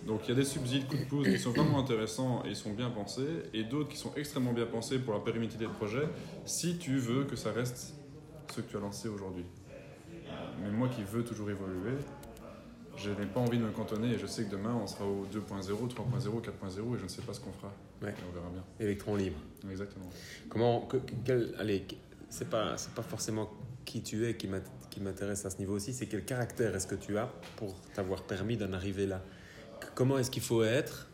Donc 0.06 0.26
il 0.26 0.28
y 0.28 0.32
a 0.32 0.34
des 0.34 0.44
subsides 0.44 0.86
coup 0.86 0.96
de 0.96 1.04
pouce 1.04 1.26
qui 1.28 1.38
sont 1.38 1.52
vraiment 1.52 1.78
intéressants 1.78 2.42
et 2.44 2.50
ils 2.50 2.56
sont 2.56 2.72
bien 2.74 2.90
pensés, 2.90 3.26
et 3.54 3.64
d'autres 3.64 3.88
qui 3.88 3.96
sont 3.96 4.12
extrêmement 4.16 4.52
bien 4.52 4.66
pensés 4.66 4.98
pour 4.98 5.14
la 5.14 5.20
pérennité 5.20 5.56
des 5.56 5.68
projets, 5.68 6.08
si 6.44 6.76
tu 6.78 6.98
veux 6.98 7.24
que 7.24 7.36
ça 7.36 7.52
reste 7.52 7.94
ce 8.54 8.60
que 8.60 8.66
tu 8.70 8.76
as 8.76 8.80
lancé 8.80 9.08
aujourd'hui. 9.08 9.44
Mais 10.58 10.70
moi 10.70 10.88
qui 10.88 11.02
veux 11.04 11.24
toujours 11.24 11.50
évoluer, 11.50 11.96
Je 12.96 13.10
n'ai 13.10 13.26
pas 13.26 13.40
envie 13.40 13.58
de 13.58 13.64
me 13.64 13.72
cantonner 13.72 14.12
et 14.12 14.18
je 14.18 14.26
sais 14.26 14.44
que 14.44 14.50
demain 14.52 14.72
on 14.80 14.86
sera 14.86 15.04
au 15.04 15.26
2.0, 15.26 15.88
3.0, 15.88 16.40
4.0 16.40 16.94
et 16.94 16.98
je 16.98 17.02
ne 17.02 17.08
sais 17.08 17.22
pas 17.22 17.34
ce 17.34 17.40
qu'on 17.40 17.52
fera. 17.52 17.72
Ouais. 18.00 18.14
On 18.28 18.32
verra 18.32 18.48
bien. 18.50 18.62
Électron 18.78 19.16
libre. 19.16 19.38
Exactement. 19.68 20.08
Comment, 20.48 20.82
que- 20.82 20.98
quel, 21.24 21.56
allez, 21.58 21.86
c'est 22.28 22.48
pas, 22.48 22.76
c'est 22.76 22.94
pas 22.94 23.02
forcément 23.02 23.50
qui 23.84 24.00
tu 24.02 24.24
es 24.28 24.36
qui 24.36 24.46
m'intéresse 25.00 25.44
à 25.44 25.50
ce 25.50 25.58
niveau 25.58 25.74
aussi, 25.74 25.92
c'est 25.92 26.06
quel 26.06 26.24
caractère 26.24 26.76
est-ce 26.76 26.86
que 26.86 26.94
tu 26.94 27.18
as 27.18 27.26
pour 27.56 27.74
t'avoir 27.94 28.22
permis 28.22 28.56
d'en 28.56 28.72
arriver 28.72 29.06
là? 29.06 29.24
Comment 29.94 30.18
est-ce 30.18 30.30
qu'il 30.30 30.42
faut 30.42 30.64
être 30.64 31.08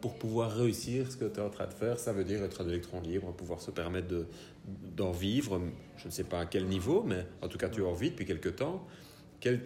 pour 0.00 0.18
pouvoir 0.18 0.52
réussir 0.52 1.10
ce 1.10 1.16
que 1.16 1.24
tu 1.24 1.40
es 1.40 1.42
en 1.42 1.50
train 1.50 1.66
de 1.66 1.74
faire? 1.74 1.98
Ça 1.98 2.12
veut 2.12 2.24
dire 2.24 2.42
être 2.42 2.62
un 2.62 2.68
électron 2.68 3.00
libre, 3.00 3.32
pouvoir 3.32 3.60
se 3.60 3.70
permettre 3.70 4.08
de, 4.08 4.26
d'en 4.96 5.10
vivre. 5.10 5.60
Je 5.96 6.06
ne 6.06 6.10
sais 6.12 6.24
pas 6.24 6.40
à 6.40 6.46
quel 6.46 6.66
niveau, 6.66 7.02
mais 7.02 7.26
en 7.42 7.48
tout 7.48 7.58
cas 7.58 7.68
tu 7.68 7.82
en 7.82 7.92
vis 7.92 8.10
depuis 8.10 8.26
quelques 8.26 8.56
temps. 8.56 8.86
Quel, 9.40 9.64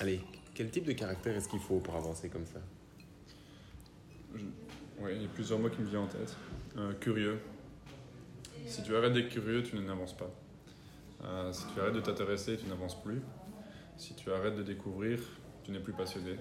allez, 0.00 0.20
quel 0.54 0.70
type 0.70 0.84
de 0.84 0.92
caractère 0.92 1.34
est-ce 1.34 1.48
qu'il 1.48 1.60
faut 1.60 1.80
pour 1.80 1.96
avancer 1.96 2.28
comme 2.28 2.46
ça? 2.46 2.60
Oui, 4.34 5.12
il 5.14 5.22
y 5.22 5.24
a 5.24 5.28
plusieurs 5.28 5.58
mots 5.58 5.68
qui 5.68 5.80
me 5.80 5.86
viennent 5.86 6.02
en 6.02 6.06
tête. 6.06 6.36
Euh, 6.76 6.92
curieux. 6.94 7.38
Si 8.66 8.82
tu 8.82 8.94
arrêtes 8.96 9.12
d'être 9.12 9.28
curieux, 9.28 9.62
tu 9.62 9.78
n'avances 9.78 10.16
pas. 10.16 10.30
Euh, 11.24 11.52
si 11.52 11.64
tu 11.72 11.80
arrêtes 11.80 11.94
de 11.94 12.00
t'intéresser, 12.00 12.56
tu 12.56 12.66
n'avances 12.66 13.00
plus. 13.02 13.20
Si 13.96 14.14
tu 14.14 14.30
arrêtes 14.30 14.56
de 14.56 14.62
découvrir, 14.62 15.18
tu 15.64 15.70
n'es 15.70 15.80
plus 15.80 15.92
passionné. 15.92 16.36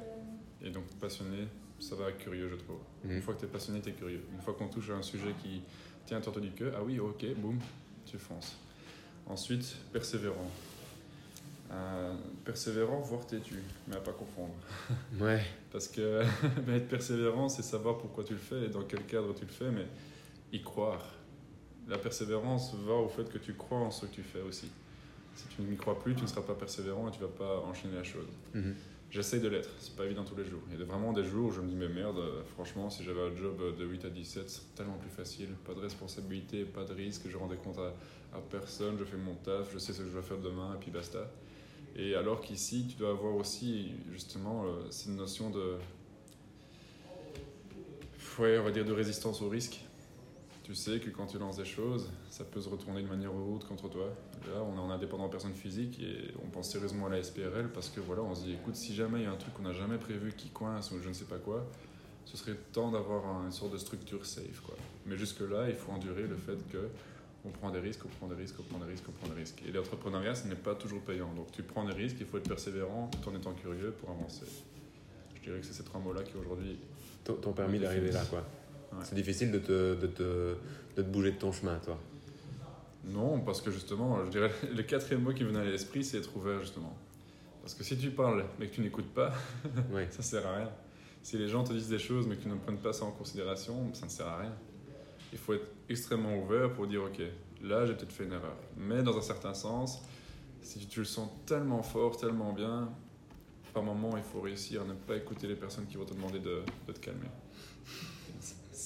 Et 0.63 0.69
donc 0.69 0.85
passionné, 0.99 1.47
ça 1.79 1.95
va 1.95 2.11
curieux, 2.11 2.49
je 2.49 2.55
trouve. 2.55 2.79
Mhm. 3.03 3.11
Une 3.11 3.21
fois 3.21 3.33
que 3.33 3.39
tu 3.41 3.45
es 3.45 3.49
passionné, 3.49 3.81
tu 3.81 3.89
es 3.89 3.93
curieux. 3.93 4.23
Une 4.33 4.41
fois 4.41 4.53
qu'on 4.53 4.67
touche 4.67 4.89
à 4.89 4.93
un 4.93 5.03
sujet 5.03 5.33
qui 5.41 5.61
tient 6.05 6.19
à 6.19 6.39
du 6.39 6.51
queue, 6.51 6.71
ah 6.75 6.83
oui, 6.83 6.99
ok, 6.99 7.25
boum, 7.37 7.59
tu 8.05 8.17
fonces. 8.17 8.57
Ensuite, 9.27 9.75
persévérant. 9.91 10.49
Euh, 11.71 12.13
persévérant, 12.43 12.99
voire 12.99 13.25
têtu, 13.25 13.55
mais 13.87 13.95
à 13.95 13.99
pas 13.99 14.11
confondre. 14.11 14.53
Ouais. 15.19 15.43
Parce 15.71 15.87
que 15.87 16.21
être 16.69 16.87
persévérant, 16.87 17.49
c'est 17.49 17.63
savoir 17.63 17.97
pourquoi 17.97 18.23
tu 18.23 18.33
le 18.33 18.39
fais 18.39 18.65
et 18.65 18.69
dans 18.69 18.83
quel 18.83 19.03
cadre 19.05 19.33
tu 19.33 19.45
le 19.45 19.51
fais, 19.51 19.71
mais 19.71 19.87
y 20.51 20.61
croire. 20.61 21.03
La 21.87 21.97
persévérance 21.97 22.73
va 22.75 22.93
au 22.93 23.09
fait 23.09 23.29
que 23.29 23.37
tu 23.37 23.53
crois 23.53 23.79
en 23.79 23.91
ce 23.91 24.05
que 24.05 24.11
tu 24.11 24.23
fais 24.23 24.41
aussi. 24.41 24.71
Si 25.35 25.47
tu 25.47 25.61
n'y 25.63 25.75
crois 25.75 25.99
plus, 25.99 26.15
tu 26.15 26.21
ne 26.21 26.27
seras 26.27 26.41
pas 26.41 26.55
persévérant 26.55 27.09
et 27.09 27.11
tu 27.11 27.19
vas 27.19 27.27
pas 27.27 27.59
enchaîner 27.61 27.95
la 27.95 28.03
chose. 28.03 28.29
Mhm. 28.53 28.75
J'essaye 29.11 29.39
de 29.39 29.47
l'être, 29.47 29.69
c'est 29.79 29.95
pas 29.95 30.05
évident 30.05 30.25
tous 30.25 30.35
les 30.35 30.45
jours. 30.45 30.59
Il 30.71 30.77
y 30.77 30.81
a 30.81 30.85
vraiment 30.85 31.13
des 31.13 31.23
jours 31.23 31.47
où 31.47 31.51
je 31.51 31.61
me 31.61 31.69
dis, 31.69 31.75
mais 31.75 31.87
merde, 31.87 32.17
euh, 32.17 32.43
franchement, 32.53 32.89
si 32.89 33.03
j'avais 33.03 33.21
un 33.21 33.35
job 33.35 33.61
de 33.77 33.85
8 33.85 34.05
à 34.05 34.09
17, 34.09 34.49
c'est 34.49 34.75
tellement 34.75 34.97
plus 34.97 35.09
facile. 35.09 35.49
Pas 35.65 35.73
de 35.73 35.79
responsabilité, 35.79 36.65
pas 36.65 36.83
de 36.83 36.93
risque, 36.93 37.21
je 37.29 37.37
rendais 37.37 37.55
compte 37.55 37.77
à, 37.77 37.93
à 38.35 38.41
personne, 38.41 38.97
je 38.99 39.05
fais 39.05 39.15
mon 39.15 39.35
taf, 39.35 39.71
je 39.71 39.77
sais 39.77 39.93
ce 39.93 39.99
que 39.99 40.07
je 40.07 40.11
dois 40.11 40.21
faire 40.21 40.39
demain, 40.39 40.73
et 40.75 40.79
puis 40.79 40.91
basta. 40.91 41.31
Et 41.95 42.15
alors 42.15 42.41
qu'ici, 42.41 42.87
tu 42.89 42.97
dois 42.97 43.11
avoir 43.11 43.35
aussi, 43.35 43.93
justement, 44.11 44.65
euh, 44.65 44.89
cette 44.89 45.13
notion 45.13 45.49
de. 45.49 45.77
Ouais, 48.37 48.57
on 48.59 48.63
va 48.63 48.71
dire 48.71 48.83
de 48.83 48.91
résistance 48.91 49.41
au 49.41 49.47
risque. 49.47 49.84
Tu 50.65 50.73
sais 50.73 50.99
que 50.99 51.11
quand 51.11 51.27
tu 51.27 51.37
lances 51.37 51.57
des 51.57 51.65
choses, 51.65 52.09
ça 52.31 52.43
peut 52.43 52.59
se 52.59 52.67
retourner 52.69 53.03
de 53.03 53.07
manière 53.07 53.31
ou 53.31 53.53
autre 53.55 53.67
contre 53.67 53.87
toi. 53.87 54.07
Là, 54.47 54.63
on 54.63 54.75
est 54.75 54.79
en 54.79 54.89
indépendant 54.89 55.29
personne 55.29 55.53
physique 55.53 55.99
et 56.01 56.33
on 56.43 56.47
pense 56.49 56.71
sérieusement 56.71 57.05
à 57.05 57.09
la 57.09 57.21
SPRL 57.21 57.69
parce 57.71 57.89
que 57.89 57.99
voilà, 57.99 58.23
on 58.23 58.33
se 58.33 58.45
dit 58.45 58.53
écoute, 58.53 58.75
si 58.75 58.95
jamais 58.95 59.19
il 59.19 59.23
y 59.25 59.27
a 59.27 59.31
un 59.31 59.35
truc 59.35 59.53
qu'on 59.53 59.61
n'a 59.61 59.73
jamais 59.73 59.99
prévu 59.99 60.33
qui 60.35 60.49
coince 60.49 60.89
ou 60.91 60.99
je 61.03 61.07
ne 61.07 61.13
sais 61.13 61.25
pas 61.25 61.37
quoi, 61.37 61.67
ce 62.25 62.35
serait 62.35 62.55
temps 62.73 62.89
d'avoir 62.89 63.27
un- 63.27 63.45
une 63.45 63.51
sorte 63.51 63.73
de 63.73 63.77
structure 63.77 64.25
safe. 64.25 64.59
Quoi. 64.65 64.73
Mais 65.05 65.15
jusque-là, 65.17 65.69
il 65.69 65.75
faut 65.75 65.91
endurer 65.91 66.23
le 66.23 66.35
fait 66.35 66.57
que 66.71 66.89
on 67.45 67.49
prend 67.51 67.69
des 67.69 67.79
risques, 67.79 68.01
on 68.03 68.09
prend 68.17 68.27
des 68.27 68.33
risques, 68.41 68.55
on 68.59 68.63
prend 68.63 68.79
des 68.83 68.91
risques, 68.91 69.03
on 69.07 69.11
prend 69.11 69.27
des 69.27 69.39
risques. 69.39 69.61
Et 69.67 69.71
l'entrepreneuriat, 69.71 70.33
ce 70.33 70.47
n'est 70.47 70.55
pas 70.55 70.73
toujours 70.73 71.01
payant. 71.01 71.31
Donc 71.35 71.51
tu 71.51 71.61
prends 71.61 71.85
des 71.85 71.93
risques, 71.93 72.17
il 72.21 72.25
faut 72.25 72.39
être 72.39 72.49
persévérant 72.49 73.11
tout 73.11 73.29
en 73.29 73.35
étant 73.35 73.53
curieux 73.53 73.91
pour 73.91 74.09
avancer. 74.09 74.47
Je 75.35 75.41
dirais 75.43 75.59
que 75.59 75.65
c'est 75.67 75.73
ces 75.73 75.83
trois 75.83 76.01
mots-là 76.01 76.23
qui 76.23 76.35
aujourd'hui. 76.37 76.79
T'ont 77.23 77.35
t'ont 77.35 77.53
permis 77.53 77.77
d'arriver 77.77 78.09
là, 78.11 78.23
quoi. 78.31 78.43
Ouais. 78.91 78.99
C'est 79.03 79.15
difficile 79.15 79.51
de 79.51 79.59
te, 79.59 79.95
de, 79.95 80.07
te, 80.07 80.23
de 80.23 81.01
te 81.01 81.01
bouger 81.01 81.31
de 81.31 81.37
ton 81.37 81.51
chemin, 81.51 81.77
toi. 81.79 81.97
Non, 83.05 83.39
parce 83.41 83.61
que 83.61 83.69
justement, 83.71 84.23
je 84.25 84.29
dirais 84.31 84.51
le 84.75 84.81
quatrième 84.83 85.21
mot 85.21 85.31
qui 85.33 85.43
me 85.43 85.49
venait 85.49 85.59
à 85.59 85.63
l'esprit, 85.65 86.03
c'est 86.03 86.17
être 86.17 86.35
ouvert 86.35 86.59
justement. 86.61 86.95
Parce 87.61 87.73
que 87.75 87.83
si 87.83 87.97
tu 87.97 88.09
parles 88.11 88.45
mais 88.59 88.67
que 88.67 88.75
tu 88.75 88.81
n'écoutes 88.81 89.13
pas, 89.13 89.31
Ouais. 89.93 90.07
ça 90.11 90.21
sert 90.23 90.45
à 90.47 90.55
rien. 90.57 90.69
Si 91.21 91.37
les 91.37 91.47
gens 91.47 91.63
te 91.63 91.73
disent 91.73 91.89
des 91.89 91.99
choses 91.99 92.27
mais 92.27 92.35
que 92.35 92.43
tu 92.43 92.49
ne 92.49 92.55
prennent 92.55 92.77
pas 92.79 92.93
ça 92.93 93.05
en 93.05 93.11
considération, 93.11 93.93
ça 93.93 94.05
ne 94.05 94.11
sert 94.11 94.27
à 94.27 94.37
rien. 94.39 94.53
Il 95.33 95.37
faut 95.37 95.53
être 95.53 95.67
extrêmement 95.89 96.35
ouvert 96.37 96.73
pour 96.73 96.87
dire 96.87 97.03
ok, 97.03 97.21
là 97.63 97.85
j'ai 97.85 97.93
peut-être 97.93 98.11
fait 98.11 98.23
une 98.25 98.33
erreur. 98.33 98.55
Mais 98.77 99.03
dans 99.03 99.17
un 99.17 99.21
certain 99.21 99.53
sens, 99.53 100.01
si 100.61 100.85
tu 100.87 100.99
le 100.99 101.05
sens 101.05 101.29
tellement 101.45 101.83
fort, 101.83 102.17
tellement 102.17 102.53
bien, 102.53 102.89
par 103.73 103.83
moment 103.83 104.17
il 104.17 104.23
faut 104.23 104.41
réussir 104.41 104.81
à 104.81 104.85
ne 104.85 104.93
pas 104.93 105.15
écouter 105.15 105.45
les 105.47 105.55
personnes 105.55 105.85
qui 105.85 105.97
vont 105.97 106.05
te 106.05 106.13
demander 106.13 106.39
de, 106.39 106.61
de 106.87 106.91
te 106.93 106.99
calmer. 106.99 107.27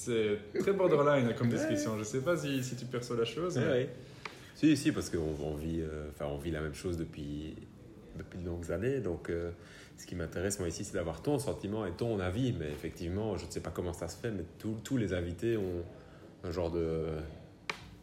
C'est 0.04 0.38
très 0.58 0.72
borderline 0.72 1.34
comme 1.34 1.50
description. 1.50 1.98
Je 1.98 2.04
sais 2.04 2.20
pas 2.22 2.34
si, 2.36 2.64
si 2.64 2.74
tu 2.76 2.86
perçois 2.86 3.16
la 3.16 3.24
chose. 3.26 3.58
mais- 3.58 3.90
Si, 4.54 4.74
si, 4.76 4.92
parce 4.92 5.10
qu'on 5.10 5.18
on 5.42 5.54
vit, 5.54 5.80
euh, 5.80 6.10
on 6.20 6.36
vit 6.38 6.50
la 6.50 6.60
même 6.62 6.74
chose 6.74 6.96
depuis, 6.96 7.54
depuis 8.16 8.38
de 8.38 8.46
longues 8.46 8.70
années. 8.72 9.00
Donc, 9.00 9.28
euh, 9.30 9.50
ce 9.98 10.06
qui 10.06 10.14
m'intéresse, 10.14 10.58
moi, 10.58 10.68
ici, 10.68 10.84
c'est 10.84 10.94
d'avoir 10.94 11.20
ton 11.22 11.38
sentiment 11.38 11.84
et 11.86 11.92
ton 11.92 12.18
avis. 12.20 12.52
Mais 12.58 12.70
effectivement, 12.70 13.36
je 13.36 13.44
ne 13.46 13.50
sais 13.50 13.60
pas 13.60 13.70
comment 13.70 13.92
ça 13.92 14.08
se 14.08 14.16
fait, 14.16 14.30
mais 14.30 14.44
tous- 14.58 14.76
tous 14.84 14.96
les 14.96 15.12
invités 15.12 15.56
ont 15.58 15.84
un 16.44 16.50
genre 16.50 16.70
de, 16.70 17.06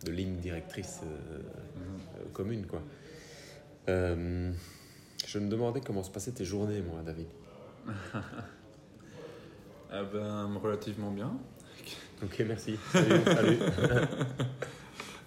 de 0.05 0.12
ligne 0.12 0.36
directrice 0.38 0.99
euh, 1.03 1.39
Mhm. 2.25 2.31
commune, 2.31 2.65
quoi. 2.67 2.81
Je 3.88 5.39
me 5.39 5.49
demandais 5.49 5.81
comment 5.81 6.03
se 6.03 6.12
passaient 6.12 6.31
tes 6.31 6.45
journées, 6.45 6.81
moi, 6.81 7.01
David. 7.03 7.27
Ah 9.89 10.03
ben, 10.03 10.53
relativement 10.62 11.12
bien. 11.12 11.31
Ok, 12.23 12.43
merci. 12.47 12.77
Salut, 12.91 13.21
salut. 13.25 13.58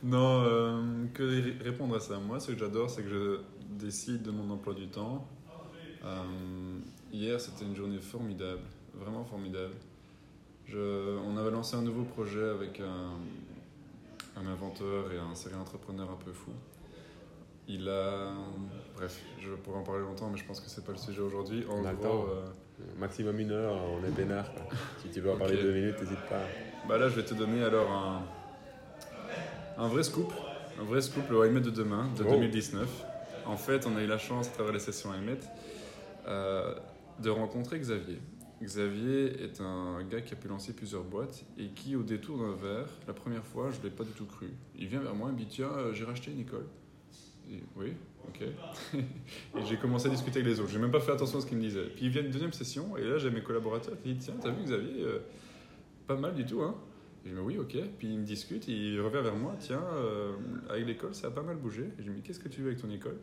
Non, 0.03 0.43
euh, 0.43 1.05
que 1.15 1.23
ré- 1.23 1.57
répondre 1.63 1.95
à 1.97 2.01
ça 2.01 2.19
Moi, 2.19 2.41
ce 2.41 2.53
que 2.53 2.59
j'adore, 2.59 2.89
c'est 2.91 3.03
que 3.03 3.09
je 3.09 3.41
décide 3.85 4.23
de 4.23 4.31
mon 4.31 4.51
emploi 4.53 4.75
du 4.75 4.89
temps. 4.89 5.29
Euh, 6.05 6.23
hier, 7.13 7.41
c'était 7.41 7.65
une 7.65 7.77
journée 7.77 7.99
formidable, 8.01 8.63
vraiment 8.95 9.25
formidable. 9.25 9.75
Je, 10.67 11.19
on 11.19 11.37
avait 11.37 11.51
lancé 11.51 11.77
un 11.77 11.83
nouveau 11.83 12.05
projet 12.05 12.49
avec 12.49 12.81
un, 12.81 14.41
un 14.41 14.47
inventeur 14.47 15.13
et 15.13 15.19
un 15.19 15.35
serial 15.35 15.61
entrepreneur 15.61 16.11
un 16.11 16.25
peu 16.25 16.33
fou. 16.33 16.53
Il 17.69 17.89
a. 17.89 18.33
Bref, 18.97 19.21
je 19.39 19.51
pourrais 19.55 19.79
en 19.79 19.83
parler 19.85 20.01
longtemps, 20.03 20.31
mais 20.31 20.39
je 20.39 20.45
pense 20.45 20.61
que 20.61 20.69
c'est 20.69 20.85
pas 20.85 20.93
le 20.93 20.99
sujet 20.99 21.21
aujourd'hui. 21.21 21.65
En 21.69 21.83
On 21.83 21.85
a 21.85 21.93
le 21.93 21.97
gros, 21.99 22.07
temps. 22.09 22.27
euh, 22.31 22.47
Maximum 22.99 23.39
une 23.39 23.51
heure, 23.53 23.75
on 23.93 24.03
est 24.05 24.27
quoi. 24.27 24.77
Si 25.03 25.11
tu 25.11 25.21
veux 25.21 25.31
en 25.33 25.37
parler 25.37 25.61
deux 25.63 25.73
minutes, 25.73 26.01
n'hésite 26.01 26.27
pas. 26.31 26.41
Bah 26.91 26.99
là, 26.99 27.09
je 27.09 27.15
vais 27.15 27.23
te 27.23 27.35
donner 27.35 27.63
alors 27.63 27.89
un, 27.93 28.23
un 29.79 29.87
vrai 29.87 30.03
scoop. 30.03 30.33
Un 30.81 30.83
vrai 30.83 31.01
scoop, 31.01 31.23
le 31.31 31.47
IMET 31.47 31.61
de 31.61 31.71
demain, 31.71 32.09
de 32.19 32.25
Oh. 32.25 32.31
2019. 32.33 32.89
En 33.47 33.57
fait, 33.57 33.87
on 33.87 33.95
a 33.97 34.03
eu 34.03 34.09
la 34.09 34.19
chance, 34.19 34.49
à 34.49 34.51
travers 34.51 34.73
les 34.73 34.81
sessions 34.81 35.15
IMET, 35.15 35.39
euh, 36.27 36.75
de 37.23 37.31
rencontrer 37.31 37.79
Xavier. 37.79 38.19
Xavier 38.61 39.41
est 39.41 39.61
un 39.61 40.03
gars 40.03 40.21
qui 40.21 40.33
a 40.35 40.37
pu 40.37 40.49
lancer 40.49 40.73
plusieurs 40.73 41.05
boîtes 41.05 41.45
et 41.57 41.69
qui, 41.69 41.95
au 41.95 42.03
détour 42.03 42.39
d'un 42.39 42.57
verre, 42.57 42.89
la 43.07 43.15
première 43.15 43.45
fois, 43.45 43.71
je 43.71 43.79
ne 43.79 43.85
l'ai 43.85 43.91
pas 43.91 44.03
du 44.03 44.11
tout 44.11 44.27
cru. 44.27 44.51
Il 44.77 44.89
vient 44.89 44.99
vers 45.01 45.15
moi 45.15 45.29
et 45.29 45.33
me 45.33 45.39
dit 45.39 45.47
Tiens, 45.49 45.71
euh, 45.71 45.93
j'ai 45.95 46.03
racheté 46.05 46.33
une 46.33 46.41
école. 46.41 46.67
Et, 47.53 47.63
oui, 47.77 47.93
ok. 48.27 48.41
et 48.95 49.65
j'ai 49.65 49.77
commencé 49.77 50.09
à 50.09 50.11
discuter 50.11 50.41
avec 50.41 50.53
les 50.53 50.59
autres. 50.59 50.71
J'ai 50.73 50.81
même 50.81 50.91
pas 50.91 50.99
fait 50.99 51.13
attention 51.13 51.39
à 51.39 51.41
ce 51.43 51.47
qu'il 51.47 51.57
me 51.57 51.63
disait. 51.63 51.85
Puis 51.95 52.07
il 52.07 52.11
vient 52.11 52.23
une 52.23 52.33
deuxième 52.33 52.53
session 52.53 52.97
et 52.97 53.05
là, 53.05 53.19
j'ai 53.19 53.31
mes 53.31 53.45
collaborateurs 53.45 53.95
qui 54.03 54.13
disent 54.15 54.25
Tiens, 54.25 54.35
t'as 54.43 54.51
vu 54.51 54.65
Xavier 54.65 55.05
euh, 55.05 55.19
Pas 56.11 56.17
mal 56.17 56.35
du 56.35 56.45
tout, 56.45 56.61
hein 56.63 56.75
et 57.25 57.29
je 57.29 57.35
me 57.37 57.41
dis 57.41 57.47
oui, 57.47 57.59
ok. 57.59 57.77
Puis 57.97 58.09
il 58.09 58.19
me 58.19 58.25
discute, 58.25 58.67
il 58.67 59.01
revient 59.01 59.23
vers 59.23 59.37
moi, 59.37 59.55
tiens, 59.61 59.85
euh, 59.95 60.33
avec 60.69 60.85
l'école, 60.85 61.15
ça 61.15 61.29
a 61.29 61.31
pas 61.31 61.43
mal 61.43 61.55
bougé. 61.55 61.85
Je 62.01 62.09
lui 62.09 62.17
dis, 62.17 62.23
qu'est-ce 62.23 62.41
que 62.41 62.49
tu 62.49 62.63
veux 62.63 62.71
avec 62.71 62.83
ton 62.83 62.91
école? 62.91 63.17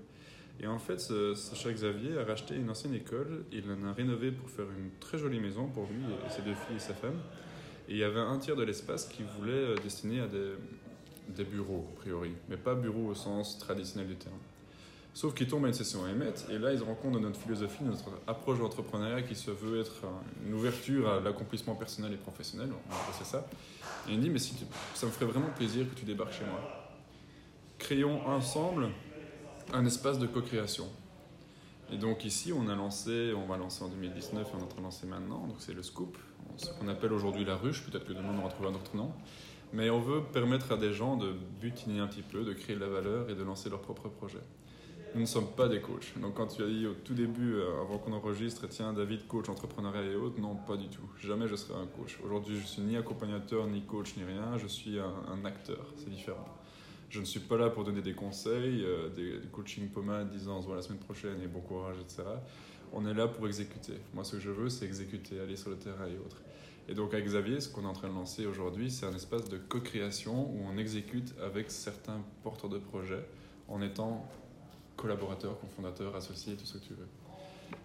Et 0.61 0.67
en 0.67 0.79
fait, 0.79 1.01
cher 1.35 1.73
Xavier 1.73 2.17
a 2.17 2.23
racheté 2.23 2.55
une 2.55 2.69
ancienne 2.69 2.93
école, 2.93 3.43
il 3.51 3.65
en 3.69 3.89
a 3.89 3.91
rénové 3.91 4.31
pour 4.31 4.49
faire 4.49 4.67
une 4.71 4.89
très 5.01 5.17
jolie 5.17 5.41
maison 5.41 5.67
pour 5.67 5.83
lui 5.83 6.01
et 6.25 6.29
ses 6.29 6.43
deux 6.43 6.53
filles 6.53 6.77
et 6.77 6.79
sa 6.79 6.93
femme. 6.93 7.19
Et 7.89 7.91
il 7.91 7.97
y 7.97 8.05
avait 8.05 8.21
un 8.21 8.37
tiers 8.37 8.55
de 8.55 8.63
l'espace 8.63 9.05
qu'il 9.09 9.25
voulait 9.25 9.51
euh, 9.51 9.75
destiner 9.83 10.21
à 10.21 10.27
des, 10.27 10.53
des 11.35 11.43
bureaux, 11.43 11.85
a 11.91 11.99
priori, 11.99 12.31
mais 12.47 12.55
pas 12.55 12.73
bureaux 12.73 13.07
au 13.07 13.15
sens 13.15 13.59
traditionnel 13.59 14.07
du 14.07 14.15
terme. 14.15 14.39
Sauf 15.17 15.33
qu'il 15.33 15.47
tombe 15.47 15.65
à 15.65 15.67
une 15.69 15.73
session 15.73 16.05
à 16.05 16.11
émettre, 16.11 16.47
et 16.51 16.59
là, 16.59 16.71
ils 16.71 16.83
de 17.09 17.17
notre 17.17 17.39
philosophie, 17.39 17.83
notre 17.83 18.03
approche 18.27 18.59
de 18.59 18.61
l'entrepreneuriat 18.61 19.23
qui 19.23 19.33
se 19.33 19.49
veut 19.49 19.79
être 19.79 20.05
un- 20.05 20.45
une 20.47 20.53
ouverture 20.53 21.09
à 21.09 21.19
l'accomplissement 21.19 21.73
personnel 21.73 22.13
et 22.13 22.17
professionnel, 22.17 22.69
on 22.71 22.93
ça. 23.25 23.47
Et 24.07 24.11
il 24.11 24.19
me 24.19 24.21
dit, 24.21 24.29
mais 24.29 24.37
ça 24.37 25.07
me 25.07 25.11
ferait 25.11 25.25
vraiment 25.25 25.49
plaisir 25.55 25.89
que 25.89 25.95
tu 25.95 26.05
débarques 26.05 26.33
chez 26.33 26.45
moi. 26.45 26.61
Créons 27.79 28.27
ensemble 28.27 28.89
un 29.73 29.83
espace 29.87 30.19
de 30.19 30.27
co-création. 30.27 30.85
Et 31.91 31.97
donc 31.97 32.23
ici, 32.23 32.53
on 32.53 32.69
a 32.69 32.75
lancé, 32.75 33.33
on 33.35 33.47
va 33.47 33.57
lancer 33.57 33.83
en 33.83 33.87
2019 33.87 34.45
et 34.47 34.51
on 34.55 34.59
est 34.59 34.61
en 34.61 34.67
train 34.67 34.81
de 34.81 34.85
lancer 34.85 35.07
maintenant, 35.07 35.47
donc 35.47 35.55
c'est 35.57 35.73
le 35.73 35.81
scoop, 35.81 36.15
ce 36.57 36.69
qu'on 36.73 36.89
appelle 36.89 37.11
aujourd'hui 37.11 37.43
la 37.43 37.55
ruche, 37.55 37.83
peut-être 37.89 38.05
que 38.05 38.13
demain 38.13 38.35
on 38.35 38.39
aura 38.41 38.49
trouvé 38.49 38.69
un 38.69 38.75
autre 38.75 38.95
nom. 38.95 39.11
Mais 39.73 39.89
on 39.89 39.99
veut 39.99 40.21
permettre 40.21 40.73
à 40.73 40.77
des 40.77 40.93
gens 40.93 41.17
de 41.17 41.33
butiner 41.59 42.01
un 42.01 42.07
petit 42.07 42.21
peu, 42.21 42.43
de 42.43 42.53
créer 42.53 42.75
de 42.75 42.81
la 42.81 42.87
valeur 42.87 43.31
et 43.31 43.33
de 43.33 43.41
lancer 43.43 43.71
leur 43.71 43.81
propre 43.81 44.09
projet. 44.09 44.37
Nous 45.17 45.23
ne 45.23 45.27
sommes 45.27 45.49
pas 45.49 45.67
des 45.67 45.81
coachs. 45.81 46.13
Donc 46.21 46.35
quand 46.35 46.45
tu 46.45 46.61
as 46.61 46.67
dit 46.67 46.85
au 46.85 46.93
tout 46.93 47.15
début, 47.15 47.55
euh, 47.55 47.81
avant 47.81 47.97
qu'on 47.97 48.13
enregistre, 48.13 48.67
tiens 48.67 48.93
David, 48.93 49.25
coach 49.25 49.49
entrepreneuriat 49.49 50.03
et 50.03 50.15
autres, 50.15 50.39
non, 50.39 50.53
pas 50.53 50.77
du 50.77 50.89
tout. 50.89 51.09
Jamais 51.19 51.47
je 51.47 51.55
serai 51.55 51.73
un 51.73 51.87
coach. 51.87 52.19
Aujourd'hui, 52.23 52.55
je 52.59 52.67
suis 52.67 52.83
ni 52.83 52.95
accompagnateur, 52.95 53.65
ni 53.65 53.81
coach, 53.81 54.15
ni 54.15 54.23
rien. 54.23 54.59
Je 54.59 54.67
suis 54.67 54.99
un, 54.99 55.43
acteur. 55.43 55.91
C'est 55.97 56.11
différent. 56.11 56.45
Je 57.09 57.19
ne 57.19 57.25
suis 57.25 57.39
pas 57.39 57.57
là 57.57 57.71
pour 57.71 57.83
donner 57.83 58.03
des 58.03 58.13
conseils, 58.13 58.83
euh, 58.85 59.09
des, 59.09 59.39
des 59.39 59.47
coaching 59.47 59.89
pommades 59.89 60.29
disant 60.29 60.59
voit 60.59 60.75
la 60.75 60.83
semaine 60.83 60.99
prochaine 60.99 61.41
et 61.43 61.47
bon 61.47 61.61
courage, 61.61 61.95
etc. 61.99 62.21
On 62.93 63.03
est 63.07 63.13
là 63.15 63.27
pour 63.27 63.47
exécuter. 63.47 63.93
Moi, 64.13 64.23
ce 64.23 64.33
que 64.33 64.39
je 64.39 64.51
veux, 64.51 64.69
c'est 64.69 64.85
exécuter, 64.85 65.39
aller 65.39 65.55
sur 65.55 65.71
le 65.71 65.77
terrain 65.77 66.05
et 66.05 66.19
autres. 66.19 66.43
Et 66.89 66.93
donc 66.93 67.15
avec 67.15 67.25
Xavier, 67.25 67.59
ce 67.59 67.69
qu'on 67.69 67.85
est 67.85 67.87
en 67.87 67.93
train 67.93 68.09
de 68.09 68.13
lancer 68.13 68.45
aujourd'hui, 68.45 68.91
c'est 68.91 69.07
un 69.07 69.15
espace 69.15 69.49
de 69.49 69.57
co-création 69.57 70.51
où 70.51 70.59
on 70.71 70.77
exécute 70.77 71.33
avec 71.43 71.71
certains 71.71 72.21
porteurs 72.43 72.69
de 72.69 72.77
projets 72.77 73.25
en 73.67 73.81
étant 73.81 74.29
collaborateur, 74.97 75.59
cofondateur, 75.59 76.15
associé, 76.15 76.55
tout 76.55 76.65
ce 76.65 76.77
que 76.77 76.83
tu 76.83 76.93
veux. 76.93 77.07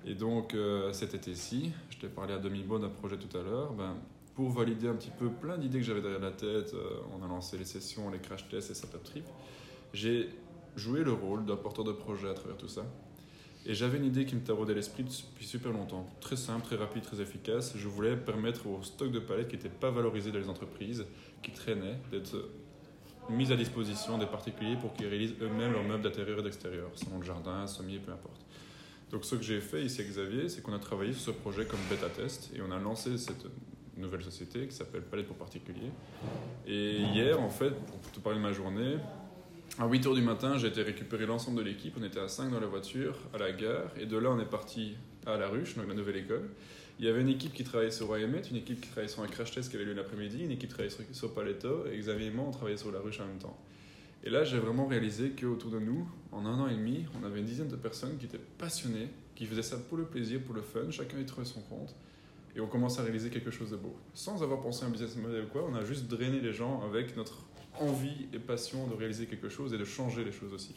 Et 0.05 0.15
donc 0.15 0.55
euh, 0.55 0.93
cet 0.93 1.15
été-ci, 1.15 1.73
je 1.91 1.99
t'ai 1.99 2.09
parlé 2.09 2.35
à 2.35 2.39
demi-mot 2.39 2.79
d'un 2.79 2.89
projet 2.89 3.17
tout 3.17 3.37
à 3.37 3.43
l'heure, 3.43 3.73
ben, 3.73 3.97
pour 4.35 4.51
valider 4.51 4.89
un 4.89 4.95
petit 4.95 5.11
peu 5.11 5.29
plein 5.29 5.59
d'idées 5.59 5.79
que 5.79 5.85
j'avais 5.85 6.01
derrière 6.01 6.21
la 6.21 6.31
tête, 6.31 6.73
euh, 6.75 7.01
on 7.17 7.23
a 7.25 7.29
lancé 7.29 7.59
les 7.59 7.65
sessions, 7.65 8.11
les 8.11 8.19
crash 8.19 8.49
tests 8.49 8.71
et 8.71 8.75
setup 8.75 9.05
trip, 9.05 9.25
j'ai 9.93 10.31
joué 10.75 11.05
le 11.05 11.13
rôle 11.13 11.45
d'un 11.45 11.57
porteur 11.57 11.85
de 11.85 11.93
projet 11.93 12.29
à 12.29 12.35
travers 12.35 12.57
tout 12.57 12.69
ça. 12.69 12.85
Et 13.65 13.75
j'avais 13.75 13.99
une 13.99 14.07
idée 14.07 14.25
qui 14.25 14.35
me 14.35 14.41
taraudait 14.41 14.75
l'esprit 14.75 15.05
depuis 15.05 15.47
super 15.47 15.71
longtemps. 15.71 16.09
Très 16.21 16.35
simple, 16.35 16.65
très 16.65 16.75
rapide, 16.75 17.05
très 17.05 17.21
efficace. 17.21 17.75
Je 17.77 17.87
voulais 17.87 18.17
permettre 18.17 18.67
au 18.67 18.83
stock 18.83 19.13
de 19.13 19.21
palettes 19.21 19.49
qui 19.49 19.57
n'étaient 19.57 19.69
pas 19.69 19.93
valorisé 19.93 20.33
dans 20.33 20.41
les 20.41 20.49
entreprises, 20.49 21.05
qui 21.45 21.53
traînaient, 21.53 22.01
d'être 22.11 22.35
mis 23.31 23.53
à 23.53 23.57
disposition 23.57 24.19
des 24.19 24.27
particuliers 24.27 24.77
pour 24.77 24.93
qu'ils 24.95 25.07
réalisent 25.07 25.35
eux-mêmes 25.41 25.73
leurs 25.73 25.85
meubles 25.85 26.03
d'intérieur 26.03 26.41
et 26.41 26.43
d'extérieur, 26.43 26.91
salon 26.95 27.19
de 27.19 27.25
jardin, 27.25 27.67
sommier, 27.67 27.99
peu 27.99 28.13
importe. 28.13 28.41
Donc 29.11 29.25
ce 29.25 29.35
que 29.35 29.43
j'ai 29.43 29.61
fait 29.61 29.83
ici 29.85 30.01
avec 30.01 30.13
Xavier, 30.13 30.49
c'est 30.49 30.63
qu'on 30.63 30.73
a 30.73 30.79
travaillé 30.79 31.13
sur 31.13 31.23
ce 31.23 31.31
projet 31.31 31.67
comme 31.67 31.81
bêta 31.91 32.09
test 32.09 32.51
et 32.57 32.61
on 32.63 32.73
a 32.73 32.79
lancé 32.79 33.19
cette 33.19 33.47
nouvelle 33.97 34.23
société 34.23 34.67
qui 34.67 34.75
s'appelle 34.75 35.03
Palette 35.03 35.27
pour 35.27 35.37
particuliers. 35.37 35.93
Et 36.67 36.97
hier, 36.97 37.41
en 37.41 37.51
fait, 37.51 37.71
pour 37.71 38.01
te 38.11 38.21
parler 38.21 38.39
de 38.39 38.43
ma 38.43 38.53
journée, 38.53 38.97
à 39.79 39.87
8h 39.87 40.15
du 40.15 40.23
matin, 40.23 40.59
j'ai 40.59 40.69
été 40.69 40.83
récupérer 40.83 41.27
l'ensemble 41.27 41.59
de 41.59 41.63
l'équipe. 41.63 41.95
On 41.99 42.05
était 42.05 42.21
à 42.21 42.29
5 42.29 42.51
dans 42.51 42.61
la 42.61 42.67
voiture, 42.67 43.17
à 43.35 43.39
la 43.39 43.53
gare. 43.53 43.91
Et 43.99 44.07
de 44.07 44.17
là, 44.17 44.31
on 44.31 44.39
est 44.39 44.51
parti 44.51 44.97
à 45.27 45.37
La 45.37 45.49
Ruche, 45.49 45.77
donc 45.77 45.89
la 45.89 45.95
nouvelle 45.95 46.17
école. 46.17 46.51
Il 46.99 47.07
y 47.07 47.09
avait 47.09 47.21
une 47.21 47.29
équipe 47.29 47.53
qui 47.53 47.65
travaillait 47.65 47.91
sur 47.91 48.17
YMET, 48.17 48.43
une 48.51 48.57
équipe 48.57 48.81
qui 48.81 48.89
travaillait 48.89 49.13
sur 49.13 49.23
un 49.23 49.27
crash 49.27 49.51
test 49.51 49.71
qui 49.71 49.77
avait 49.77 49.85
lieu 49.85 49.95
l'après-midi, 49.95 50.45
une 50.45 50.51
équipe 50.51 50.69
qui 50.69 50.75
travaillait 50.75 50.95
sur, 50.95 51.05
sur 51.13 51.35
Paletto, 51.35 51.87
et 51.87 51.99
Xavier 51.99 52.27
et 52.27 52.31
moi, 52.31 52.45
on 52.47 52.51
travaillait 52.51 52.77
sur 52.77 52.93
La 52.93 53.01
Ruche 53.01 53.21
en 53.21 53.27
même 53.27 53.39
temps. 53.39 53.59
Et 54.25 54.31
là, 54.31 54.45
j'ai 54.45 54.59
vraiment 54.59 54.87
réalisé 54.87 55.31
qu'autour 55.31 55.71
de 55.73 55.81
nous, 55.81 56.09
en 56.31 56.47
un 56.47 56.61
an 56.61 56.69
et 56.69 56.77
demi, 56.77 57.07
on 57.21 57.25
avait 57.27 57.41
une 57.41 57.47
dizaine 57.47 57.69
de 57.69 57.77
personnes 57.77 58.19
qui 58.19 58.27
étaient 58.27 58.39
passionnées, 58.39 59.09
qui 59.35 59.47
faisaient 59.47 59.63
ça 59.63 59.77
pour 59.77 59.99
le 59.99 60.05
plaisir, 60.05 60.41
pour 60.43 60.55
le 60.55 60.63
fun, 60.63 60.91
chacun 60.91 61.19
y 61.19 61.27
trouvait 61.27 61.47
son 61.47 61.61
compte. 61.63 61.95
Et 62.55 62.61
on 62.61 62.69
commence 62.69 62.99
à 63.01 63.03
réaliser 63.03 63.31
quelque 63.31 63.51
chose 63.51 63.71
de 63.71 63.77
beau. 63.77 63.97
Sans 64.15 64.43
avoir 64.43 64.61
pensé 64.61 64.85
à 64.85 64.89
un 64.89 64.91
business 64.91 65.17
model 65.17 65.45
ou 65.45 65.49
quoi, 65.49 65.67
on 65.69 65.75
a 65.75 65.85
juste 65.85 66.07
drainé 66.07 66.41
les 66.41 66.53
gens 66.53 66.83
avec 66.83 67.17
notre 67.17 67.39
envie 67.81 68.29
et 68.33 68.39
passion 68.39 68.87
de 68.87 68.95
réaliser 68.95 69.27
quelque 69.27 69.49
chose 69.49 69.73
et 69.73 69.79
de 69.79 69.85
changer 69.85 70.23
les 70.23 70.33
choses 70.33 70.53
aussi. 70.53 70.75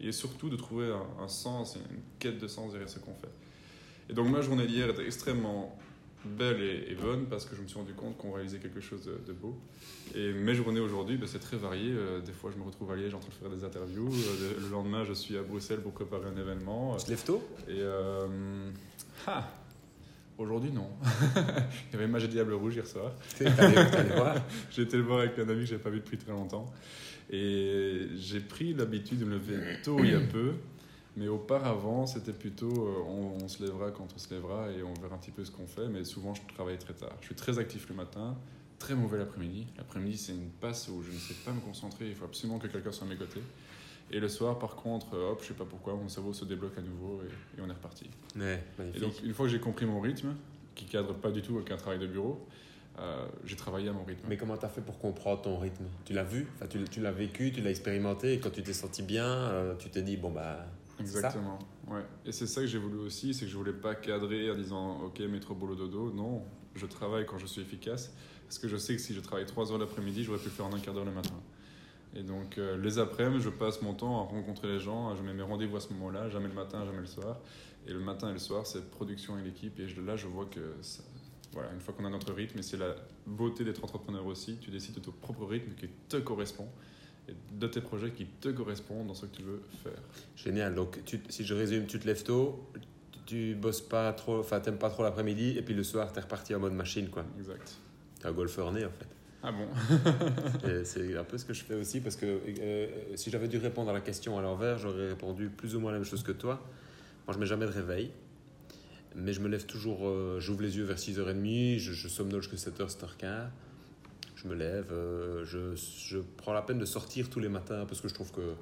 Et 0.00 0.12
surtout 0.12 0.50
de 0.50 0.56
trouver 0.56 0.92
un, 0.92 1.24
un 1.24 1.28
sens 1.28 1.76
et 1.76 1.78
une 1.78 2.02
quête 2.18 2.38
de 2.38 2.46
sens 2.46 2.72
derrière 2.72 2.90
ce 2.90 2.98
qu'on 2.98 3.14
fait. 3.14 3.30
Et 4.08 4.12
donc 4.12 4.28
ma 4.28 4.40
journée 4.40 4.66
d'hier 4.66 4.90
était 4.90 5.04
extrêmement 5.04 5.76
belle 6.24 6.60
et, 6.60 6.90
et, 6.90 6.94
bonne 6.94 7.26
parce 7.26 7.44
que 7.44 7.54
je 7.54 7.62
me 7.62 7.66
suis 7.66 7.78
rendu 7.78 7.92
compte 7.92 8.16
qu'on 8.16 8.32
réalisait 8.32 8.58
quelque 8.58 8.80
chose 8.80 9.04
de, 9.04 9.20
de, 9.26 9.32
beau. 9.32 9.58
Et 10.14 10.32
mes 10.32 10.54
journées 10.54 10.80
aujourd'hui, 10.80 11.16
ben, 11.16 11.26
c'est 11.26 11.38
très 11.38 11.56
varié. 11.56 11.90
Euh, 11.92 12.20
des 12.20 12.32
fois, 12.32 12.50
je 12.52 12.58
me 12.58 12.64
retrouve 12.64 12.90
à 12.92 12.96
Liège 12.96 13.14
en 13.14 13.18
train 13.18 13.28
de 13.28 13.34
faire 13.34 13.50
des 13.50 13.64
interviews. 13.64 14.10
Euh, 14.10 14.54
le 14.60 14.68
lendemain, 14.68 15.04
je 15.04 15.12
suis 15.12 15.36
à 15.36 15.42
Bruxelles 15.42 15.80
pour 15.80 15.92
préparer 15.92 16.26
un 16.28 16.40
événement. 16.40 16.96
Tu 16.96 17.06
te 17.06 17.10
lèves 17.10 17.24
tôt? 17.24 17.42
Et 17.68 17.72
euh, 17.78 18.26
ah, 19.26 19.48
aujourd'hui, 20.38 20.72
non. 20.72 20.88
Il 21.36 21.92
y 21.92 21.96
avait 21.96 22.06
Magie 22.06 22.28
Diable 22.28 22.54
Rouge 22.54 22.76
hier 22.76 22.86
soir. 22.86 23.12
J'ai 24.70 24.82
été 24.82 24.96
le 24.96 25.02
voir 25.02 25.20
avec 25.20 25.38
un 25.38 25.48
ami 25.48 25.60
que 25.60 25.66
je 25.66 25.72
n'avais 25.72 25.82
pas 25.82 25.90
vu 25.90 26.00
depuis 26.00 26.18
très 26.18 26.32
longtemps. 26.32 26.66
Et 27.30 28.08
j'ai 28.16 28.40
pris 28.40 28.74
l'habitude 28.74 29.18
de 29.18 29.24
me 29.24 29.32
lever 29.32 29.56
tôt 29.82 29.98
il 30.00 30.10
y 30.10 30.14
a 30.14 30.20
peu. 30.20 30.52
Mais 31.16 31.28
auparavant, 31.28 32.06
c'était 32.06 32.32
plutôt 32.32 32.88
euh, 32.88 33.04
on, 33.06 33.44
on, 33.44 33.48
se 33.48 33.62
lèvera 33.62 33.92
quand 33.92 34.08
on 34.14 34.18
se 34.18 34.34
lèvera 34.34 34.70
et 34.72 34.82
on 34.82 34.94
verra 34.94 35.14
un 35.14 35.18
petit 35.18 35.30
peu 35.30 35.44
ce 35.44 35.50
qu'on 35.50 35.66
fait. 35.66 35.88
Mais 35.88 36.04
souvent, 36.04 36.34
je 36.34 36.42
travaille 36.54 36.78
très 36.78 36.94
tard. 36.94 37.16
Je 37.20 37.26
suis 37.26 37.34
très 37.34 37.58
actif 37.58 37.88
le 37.88 37.94
matin, 37.94 38.36
très 38.78 38.94
mauvais 38.94 39.18
l'après-midi. 39.18 39.66
L'après-midi, 39.76 40.16
c'est 40.16 40.32
une 40.32 40.50
passe 40.60 40.88
où 40.88 41.02
je 41.02 41.12
ne 41.12 41.18
sais 41.18 41.34
pas 41.44 41.52
me 41.52 41.60
concentrer. 41.60 42.08
Il 42.08 42.14
faut 42.14 42.24
absolument 42.24 42.58
que 42.58 42.66
quelqu'un 42.66 42.90
soit 42.90 43.06
à 43.06 43.10
mes 43.10 43.16
côtés. 43.16 43.42
Et 44.10 44.20
le 44.20 44.28
soir, 44.28 44.58
par 44.58 44.76
contre, 44.76 45.16
hop, 45.16 45.40
je 45.42 45.48
sais 45.48 45.54
pas 45.54 45.64
pourquoi, 45.64 45.94
mon 45.94 46.08
cerveau 46.08 46.32
se 46.32 46.44
débloque 46.44 46.76
à 46.76 46.82
nouveau 46.82 47.22
et, 47.22 47.58
et 47.58 47.62
on 47.64 47.68
est 47.68 47.72
reparti. 47.72 48.10
Ouais, 48.36 48.62
et 48.94 49.00
donc, 49.00 49.12
une 49.22 49.32
fois 49.32 49.46
que 49.46 49.52
j'ai 49.52 49.60
compris 49.60 49.86
mon 49.86 50.00
rythme, 50.00 50.34
qui 50.74 50.84
cadre 50.84 51.14
pas 51.14 51.30
du 51.30 51.42
tout 51.42 51.56
avec 51.56 51.70
un 51.70 51.76
travail 51.76 51.98
de 51.98 52.06
bureau, 52.06 52.46
euh, 52.98 53.26
j'ai 53.44 53.56
travaillé 53.56 53.88
à 53.88 53.92
mon 53.92 54.04
rythme. 54.04 54.26
Mais 54.28 54.36
comment 54.36 54.56
tu 54.56 54.64
as 54.64 54.68
fait 54.68 54.80
pour 54.80 54.98
comprendre 54.98 55.42
ton 55.42 55.58
rythme? 55.58 55.84
Tu 56.04 56.12
l'as 56.12 56.24
vu? 56.24 56.46
Enfin, 56.56 56.66
Tu, 56.66 57.00
l'as 57.00 57.12
vécu, 57.12 57.50
tu 57.52 57.60
l'as 57.60 57.70
expérimenté 57.70 58.34
et 58.34 58.38
quand 58.38 58.50
tu 58.50 58.62
t'es 58.62 58.72
senti 58.72 59.02
bien, 59.02 59.26
euh, 59.26 59.74
tu 59.76 59.88
t'es 59.90 60.02
dit, 60.02 60.16
bon 60.16 60.30
bah. 60.30 60.66
Exactement. 61.00 61.58
Ouais. 61.88 62.04
Et 62.24 62.32
c'est 62.32 62.46
ça 62.46 62.60
que 62.60 62.66
j'ai 62.66 62.78
voulu 62.78 62.98
aussi, 62.98 63.34
c'est 63.34 63.46
que 63.46 63.50
je 63.50 63.56
voulais 63.56 63.72
pas 63.72 63.94
cadrer 63.94 64.50
en 64.50 64.54
disant 64.54 65.02
ok 65.02 65.20
métro 65.20 65.54
boulot 65.54 65.74
dodo. 65.74 66.12
Non, 66.12 66.42
je 66.74 66.86
travaille 66.86 67.26
quand 67.26 67.38
je 67.38 67.46
suis 67.46 67.60
efficace 67.60 68.12
parce 68.44 68.58
que 68.58 68.68
je 68.68 68.76
sais 68.76 68.94
que 68.94 69.02
si 69.02 69.14
je 69.14 69.20
travaille 69.20 69.46
3 69.46 69.72
heures 69.72 69.78
l'après-midi, 69.78 70.22
j'aurais 70.24 70.38
pu 70.38 70.46
le 70.46 70.50
faire 70.50 70.66
en 70.66 70.72
un 70.72 70.78
quart 70.78 70.94
d'heure 70.94 71.04
le 71.04 71.12
matin. 71.12 71.34
Et 72.14 72.22
donc 72.22 72.58
euh, 72.58 72.76
les 72.76 72.98
après-midi, 72.98 73.42
je 73.42 73.50
passe 73.50 73.82
mon 73.82 73.94
temps 73.94 74.20
à 74.20 74.24
rencontrer 74.24 74.68
les 74.68 74.78
gens, 74.78 75.16
je 75.16 75.22
mets 75.22 75.34
mes 75.34 75.42
rendez-vous 75.42 75.76
à 75.76 75.80
ce 75.80 75.92
moment-là, 75.94 76.28
jamais 76.28 76.48
le 76.48 76.54
matin, 76.54 76.84
jamais 76.84 77.00
le 77.00 77.06
soir. 77.06 77.40
Et 77.86 77.92
le 77.92 78.00
matin 78.00 78.30
et 78.30 78.32
le 78.32 78.38
soir, 78.38 78.66
c'est 78.66 78.90
production 78.90 79.38
et 79.38 79.42
l'équipe. 79.42 79.78
Et 79.78 79.86
là, 80.00 80.16
je 80.16 80.26
vois 80.26 80.46
que 80.46 80.60
voilà, 81.52 81.72
une 81.72 81.80
fois 81.80 81.94
qu'on 81.94 82.04
a 82.04 82.10
notre 82.10 82.32
rythme, 82.32 82.58
et 82.58 82.62
c'est 82.62 82.76
la 82.76 82.94
beauté 83.26 83.64
d'être 83.64 83.84
entrepreneur 83.84 84.24
aussi, 84.26 84.56
tu 84.58 84.70
décides 84.70 84.94
de 84.94 85.00
ton 85.00 85.12
propre 85.12 85.44
rythme 85.44 85.74
qui 85.74 85.88
te 86.08 86.16
correspond 86.16 86.68
de 87.52 87.66
tes 87.66 87.80
projets 87.80 88.10
qui 88.10 88.26
te 88.26 88.48
correspondent 88.48 89.06
dans 89.06 89.14
ce 89.14 89.26
que 89.26 89.36
tu 89.36 89.42
veux 89.42 89.62
faire. 89.82 90.00
Génial. 90.36 90.74
Donc, 90.74 91.02
tu, 91.04 91.20
si 91.28 91.44
je 91.44 91.54
résume, 91.54 91.86
tu 91.86 91.98
te 91.98 92.06
lèves 92.06 92.22
tôt, 92.22 92.68
tu 93.26 93.54
bosses 93.54 93.80
pas 93.80 94.12
trop, 94.12 94.38
enfin, 94.40 94.60
t'aimes 94.60 94.78
pas 94.78 94.90
trop 94.90 95.02
l'après-midi, 95.02 95.56
et 95.56 95.62
puis 95.62 95.74
le 95.74 95.82
soir, 95.82 96.12
t'es 96.12 96.20
reparti 96.20 96.54
en 96.54 96.60
mode 96.60 96.74
machine, 96.74 97.08
quoi. 97.08 97.24
Exact. 97.38 97.76
T'es 98.20 98.26
un 98.26 98.32
golfeur 98.32 98.72
né, 98.72 98.84
en 98.84 98.90
fait. 98.90 99.08
Ah 99.42 99.52
bon? 99.52 99.68
C'est 100.84 101.16
un 101.16 101.24
peu 101.24 101.38
ce 101.38 101.44
que 101.44 101.54
je 101.54 101.64
fais 101.64 101.74
aussi, 101.74 102.00
parce 102.00 102.16
que 102.16 102.26
euh, 102.26 102.86
si 103.14 103.30
j'avais 103.30 103.48
dû 103.48 103.58
répondre 103.58 103.90
à 103.90 103.92
la 103.92 104.00
question 104.00 104.38
à 104.38 104.42
l'envers, 104.42 104.78
j'aurais 104.78 105.08
répondu 105.08 105.48
plus 105.48 105.76
ou 105.76 105.80
moins 105.80 105.92
la 105.92 105.98
même 105.98 106.06
chose 106.06 106.22
que 106.22 106.32
toi. 106.32 106.60
Moi, 107.26 107.34
je 107.34 107.38
mets 107.38 107.46
jamais 107.46 107.66
de 107.66 107.70
réveil. 107.70 108.10
Mais 109.16 109.32
je 109.32 109.40
me 109.40 109.48
lève 109.48 109.64
toujours, 109.64 110.08
euh, 110.08 110.40
j'ouvre 110.40 110.62
les 110.62 110.76
yeux 110.76 110.84
vers 110.84 110.96
6h30, 110.96 111.78
je, 111.78 111.92
je 111.92 112.08
somnole 112.08 112.42
jusqu'à 112.42 112.70
7h, 112.70 112.90
7h15 112.90 113.48
je 114.44 114.48
me 114.48 114.54
lève, 114.54 114.92
euh, 114.92 115.44
je, 115.44 115.74
je, 115.76 116.18
prends 116.36 116.52
la 116.52 116.62
peine 116.62 116.78
de 116.78 116.84
sortir 116.84 117.30
tous 117.30 117.40
les 117.40 117.48
matins 117.48 117.86
parce 117.86 118.00
que 118.00 118.08
je 118.08 118.14
trouve 118.14 118.30
que 118.30 118.54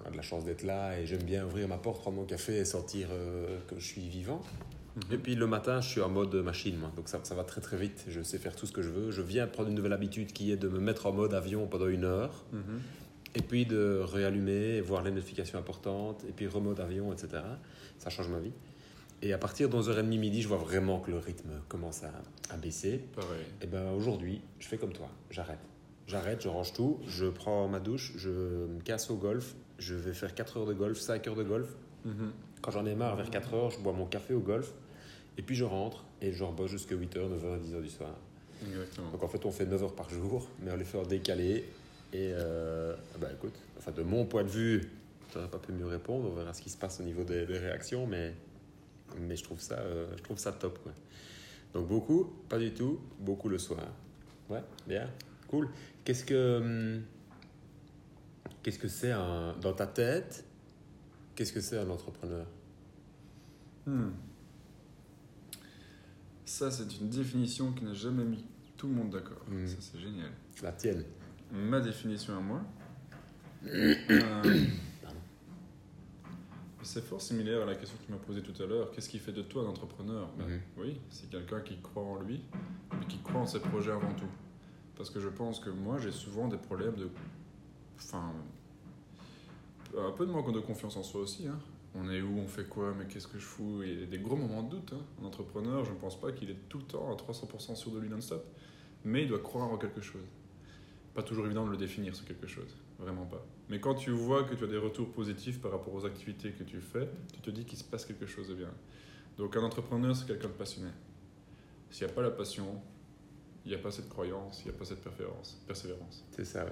on 0.00 0.06
a 0.06 0.10
de 0.10 0.16
la 0.16 0.22
chance 0.22 0.44
d'être 0.44 0.62
là 0.62 0.98
et 0.98 1.06
j'aime 1.06 1.22
bien 1.22 1.44
ouvrir 1.44 1.66
ma 1.68 1.78
porte, 1.78 2.00
prendre 2.00 2.16
mon 2.16 2.24
café 2.24 2.58
et 2.58 2.64
sentir 2.64 3.08
euh, 3.10 3.58
que 3.66 3.78
je 3.78 3.84
suis 3.84 4.08
vivant. 4.08 4.40
Mm 4.96 5.00
-hmm. 5.00 5.14
Et 5.14 5.18
puis 5.18 5.34
le 5.34 5.46
matin, 5.46 5.80
je 5.80 5.88
suis 5.88 6.00
en 6.00 6.08
mode 6.08 6.34
machine, 6.34 6.76
moi. 6.78 6.90
donc 6.96 7.08
ça, 7.08 7.18
ça, 7.22 7.34
va 7.34 7.44
très 7.44 7.60
très 7.60 7.76
vite. 7.76 8.04
Je 8.08 8.22
sais 8.22 8.38
faire 8.38 8.54
tout 8.54 8.66
ce 8.66 8.72
que 8.72 8.82
je 8.82 8.90
veux. 8.90 9.10
Je 9.10 9.22
viens 9.22 9.46
prendre 9.46 9.68
une 9.68 9.74
nouvelle 9.74 9.92
habitude 10.00 10.32
qui 10.32 10.44
est 10.52 10.60
de 10.64 10.68
me 10.68 10.80
mettre 10.80 11.06
en 11.06 11.12
mode 11.12 11.34
avion 11.34 11.66
pendant 11.72 11.88
une 11.88 12.04
heure. 12.04 12.34
Mm 12.52 12.58
-hmm. 12.58 12.80
Et 13.38 13.42
puis 13.48 13.66
de 13.66 13.82
réallumer, 14.14 14.80
voir 14.90 15.02
les 15.06 15.10
notifications 15.18 15.58
importantes, 15.64 16.20
et 16.28 16.32
puis 16.36 16.46
remode 16.56 16.80
avion, 16.80 17.06
etc. 17.14 17.28
Ça 18.02 18.08
change 18.10 18.28
ma 18.36 18.40
vie. 18.46 18.54
Et 19.22 19.32
à 19.32 19.38
partir 19.38 19.68
de 19.68 19.76
11h30 19.76 20.18
midi, 20.18 20.42
je 20.42 20.48
vois 20.48 20.58
vraiment 20.58 21.00
que 21.00 21.10
le 21.10 21.18
rythme 21.18 21.50
commence 21.68 22.04
à, 22.04 22.12
à 22.50 22.56
baisser. 22.56 23.00
Pareil. 23.14 23.44
Et 23.62 23.66
ben 23.66 23.90
aujourd'hui, 23.92 24.40
je 24.60 24.68
fais 24.68 24.78
comme 24.78 24.92
toi, 24.92 25.08
j'arrête. 25.30 25.58
J'arrête, 26.06 26.40
je 26.42 26.48
range 26.48 26.72
tout, 26.72 26.98
je 27.06 27.26
prends 27.26 27.68
ma 27.68 27.80
douche, 27.80 28.12
je 28.16 28.30
me 28.30 28.80
casse 28.80 29.10
au 29.10 29.16
golf, 29.16 29.54
je 29.78 29.94
vais 29.94 30.14
faire 30.14 30.34
4 30.34 30.58
heures 30.58 30.66
de 30.66 30.72
golf, 30.72 30.98
5 30.98 31.26
heures 31.26 31.34
de 31.36 31.42
golf. 31.42 31.68
Mm 32.04 32.10
-hmm. 32.10 32.30
Quand 32.62 32.70
j'en 32.70 32.86
ai 32.86 32.94
marre, 32.94 33.16
vers 33.16 33.30
4 33.30 33.54
heures, 33.54 33.70
je 33.70 33.78
bois 33.80 33.92
mon 33.92 34.06
café 34.06 34.34
au 34.34 34.40
golf, 34.40 34.72
et 35.36 35.42
puis 35.42 35.54
je 35.56 35.64
rentre, 35.64 36.04
et 36.22 36.32
je 36.32 36.44
bosse 36.44 36.70
jusqu'à 36.70 36.94
8h, 36.96 37.28
9h, 37.28 37.60
10h 37.60 37.82
du 37.82 37.90
soir. 37.90 38.14
Exactement. 38.66 39.10
Donc 39.12 39.22
en 39.22 39.28
fait, 39.28 39.44
on 39.44 39.50
fait 39.50 39.66
9 39.66 39.82
heures 39.82 39.94
par 39.94 40.08
jour, 40.08 40.48
mais 40.62 40.70
on 40.72 40.76
les 40.76 40.84
fait 40.84 40.98
en 40.98 41.06
décalé. 41.06 41.64
Et 42.12 42.30
euh, 42.32 42.94
bah 43.20 43.28
écoute, 43.32 43.54
enfin, 43.78 43.92
de 43.92 44.02
mon 44.02 44.24
point 44.24 44.44
de 44.44 44.48
vue, 44.48 44.90
tu 45.30 45.36
n'aurais 45.36 45.50
pas 45.50 45.58
pu 45.58 45.72
mieux 45.72 45.86
répondre, 45.86 46.30
on 46.30 46.34
verra 46.34 46.54
ce 46.54 46.62
qui 46.62 46.70
se 46.70 46.78
passe 46.78 47.00
au 47.00 47.04
niveau 47.04 47.24
des, 47.24 47.44
des 47.46 47.58
réactions, 47.58 48.06
mais 48.06 48.32
mais 49.18 49.36
je 49.36 49.44
trouve 49.44 49.60
ça, 49.60 49.78
euh, 49.78 50.06
je 50.16 50.22
trouve 50.22 50.38
ça 50.38 50.52
top. 50.52 50.78
Quoi. 50.82 50.92
Donc 51.74 51.88
beaucoup, 51.88 52.24
pas 52.48 52.58
du 52.58 52.72
tout, 52.72 53.00
beaucoup 53.18 53.48
le 53.48 53.58
soir. 53.58 53.80
Ouais, 54.48 54.62
bien, 54.86 55.08
cool. 55.48 55.68
Qu'est-ce 56.04 56.24
que 56.24 56.58
hum, 56.58 57.02
qu'est-ce 58.62 58.78
que 58.78 58.88
c'est 58.88 59.12
dans 59.12 59.72
ta 59.74 59.86
tête 59.86 60.44
Qu'est-ce 61.34 61.52
que 61.52 61.60
c'est 61.60 61.78
un 61.78 61.88
entrepreneur? 61.88 62.44
Hmm. 63.86 64.10
Ça, 66.44 66.68
c'est 66.70 66.98
une 66.98 67.08
définition 67.08 67.72
qui 67.72 67.84
n'a 67.84 67.94
jamais 67.94 68.24
mis 68.24 68.44
tout 68.76 68.88
le 68.88 68.94
monde 68.94 69.10
d'accord. 69.10 69.44
Hmm. 69.48 69.66
Ça, 69.66 69.76
c'est 69.78 70.00
génial. 70.00 70.30
La 70.62 70.72
tienne. 70.72 71.04
Ma 71.52 71.78
définition 71.78 72.36
à 72.36 72.40
moi. 72.40 72.62
euh, 73.66 74.64
C'est 76.82 77.02
fort 77.04 77.20
similaire 77.20 77.62
à 77.62 77.64
la 77.66 77.74
question 77.74 77.96
que 77.98 78.04
tu 78.06 78.12
m'as 78.12 78.18
posée 78.18 78.40
tout 78.42 78.62
à 78.62 78.66
l'heure. 78.66 78.90
Qu'est-ce 78.92 79.08
qui 79.08 79.18
fait 79.18 79.32
de 79.32 79.42
toi 79.42 79.62
un 79.64 79.66
entrepreneur 79.66 80.28
Ben. 80.38 80.60
Oui, 80.78 80.98
c'est 81.10 81.28
quelqu'un 81.28 81.60
qui 81.60 81.76
croit 81.80 82.02
en 82.04 82.20
lui, 82.20 82.40
mais 82.98 83.06
qui 83.06 83.18
croit 83.18 83.40
en 83.40 83.46
ses 83.46 83.60
projets 83.60 83.90
avant 83.90 84.12
tout. 84.14 84.28
Parce 84.96 85.10
que 85.10 85.20
je 85.20 85.28
pense 85.28 85.60
que 85.60 85.70
moi, 85.70 85.98
j'ai 85.98 86.12
souvent 86.12 86.48
des 86.48 86.56
problèmes 86.56 86.94
de. 86.96 87.08
Enfin. 87.98 88.32
Un 89.96 90.10
peu 90.12 90.26
de 90.26 90.30
manque 90.32 90.52
de 90.52 90.60
confiance 90.60 90.96
en 90.96 91.02
soi 91.02 91.22
aussi. 91.22 91.46
hein. 91.48 91.58
On 91.94 92.08
est 92.10 92.20
où, 92.20 92.38
on 92.38 92.46
fait 92.46 92.64
quoi, 92.68 92.94
mais 92.96 93.06
qu'est-ce 93.06 93.26
que 93.26 93.38
je 93.38 93.44
fous? 93.44 93.82
Il 93.82 94.00
y 94.00 94.02
a 94.02 94.06
des 94.06 94.18
gros 94.18 94.36
moments 94.36 94.62
de 94.62 94.70
doute. 94.76 94.92
hein. 94.94 95.02
Un 95.22 95.26
entrepreneur, 95.26 95.84
je 95.84 95.90
ne 95.90 95.96
pense 95.96 96.20
pas 96.20 96.30
qu'il 96.32 96.50
est 96.50 96.58
tout 96.68 96.78
le 96.78 96.84
temps 96.84 97.10
à 97.10 97.16
300% 97.16 97.74
sûr 97.74 97.90
de 97.90 97.98
lui 97.98 98.08
non-stop, 98.08 98.44
mais 99.04 99.22
il 99.22 99.28
doit 99.28 99.40
croire 99.40 99.68
en 99.72 99.78
quelque 99.78 100.00
chose. 100.02 100.22
Pas 101.18 101.24
toujours 101.24 101.46
évident 101.46 101.66
de 101.66 101.72
le 101.72 101.76
définir, 101.76 102.14
ce 102.14 102.22
quelque 102.22 102.46
chose. 102.46 102.76
Vraiment 103.00 103.26
pas. 103.26 103.44
Mais 103.68 103.80
quand 103.80 103.96
tu 103.96 104.12
vois 104.12 104.44
que 104.44 104.54
tu 104.54 104.62
as 104.62 104.68
des 104.68 104.78
retours 104.78 105.10
positifs 105.10 105.60
par 105.60 105.72
rapport 105.72 105.92
aux 105.92 106.06
activités 106.06 106.52
que 106.52 106.62
tu 106.62 106.80
fais, 106.80 107.08
tu 107.32 107.40
te 107.40 107.50
dis 107.50 107.64
qu'il 107.64 107.76
se 107.76 107.82
passe 107.82 108.06
quelque 108.06 108.24
chose 108.24 108.46
de 108.46 108.54
bien. 108.54 108.72
Donc 109.36 109.56
un 109.56 109.64
entrepreneur, 109.64 110.14
c'est 110.14 110.28
quelqu'un 110.28 110.46
de 110.46 110.52
passionné. 110.52 110.90
S'il 111.90 112.06
n'y 112.06 112.12
a 112.12 112.14
pas 112.14 112.22
la 112.22 112.30
passion, 112.30 112.80
il 113.64 113.70
n'y 113.70 113.74
a 113.74 113.80
pas 113.80 113.90
cette 113.90 114.08
croyance, 114.08 114.62
il 114.64 114.70
n'y 114.70 114.76
a 114.76 114.78
pas 114.78 114.84
cette 114.84 115.02
persévérance. 115.02 115.60
persévérance. 115.66 116.24
C'est 116.30 116.44
ça, 116.44 116.64
ouais. 116.64 116.70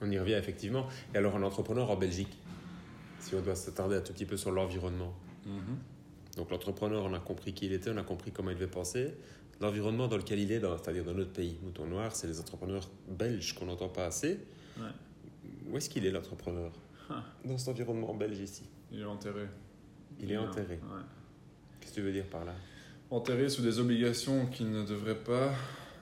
On 0.00 0.10
y 0.10 0.18
revient 0.18 0.32
effectivement. 0.32 0.88
Et 1.12 1.18
alors, 1.18 1.36
un 1.36 1.42
entrepreneur 1.42 1.90
en 1.90 1.96
Belgique, 1.96 2.38
si 3.18 3.34
on 3.34 3.42
doit 3.42 3.54
s'attarder 3.54 3.96
un 3.96 4.00
tout 4.00 4.14
petit 4.14 4.24
peu 4.24 4.38
sur 4.38 4.50
l'environnement. 4.50 5.14
Donc, 6.38 6.50
l'entrepreneur, 6.50 7.04
on 7.04 7.12
a 7.12 7.20
compris 7.20 7.52
qui 7.52 7.66
il 7.66 7.74
était, 7.74 7.90
on 7.90 7.98
a 7.98 8.02
compris 8.02 8.32
comment 8.32 8.48
il 8.48 8.56
devait 8.56 8.66
penser. 8.66 9.12
L'environnement 9.60 10.08
dans 10.08 10.16
lequel 10.16 10.38
il 10.38 10.50
est, 10.52 10.60
c'est-à-dire 10.60 11.04
dans 11.04 11.12
notre 11.14 11.32
pays, 11.32 11.58
Mouton 11.62 11.86
Noir, 11.86 12.14
c'est 12.16 12.26
les 12.26 12.40
entrepreneurs 12.40 12.88
belges 13.08 13.54
qu'on 13.54 13.66
n'entend 13.66 13.88
pas 13.90 14.06
assez. 14.06 14.40
Ouais. 14.78 14.84
Où 15.70 15.76
est-ce 15.76 15.90
qu'il 15.90 16.06
est, 16.06 16.10
l'entrepreneur 16.10 16.72
Ah. 17.10 17.22
Dans 17.44 17.58
cet 17.58 17.68
environnement 17.68 18.14
belge 18.14 18.38
ici. 18.38 18.62
Il 18.90 19.00
est 19.00 19.04
enterré. 19.04 19.46
Il 20.18 20.32
est 20.32 20.36
enterré. 20.38 20.74
Ouais. 20.76 21.02
Qu'est-ce 21.80 21.92
que 21.92 21.96
tu 21.96 22.02
veux 22.02 22.12
dire 22.12 22.24
par 22.26 22.44
là 22.44 22.54
Enterré 23.10 23.48
sous 23.48 23.62
des 23.62 23.78
obligations 23.80 24.46
qu'il 24.46 24.70
ne 24.70 24.84
devrait 24.84 25.18
pas, 25.18 25.52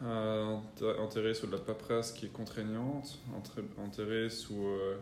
euh, 0.04 0.44
enter- 0.44 0.94
enterré 1.00 1.34
sous 1.34 1.46
de 1.46 1.52
la 1.52 1.58
paperasse 1.58 2.12
qui 2.12 2.26
est 2.26 2.32
contraignante, 2.32 3.18
enterré 3.78 4.28
sous 4.30 4.66
euh, 4.66 4.96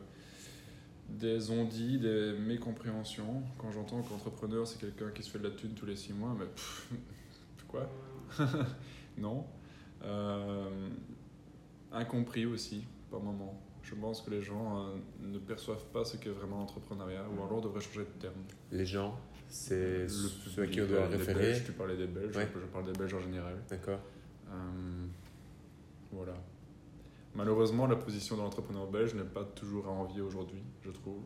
des 1.10 1.50
ondits, 1.50 1.98
des 1.98 2.32
mécompréhensions. 2.38 3.42
Quand 3.58 3.70
j'entends 3.72 4.02
qu'entrepreneur 4.02 4.66
c'est 4.66 4.78
quelqu'un 4.80 5.10
qui 5.10 5.22
se 5.22 5.30
fait 5.30 5.38
de 5.40 5.44
la 5.48 5.50
thune 5.50 5.74
tous 5.74 5.86
les 5.86 5.96
six 5.96 6.12
mois, 6.12 6.34
mais 6.38 6.46
pff, 6.46 6.88
quoi? 7.68 7.88
Non. 9.18 9.44
Euh, 10.04 10.88
incompris 11.92 12.44
aussi, 12.46 12.84
par 13.10 13.20
moment. 13.20 13.58
Je 13.82 13.94
pense 13.94 14.20
que 14.20 14.30
les 14.30 14.42
gens 14.42 14.78
euh, 14.80 14.96
ne 15.20 15.38
perçoivent 15.38 15.86
pas 15.92 16.04
ce 16.04 16.16
qu'est 16.16 16.30
vraiment 16.30 16.58
l'entrepreneuriat, 16.58 17.24
ou 17.36 17.42
alors 17.44 17.60
devraient 17.60 17.80
changer 17.80 18.00
de 18.00 18.20
terme. 18.20 18.34
Les 18.72 18.84
gens, 18.84 19.18
c'est 19.48 20.02
Le 20.02 20.08
ceux 20.08 20.62
à 20.62 20.66
qui 20.66 20.80
on 20.82 20.86
doit 20.86 20.98
euh, 21.02 21.08
référer. 21.08 21.40
Belges, 21.52 21.64
tu 21.64 21.72
parlais 21.72 21.96
des 21.96 22.06
Belges, 22.06 22.36
Ouais. 22.36 22.48
je 22.54 22.66
parle 22.66 22.92
des 22.92 22.98
Belges 22.98 23.14
en 23.14 23.20
général. 23.20 23.56
D'accord. 23.70 24.00
Euh, 24.48 25.06
voilà. 26.12 26.34
Malheureusement, 27.34 27.86
la 27.86 27.96
position 27.96 28.36
de 28.36 28.40
l'entrepreneur 28.42 28.86
belge 28.90 29.14
n'est 29.14 29.22
pas 29.22 29.44
toujours 29.44 29.86
à 29.86 29.90
envier 29.90 30.22
aujourd'hui, 30.22 30.62
je 30.82 30.90
trouve. 30.90 31.20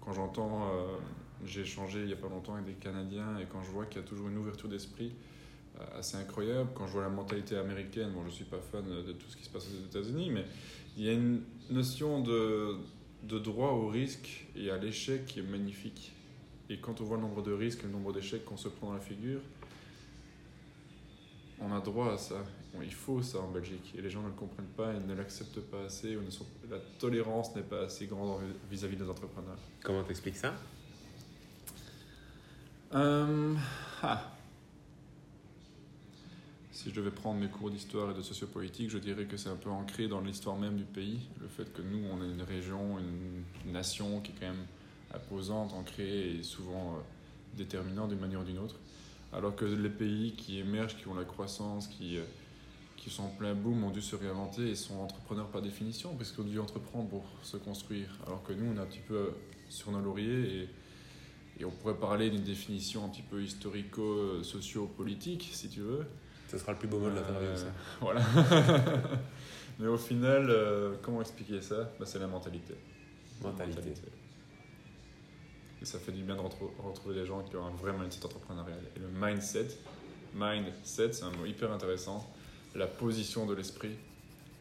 Quand 0.00 0.12
j'entends, 0.12 0.68
euh, 0.72 0.96
j'ai 1.44 1.60
échangé 1.62 2.00
il 2.00 2.06
n'y 2.06 2.12
a 2.12 2.16
pas 2.16 2.28
longtemps 2.28 2.54
avec 2.54 2.66
des 2.66 2.72
Canadiens 2.74 3.38
et 3.38 3.46
quand 3.46 3.62
je 3.62 3.70
vois 3.70 3.86
qu'il 3.86 4.00
y 4.02 4.04
a 4.04 4.06
toujours 4.06 4.28
une 4.28 4.36
ouverture 4.36 4.68
d'esprit 4.68 5.14
assez 5.96 6.16
incroyable, 6.16 6.70
quand 6.74 6.86
je 6.86 6.92
vois 6.92 7.02
la 7.02 7.08
mentalité 7.08 7.56
américaine, 7.56 8.10
bon, 8.12 8.22
je 8.22 8.28
ne 8.28 8.32
suis 8.32 8.44
pas 8.44 8.60
fan 8.60 8.84
de 8.84 9.12
tout 9.12 9.28
ce 9.28 9.36
qui 9.36 9.44
se 9.44 9.50
passe 9.50 9.66
aux 9.68 9.86
États-Unis, 9.86 10.30
mais 10.30 10.44
il 10.96 11.04
y 11.04 11.08
a 11.08 11.12
une 11.12 11.42
notion 11.70 12.20
de, 12.22 12.76
de 13.24 13.38
droit 13.38 13.70
au 13.70 13.88
risque 13.88 14.46
et 14.54 14.70
à 14.70 14.76
l'échec 14.76 15.26
qui 15.26 15.40
est 15.40 15.42
magnifique. 15.42 16.12
Et 16.70 16.78
quand 16.78 17.00
on 17.00 17.04
voit 17.04 17.16
le 17.16 17.22
nombre 17.22 17.42
de 17.42 17.52
risques 17.52 17.80
et 17.80 17.86
le 17.86 17.92
nombre 17.92 18.12
d'échecs 18.12 18.44
qu'on 18.44 18.56
se 18.56 18.68
prend 18.68 18.88
dans 18.88 18.94
la 18.94 19.00
figure, 19.00 19.40
on 21.60 21.72
a 21.72 21.80
droit 21.80 22.12
à 22.12 22.18
ça. 22.18 22.44
Il 22.82 22.92
faut 22.92 23.22
ça 23.22 23.38
en 23.38 23.50
Belgique. 23.50 23.94
Et 23.96 24.02
les 24.02 24.10
gens 24.10 24.22
ne 24.22 24.28
le 24.28 24.32
comprennent 24.32 24.66
pas, 24.76 24.92
ils 24.92 25.06
ne 25.06 25.14
l'acceptent 25.14 25.60
pas 25.60 25.84
assez, 25.84 26.16
ou 26.16 26.22
ne 26.22 26.30
sont... 26.30 26.46
la 26.68 26.78
tolérance 26.98 27.54
n'est 27.54 27.62
pas 27.62 27.82
assez 27.82 28.06
grande 28.06 28.40
vis-à-vis 28.70 28.96
des 28.96 29.08
entrepreneurs. 29.08 29.58
Comment 29.82 30.02
t'expliques 30.02 30.36
ça? 30.36 30.54
Euh, 32.94 33.54
ah. 34.02 34.33
Si 36.74 36.90
je 36.90 36.96
devais 36.96 37.12
prendre 37.12 37.38
mes 37.38 37.46
cours 37.46 37.70
d'histoire 37.70 38.10
et 38.10 38.14
de 38.14 38.20
sociopolitique, 38.20 38.90
je 38.90 38.98
dirais 38.98 39.26
que 39.26 39.36
c'est 39.36 39.48
un 39.48 39.54
peu 39.54 39.70
ancré 39.70 40.08
dans 40.08 40.20
l'histoire 40.20 40.56
même 40.56 40.74
du 40.74 40.82
pays. 40.82 41.20
Le 41.40 41.46
fait 41.46 41.72
que 41.72 41.82
nous, 41.82 42.00
on 42.12 42.20
est 42.20 42.28
une 42.28 42.42
région, 42.42 42.98
une 42.98 43.72
nation 43.72 44.20
qui 44.20 44.32
est 44.32 44.34
quand 44.40 44.48
même 44.48 44.66
imposante, 45.14 45.72
ancrée 45.72 46.32
et 46.32 46.42
souvent 46.42 46.96
euh, 46.96 46.98
déterminante 47.56 48.08
d'une 48.08 48.18
manière 48.18 48.40
ou 48.40 48.44
d'une 48.44 48.58
autre. 48.58 48.74
Alors 49.32 49.54
que 49.54 49.64
les 49.64 49.88
pays 49.88 50.32
qui 50.32 50.58
émergent, 50.58 50.96
qui 50.96 51.06
ont 51.06 51.14
la 51.14 51.24
croissance, 51.24 51.86
qui, 51.86 52.18
euh, 52.18 52.24
qui 52.96 53.08
sont 53.08 53.22
en 53.22 53.28
plein 53.28 53.54
boom, 53.54 53.84
ont 53.84 53.90
dû 53.90 54.02
se 54.02 54.16
réinventer 54.16 54.68
et 54.68 54.74
sont 54.74 54.96
entrepreneurs 54.96 55.50
par 55.50 55.62
définition, 55.62 56.16
parce 56.16 56.32
qu'ils 56.32 56.42
ont 56.42 56.48
dû 56.48 56.58
entreprendre 56.58 57.08
pour 57.08 57.24
se 57.42 57.56
construire. 57.56 58.18
Alors 58.26 58.42
que 58.42 58.52
nous, 58.52 58.72
on 58.72 58.76
est 58.76 58.80
un 58.80 58.86
petit 58.86 59.02
peu 59.06 59.14
euh, 59.14 59.30
sur 59.68 59.92
nos 59.92 60.00
lauriers 60.00 60.62
et 60.62 60.68
et 61.60 61.64
on 61.64 61.70
pourrait 61.70 61.94
parler 61.94 62.30
d'une 62.30 62.42
définition 62.42 63.04
un 63.04 63.08
petit 63.08 63.22
peu 63.22 63.40
historico-socio-politique, 63.40 65.50
si 65.52 65.68
tu 65.68 65.82
veux. 65.82 66.04
Ce 66.54 66.60
sera 66.60 66.72
le 66.72 66.78
plus 66.78 66.86
beau 66.88 66.98
mot 67.00 67.10
de 67.10 67.16
l'interview, 67.16 67.48
Euh, 67.48 67.56
ça. 67.56 67.66
Voilà. 68.00 68.20
Mais 69.80 69.88
au 69.88 69.96
final, 69.96 70.46
euh, 70.50 70.94
comment 71.02 71.20
expliquer 71.20 71.60
ça? 71.60 71.90
Bah, 71.98 72.06
C'est 72.06 72.20
la 72.20 72.28
mentalité. 72.28 72.74
La 73.42 73.50
Mentalité. 73.50 73.90
Et 75.82 75.84
ça 75.84 75.98
fait 75.98 76.12
du 76.12 76.22
bien 76.22 76.36
de 76.36 76.40
retrouver, 76.40 76.70
retrouver 76.78 77.14
des 77.16 77.26
gens 77.26 77.42
qui 77.42 77.56
ont 77.56 77.66
un 77.66 77.70
vrai 77.72 77.92
mindset 77.92 78.24
entrepreneurial. 78.24 78.78
Et 78.94 79.00
le 79.00 79.08
mindset, 79.08 79.66
mindset, 80.32 81.12
c'est 81.12 81.24
un 81.24 81.32
mot 81.32 81.44
hyper 81.44 81.72
intéressant. 81.72 82.32
La 82.76 82.86
position 82.86 83.46
de 83.46 83.54
l'esprit, 83.54 83.96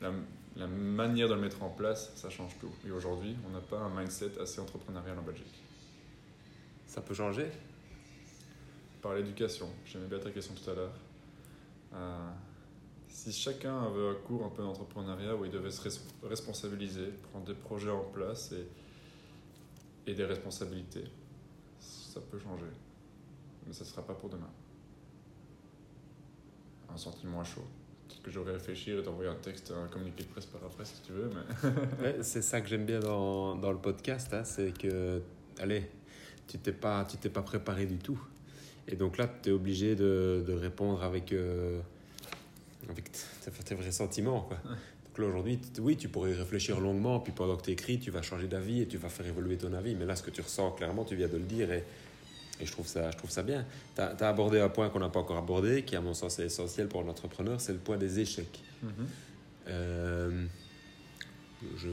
la, 0.02 0.12
la 0.56 0.66
manière 0.68 1.30
de 1.30 1.36
le 1.36 1.42
mettre 1.42 1.62
en 1.62 1.70
place, 1.70 2.12
ça 2.16 2.32
change 2.32 2.58
tout. 2.60 2.72
Et 2.88 2.92
aujourd'hui, 2.92 3.36
on 3.48 3.52
n'a 3.52 3.62
pas 3.62 3.78
un 3.78 3.90
mindset 3.96 4.40
assez 4.42 4.60
entrepreneurial 4.60 5.18
en 5.20 5.22
Belgique. 5.24 5.62
Ça 6.88 7.02
peut 7.02 7.14
changer? 7.14 7.46
Par 9.04 9.14
l'éducation. 9.14 9.70
J'aimais 9.86 10.08
bien 10.08 10.18
ta 10.20 10.32
question 10.32 10.56
tout 10.56 10.70
à 10.72 10.74
l'heure. 10.74 10.94
Euh, 11.94 12.30
si 13.08 13.32
chacun 13.32 13.84
avait 13.84 14.10
un 14.10 14.16
cours 14.26 14.46
un 14.46 14.50
peu 14.50 14.64
d'entrepreneuriat 14.64 15.36
où 15.36 15.46
il 15.46 15.52
devait 15.52 15.70
se 15.72 15.88
res- 15.88 16.02
responsabiliser, 16.24 17.08
prendre 17.32 17.46
des 17.46 17.54
projets 17.54 17.92
en 17.92 18.04
place 18.04 18.52
et, 18.52 18.68
et 20.12 20.16
des 20.16 20.26
responsabilités, 20.26 21.04
ça 21.80 22.20
peut 22.22 22.40
changer. 22.40 22.66
Mais 23.68 23.74
ça 23.74 23.84
ne 23.84 23.90
sera 23.90 24.02
pas 24.02 24.14
pour 24.16 24.30
demain. 24.30 24.50
Un 26.92 26.98
sentiment 26.98 27.42
à 27.42 27.44
chaud. 27.44 27.62
Peut-être 28.08 28.22
que 28.24 28.32
j'aurais 28.32 28.54
réfléchir 28.54 29.00
et 29.00 29.04
t'envoyer 29.04 29.30
un 29.30 29.36
texte, 29.36 29.72
un 29.72 29.88
communiqué 29.88 30.24
de 30.24 30.30
presse 30.30 30.46
par 30.46 30.64
après 30.64 30.86
si 30.86 31.02
tu 31.02 31.12
veux, 31.14 31.30
mais 32.02 32.22
c'est 32.24 32.42
ça 32.42 32.62
que 32.62 32.68
j'aime 32.68 32.86
bien 32.86 33.00
dans, 33.00 33.56
dans 33.56 33.72
le 33.72 33.78
podcast, 33.80 34.34
hein, 34.34 34.44
c'est 34.44 34.78
que, 34.78 35.22
allez, 35.60 35.90
tu 36.48 36.60
t'es 36.60 36.74
pas, 36.74 37.06
t'es 37.06 37.30
pas 37.30 37.42
préparé 37.42 37.86
du 37.86 37.98
tout. 37.98 38.22
Et 38.88 38.96
donc 38.96 39.18
là, 39.18 39.30
tu 39.42 39.50
es 39.50 39.52
obligé 39.52 39.96
de, 39.96 40.44
de 40.46 40.54
répondre 40.54 41.04
avec, 41.04 41.32
euh, 41.32 41.80
avec 42.90 43.10
tes, 43.66 43.76
vrais 43.76 43.92
sentiments. 43.92 44.42
Quoi. 44.42 44.58
Donc 44.66 45.20
là, 45.20 45.26
aujourd'hui, 45.28 45.60
oui, 45.80 45.96
tu 45.96 46.10
pourrais 46.10 46.32
y 46.32 46.34
réfléchir 46.34 46.80
longuement, 46.80 47.20
puis 47.20 47.32
pendant 47.32 47.56
que 47.56 47.64
tu 47.64 47.72
écris, 47.72 48.00
tu 48.00 48.12
vas 48.12 48.22
changer 48.22 48.48
d'avis 48.48 48.82
et 48.82 48.88
tu 48.88 48.98
vas 48.98 49.10
faire 49.10 49.28
évoluer 49.28 49.58
ton 49.58 49.74
avis. 49.74 49.96
Mais 49.96 50.06
là, 50.06 50.16
ce 50.16 50.24
que 50.24 50.32
tu 50.32 50.42
ressens, 50.42 50.72
clairement, 50.72 51.06
tu 51.06 51.16
viens 51.16 51.28
de 51.28 51.38
le 51.38 51.44
dire 51.44 51.72
et, 51.72 51.84
et 52.60 52.66
je, 52.66 52.72
trouve 52.72 52.88
ça, 52.88 53.10
je 53.12 53.18
trouve 53.18 53.30
ça 53.30 53.44
bien. 53.44 53.66
Tu 53.96 54.02
as, 54.02 54.28
abordé 54.28 54.60
un 54.60 54.70
point 54.70 54.90
qu'on 54.90 55.00
n'a 55.00 55.10
pas 55.10 55.20
encore 55.20 55.38
abordé, 55.38 55.84
qui, 55.84 55.96
à 55.96 56.02
mon 56.02 56.14
sens, 56.14 56.40
est 56.40 56.46
essentiel 56.46 56.88
pour 56.88 57.02
un 57.02 57.08
entrepreneur, 57.08 57.60
c'est 57.62 57.74
le 57.74 57.80
point 57.80 57.98
des 57.98 58.20
échecs. 58.20 58.62
Euh, 59.68 60.46
je, 61.78 61.90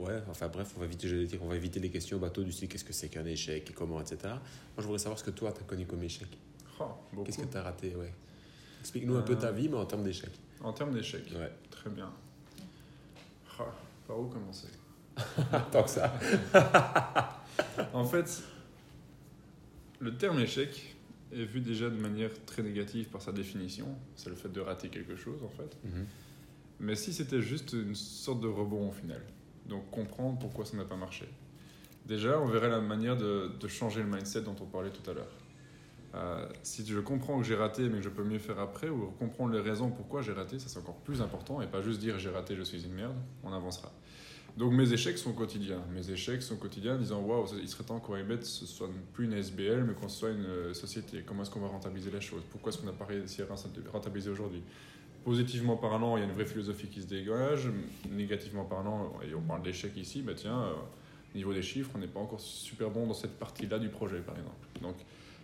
ouais, 0.00 0.20
enfin 0.28 0.48
bref, 0.48 0.72
on 0.76 0.80
va 0.80 0.86
éviter, 0.86 1.08
j'allais 1.08 1.26
dire, 1.26 1.40
on 1.42 1.48
va 1.48 1.56
éviter 1.56 1.80
les 1.80 1.90
questions 1.90 2.18
bateau 2.18 2.42
du 2.42 2.52
style 2.52 2.68
qu'est-ce 2.68 2.84
que 2.84 2.92
c'est 2.92 3.08
qu'un 3.08 3.24
échec 3.26 3.68
et 3.70 3.72
comment, 3.72 4.00
etc. 4.00 4.18
Moi, 4.24 4.38
je 4.78 4.82
voudrais 4.82 4.98
savoir 4.98 5.18
ce 5.18 5.24
que 5.24 5.30
toi, 5.30 5.52
tu 5.52 5.60
as 5.60 5.64
connu 5.64 5.86
comme 5.86 6.02
échec. 6.02 6.28
Oh. 6.80 6.84
Qu'est-ce 7.24 7.38
que 7.38 7.46
tu 7.46 7.56
as 7.56 7.62
raté, 7.62 7.94
ouais. 7.96 8.12
Explique-nous 8.80 9.16
un 9.16 9.22
peu 9.22 9.36
ta 9.36 9.48
Euh, 9.48 9.52
vie, 9.52 9.68
mais 9.68 9.76
en 9.76 9.86
termes 9.86 10.04
d'échecs. 10.04 10.38
En 10.60 10.72
termes 10.72 10.92
d'échecs, 10.92 11.26
Ouais. 11.38 11.50
très 11.70 11.90
bien. 11.90 12.10
Ah, 13.58 13.64
par 14.06 14.20
où 14.20 14.26
commencer? 14.26 14.68
Tant 15.72 15.82
que 15.82 15.90
ça. 15.90 16.12
En 17.94 18.04
fait, 18.04 18.42
le 19.98 20.14
terme 20.16 20.38
échec 20.40 20.94
est 21.32 21.44
vu 21.44 21.60
déjà 21.60 21.88
de 21.90 21.96
manière 21.96 22.30
très 22.44 22.62
négative 22.62 23.08
par 23.08 23.20
sa 23.22 23.32
définition. 23.32 23.86
C'est 24.14 24.28
le 24.30 24.36
fait 24.36 24.50
de 24.50 24.60
rater 24.60 24.88
quelque 24.88 25.16
chose, 25.16 25.42
en 25.42 25.48
fait. 25.48 25.76
Mhm. 25.84 26.06
Mais 26.80 26.94
si 26.94 27.12
c'était 27.12 27.40
juste 27.40 27.72
une 27.72 27.94
sorte 27.94 28.40
de 28.40 28.48
rebond 28.48 28.88
au 28.88 28.92
final. 28.92 29.22
Donc 29.68 29.90
comprendre 29.90 30.38
pourquoi 30.38 30.64
ça 30.64 30.76
n'a 30.76 30.84
pas 30.84 30.96
marché. 30.96 31.28
Déjà, 32.06 32.40
on 32.40 32.46
verrait 32.46 32.68
la 32.68 32.80
manière 32.80 33.16
de, 33.16 33.50
changer 33.66 34.00
le 34.02 34.08
mindset 34.08 34.42
dont 34.42 34.54
on 34.60 34.66
parlait 34.66 34.90
tout 34.90 35.10
à 35.10 35.14
l'heure. 35.14 35.32
Euh, 36.14 36.46
si 36.62 36.86
je 36.86 37.00
comprends 37.00 37.38
que 37.38 37.44
j'ai 37.44 37.56
raté 37.56 37.88
mais 37.88 37.98
que 37.98 38.04
je 38.04 38.08
peux 38.08 38.24
mieux 38.24 38.38
faire 38.38 38.60
après, 38.60 38.88
ou 38.88 39.10
comprendre 39.18 39.52
les 39.52 39.60
raisons 39.60 39.90
pourquoi 39.90 40.22
j'ai 40.22 40.32
raté, 40.32 40.58
ça 40.58 40.68
c'est 40.68 40.78
encore 40.78 40.96
plus 40.96 41.20
important, 41.20 41.60
et 41.60 41.66
pas 41.66 41.82
juste 41.82 41.98
dire 41.98 42.18
j'ai 42.18 42.30
raté, 42.30 42.56
je 42.56 42.62
suis 42.62 42.84
une 42.84 42.94
merde, 42.94 43.16
on 43.42 43.52
avancera. 43.52 43.92
Donc 44.56 44.72
mes 44.72 44.90
échecs 44.90 45.18
sont 45.18 45.32
quotidiens. 45.32 45.82
Mes 45.92 46.10
échecs 46.10 46.42
sont 46.42 46.56
quotidiens 46.56 46.94
en 46.94 46.98
disant 46.98 47.20
waouh, 47.20 47.46
il 47.60 47.68
serait 47.68 47.84
temps 47.84 48.00
qu'on 48.00 48.16
ce 48.40 48.66
soit 48.66 48.88
plus 49.12 49.26
une 49.26 49.34
SBL, 49.34 49.84
mais 49.84 49.92
qu'on 49.92 50.08
soit 50.08 50.30
une 50.30 50.46
euh, 50.46 50.74
société. 50.74 51.22
Comment 51.26 51.42
est-ce 51.42 51.50
qu'on 51.50 51.60
va 51.60 51.68
rentabiliser 51.68 52.10
la 52.10 52.20
chose? 52.20 52.42
Pourquoi 52.50 52.70
est-ce 52.72 52.78
qu'on 52.78 52.86
n'a 52.86 52.92
pas 52.92 53.04
réussi 53.04 53.42
à 53.42 53.46
rentabiliser 53.92 54.30
aujourd'hui? 54.30 54.62
Positivement 55.26 55.76
parlant, 55.76 56.16
il 56.16 56.20
y 56.20 56.22
a 56.22 56.26
une 56.26 56.34
vraie 56.34 56.46
philosophie 56.46 56.86
qui 56.86 57.02
se 57.02 57.08
dégage. 57.08 57.68
Négativement 58.08 58.64
parlant, 58.64 59.12
et 59.28 59.34
on 59.34 59.40
parle 59.40 59.60
d'échecs 59.62 59.96
ici, 59.96 60.22
bah 60.22 60.34
tiens, 60.36 60.62
euh, 60.62 60.74
niveau 61.34 61.52
des 61.52 61.62
chiffres, 61.62 61.90
on 61.96 61.98
n'est 61.98 62.06
pas 62.06 62.20
encore 62.20 62.38
super 62.38 62.90
bon 62.90 63.08
dans 63.08 63.12
cette 63.12 63.36
partie-là 63.36 63.80
du 63.80 63.88
projet, 63.88 64.20
par 64.20 64.36
exemple. 64.36 64.68
Donc 64.80 64.94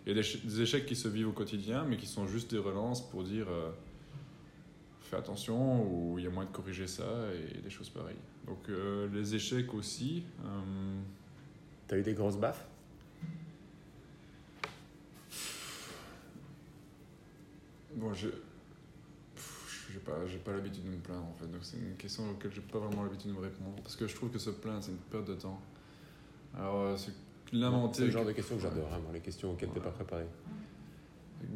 il 0.07 0.17
y 0.17 0.17
a 0.17 0.23
des, 0.23 0.61
échecs 0.61 0.87
qui 0.87 0.95
se 0.95 1.09
vivent 1.09 1.31
au 1.31 1.33
quotidien, 1.33 1.85
mais 1.85 1.97
qui 1.97 2.07
sont 2.07 2.29
juste 2.29 2.53
des 2.53 2.61
relances 2.61 3.11
pour 3.11 3.25
dire 3.25 3.49
euh, 3.51 3.73
fais 5.01 5.17
attention, 5.17 5.85
ou 5.85 6.17
il 6.17 6.27
y 6.27 6.29
a 6.29 6.31
moyen 6.31 6.49
de 6.49 6.55
corriger 6.55 6.87
ça, 6.87 7.27
et 7.35 7.61
des 7.61 7.71
choses 7.71 7.89
pareilles. 7.89 8.15
Donc 8.47 8.69
euh, 8.69 9.09
les 9.13 9.35
échecs 9.35 9.75
aussi. 9.75 10.23
Euh, 10.45 11.01
T'as 11.89 11.99
eu 11.99 12.03
des 12.03 12.15
grosses 12.15 12.39
baffes? 12.39 12.65
Bon, 17.97 18.15
je 18.15 18.29
j'ai 19.93 19.99
pas, 19.99 20.13
pas 20.45 20.53
l'habitude 20.53 20.85
de 20.85 20.91
me 20.91 20.97
plaindre 20.97 21.27
en 21.27 21.35
fait, 21.35 21.47
donc 21.47 21.61
c'est 21.63 21.77
une 21.77 21.97
question 21.97 22.31
auquel 22.31 22.53
j'ai 22.53 22.61
pas 22.61 22.79
vraiment 22.79 23.05
l'habitude 23.05 23.31
de 23.31 23.37
me 23.37 23.43
répondre, 23.43 23.77
parce 23.83 23.97
que 23.97 24.07
je 24.07 24.15
trouve 24.15 24.31
que 24.31 24.39
se 24.39 24.51
plaindre 24.51 24.83
c'est 24.83 24.93
une 24.93 24.99
perte 24.99 25.27
de 25.27 25.35
temps. 25.35 25.61
Alors 26.57 26.99
c'est 26.99 27.13
c'est 27.93 28.05
le 28.05 28.11
genre 28.11 28.25
de 28.25 28.33
questions 28.33 28.57
que 28.57 28.63
j'adore, 28.63 28.89
vraiment, 28.89 29.13
les 29.13 29.21
questions 29.21 29.53
auxquelles 29.53 29.69
tu 29.69 29.75
n'es 29.75 29.85
pas 29.85 29.91
préparé. 29.91 30.25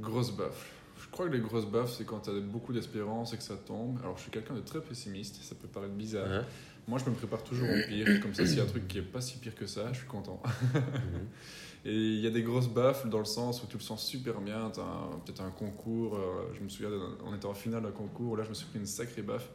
Grosse 0.00 0.36
baffe. 0.36 0.72
Je 1.00 1.08
crois 1.08 1.26
que 1.26 1.32
les 1.32 1.40
grosses 1.40 1.66
baffes, 1.66 1.94
c'est 1.96 2.04
quand 2.04 2.20
tu 2.20 2.30
as 2.30 2.40
beaucoup 2.40 2.72
d'espérance 2.72 3.32
et 3.32 3.36
que 3.36 3.42
ça 3.42 3.56
tombe. 3.56 3.98
Alors, 4.02 4.16
je 4.16 4.22
suis 4.22 4.30
quelqu'un 4.30 4.54
de 4.54 4.60
très 4.60 4.80
pessimiste, 4.80 5.42
ça 5.42 5.54
peut 5.54 5.68
paraître 5.68 5.94
bizarre. 5.94 6.28
Uh-huh. 6.28 6.44
Moi, 6.88 6.98
je 6.98 7.08
me 7.10 7.14
prépare 7.14 7.42
toujours 7.42 7.68
au 7.68 7.88
pire. 7.88 8.20
Comme 8.20 8.34
ça, 8.34 8.46
s'il 8.46 8.58
y 8.58 8.60
a 8.60 8.64
un 8.64 8.66
truc 8.66 8.88
qui 8.88 8.98
est 8.98 9.02
pas 9.02 9.20
si 9.20 9.38
pire 9.38 9.54
que 9.54 9.66
ça, 9.66 9.92
je 9.92 9.98
suis 9.98 10.06
content. 10.06 10.42
Uh-huh. 10.44 10.80
et 11.88 11.94
il 11.94 12.20
y 12.20 12.26
a 12.26 12.30
des 12.30 12.42
grosses 12.42 12.68
baffes 12.68 13.06
dans 13.06 13.20
le 13.20 13.24
sens 13.24 13.62
où 13.62 13.66
tu 13.68 13.76
le 13.76 13.82
sens 13.82 14.04
super 14.04 14.40
bien. 14.40 14.72
Tu 14.74 14.80
as 14.80 15.08
peut-être 15.24 15.40
un 15.40 15.52
concours. 15.52 16.16
Euh, 16.16 16.52
je 16.52 16.60
me 16.60 16.68
souviens, 16.68 16.90
on 17.24 17.32
était 17.32 17.46
en 17.46 17.54
finale 17.54 17.84
d'un 17.84 17.92
concours. 17.92 18.36
Là, 18.36 18.42
je 18.42 18.48
me 18.48 18.54
suis 18.54 18.66
pris 18.66 18.80
une 18.80 18.86
sacrée 18.86 19.22
baffe. 19.22 19.48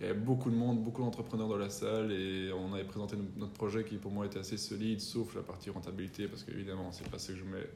Il 0.00 0.06
y 0.06 0.10
avait 0.10 0.18
beaucoup 0.18 0.50
de 0.50 0.56
monde, 0.56 0.82
beaucoup 0.82 1.02
d'entrepreneurs 1.02 1.48
dans 1.48 1.56
la 1.56 1.70
salle 1.70 2.10
et 2.10 2.50
on 2.52 2.74
avait 2.74 2.84
présenté 2.84 3.16
notre 3.36 3.52
projet 3.52 3.84
qui 3.84 3.98
pour 3.98 4.10
moi 4.10 4.26
était 4.26 4.40
assez 4.40 4.56
solide, 4.56 5.00
sauf 5.00 5.36
la 5.36 5.42
partie 5.42 5.70
rentabilité, 5.70 6.26
parce 6.26 6.42
qu'évidemment, 6.42 6.90
c'est 6.90 7.08
pas 7.08 7.20
ce 7.20 7.32
que 7.32 7.38
je 7.38 7.44
mets 7.44 7.68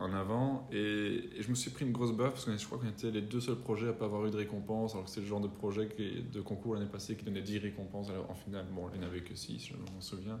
en 0.00 0.12
avant. 0.12 0.68
Et, 0.70 1.30
je 1.40 1.48
me 1.48 1.54
suis 1.54 1.70
pris 1.70 1.86
une 1.86 1.92
grosse 1.92 2.12
baffe 2.12 2.34
parce 2.34 2.44
que 2.44 2.56
je 2.56 2.66
crois 2.66 2.76
qu'on 2.76 2.88
était 2.88 3.10
les 3.10 3.22
deux 3.22 3.40
seuls 3.40 3.56
projets 3.56 3.88
à 3.88 3.94
pas 3.94 4.04
avoir 4.04 4.26
eu 4.26 4.30
de 4.30 4.36
récompense, 4.36 4.92
alors 4.92 5.06
que 5.06 5.10
c'est 5.10 5.20
le 5.20 5.26
genre 5.26 5.40
de 5.40 5.48
projet 5.48 5.88
de 5.98 6.40
concours 6.42 6.74
l'année 6.74 6.90
passée 6.92 7.16
qui 7.16 7.24
donnait 7.24 7.40
10 7.40 7.58
récompenses. 7.58 8.10
Alors, 8.10 8.30
en 8.30 8.34
finale, 8.34 8.66
bon, 8.70 8.90
il 8.92 9.00
n'y 9.00 9.06
en 9.06 9.08
avait 9.08 9.22
que 9.22 9.34
6, 9.34 9.68
je 9.68 9.72
m'en 9.72 10.00
souviens. 10.02 10.38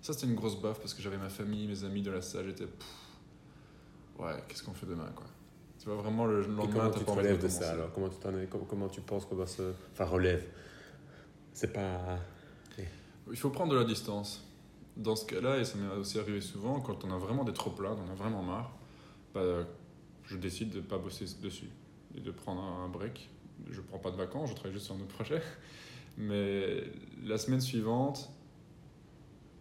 Ça, 0.00 0.12
c'était 0.12 0.26
une 0.26 0.34
grosse 0.34 0.60
baffe 0.60 0.78
parce 0.78 0.94
que 0.94 1.02
j'avais 1.02 1.18
ma 1.18 1.28
famille, 1.28 1.66
mes 1.66 1.84
amis 1.84 2.02
de 2.02 2.10
la 2.10 2.22
salle, 2.22 2.46
j'étais. 2.46 2.66
Ouais, 4.18 4.32
qu'est-ce 4.48 4.62
qu'on 4.62 4.72
fait 4.72 4.86
demain, 4.86 5.10
quoi. 5.14 5.26
Tu 5.78 5.86
vois 5.86 5.96
vraiment 5.96 6.26
le 6.26 6.42
lendemain. 6.42 6.66
comment 6.72 6.90
tu 6.90 7.04
te 7.04 7.10
relèves 7.10 7.42
de, 7.42 7.48
ça 7.48 7.72
alors? 7.72 7.90
Comment 7.92 8.08
tu, 8.08 8.16
comment, 8.68 8.88
tu 8.88 9.00
penses 9.00 9.24
qu'on 9.24 9.36
va 9.36 9.46
se. 9.46 9.72
Enfin, 9.92 10.04
relève? 10.04 10.44
C'est 11.52 11.72
pas. 11.72 12.18
Il 13.30 13.36
faut 13.36 13.50
prendre 13.50 13.72
de 13.72 13.78
la 13.78 13.84
distance. 13.84 14.46
Dans 14.96 15.16
ce 15.16 15.24
cas-là, 15.24 15.58
et 15.58 15.64
ça 15.64 15.78
m'est 15.78 15.94
aussi 15.96 16.18
arrivé 16.18 16.40
souvent, 16.40 16.80
quand 16.80 17.04
on 17.04 17.12
a 17.12 17.16
vraiment 17.16 17.44
des 17.44 17.52
trop 17.52 17.70
plats, 17.70 17.94
on 17.94 18.10
a 18.10 18.14
vraiment 18.14 18.42
marre, 18.42 18.72
bah, 19.32 19.64
je 20.24 20.36
décide 20.36 20.70
de 20.70 20.78
ne 20.78 20.82
pas 20.82 20.98
bosser 20.98 21.26
dessus 21.40 21.70
et 22.14 22.20
de 22.20 22.30
prendre 22.30 22.62
un 22.62 22.88
break. 22.88 23.30
Je 23.70 23.78
ne 23.78 23.86
prends 23.86 23.98
pas 23.98 24.10
de 24.10 24.16
vacances, 24.16 24.50
je 24.50 24.54
travaille 24.54 24.72
juste 24.72 24.86
sur 24.86 24.94
un 24.96 24.98
autre 24.98 25.14
projet. 25.14 25.40
Mais 26.18 26.82
la 27.24 27.38
semaine 27.38 27.60
suivante, 27.60 28.30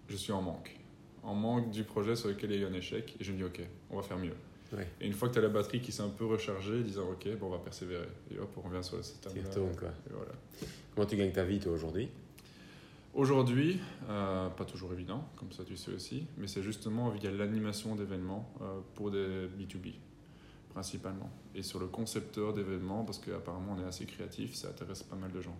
je 0.09 0.15
suis 0.15 0.31
en 0.31 0.41
manque. 0.41 0.77
En 1.23 1.35
manque 1.35 1.71
du 1.71 1.83
projet 1.83 2.15
sur 2.15 2.29
lequel 2.29 2.51
il 2.51 2.59
y 2.59 2.63
a 2.63 2.67
eu 2.67 2.69
un 2.69 2.73
échec. 2.73 3.15
Et 3.19 3.23
je 3.23 3.31
me 3.31 3.37
dis, 3.37 3.43
OK, 3.43 3.61
on 3.91 3.97
va 3.97 4.03
faire 4.03 4.17
mieux. 4.17 4.35
Et 5.01 5.07
une 5.07 5.13
fois 5.13 5.29
que 5.29 5.33
tu 5.33 5.39
as 5.39 5.41
la 5.41 5.49
batterie 5.49 5.79
qui 5.79 5.91
s'est 5.91 6.03
un 6.03 6.09
peu 6.09 6.25
rechargée, 6.25 6.83
disant 6.83 7.09
ok, 7.09 7.27
bon, 7.39 7.47
on 7.47 7.49
va 7.49 7.57
persévérer. 7.57 8.07
Et 8.31 8.37
hop, 8.37 8.49
on 8.57 8.61
revient 8.61 8.83
sur 8.83 8.97
le 8.97 9.03
système. 9.03 9.33
quoi. 9.77 9.89
voilà. 10.11 10.31
Comment 10.93 11.07
tu 11.07 11.15
gagnes 11.15 11.31
ta 11.31 11.43
vie 11.43 11.59
toi 11.59 11.71
aujourd'hui? 11.71 12.09
Aujourd'hui, 13.15 13.79
euh, 14.07 14.49
pas 14.49 14.65
toujours 14.65 14.93
évident, 14.93 15.27
comme 15.35 15.51
ça 15.51 15.63
tu 15.63 15.75
sais 15.75 15.91
aussi, 15.91 16.27
mais 16.37 16.45
c'est 16.45 16.61
justement 16.61 17.09
via 17.09 17.31
l'animation 17.31 17.95
d'événements 17.95 18.53
euh, 18.61 18.79
pour 18.93 19.09
des 19.09 19.47
B2B, 19.47 19.93
principalement. 20.69 21.31
Et 21.55 21.63
sur 21.63 21.79
le 21.79 21.87
concepteur 21.87 22.53
d'événements, 22.53 23.03
parce 23.03 23.17
qu'apparemment 23.17 23.75
on 23.77 23.83
est 23.83 23.87
assez 23.87 24.05
créatif, 24.05 24.53
ça 24.53 24.69
intéresse 24.69 25.01
pas 25.01 25.15
mal 25.15 25.31
de 25.31 25.41
gens. 25.41 25.57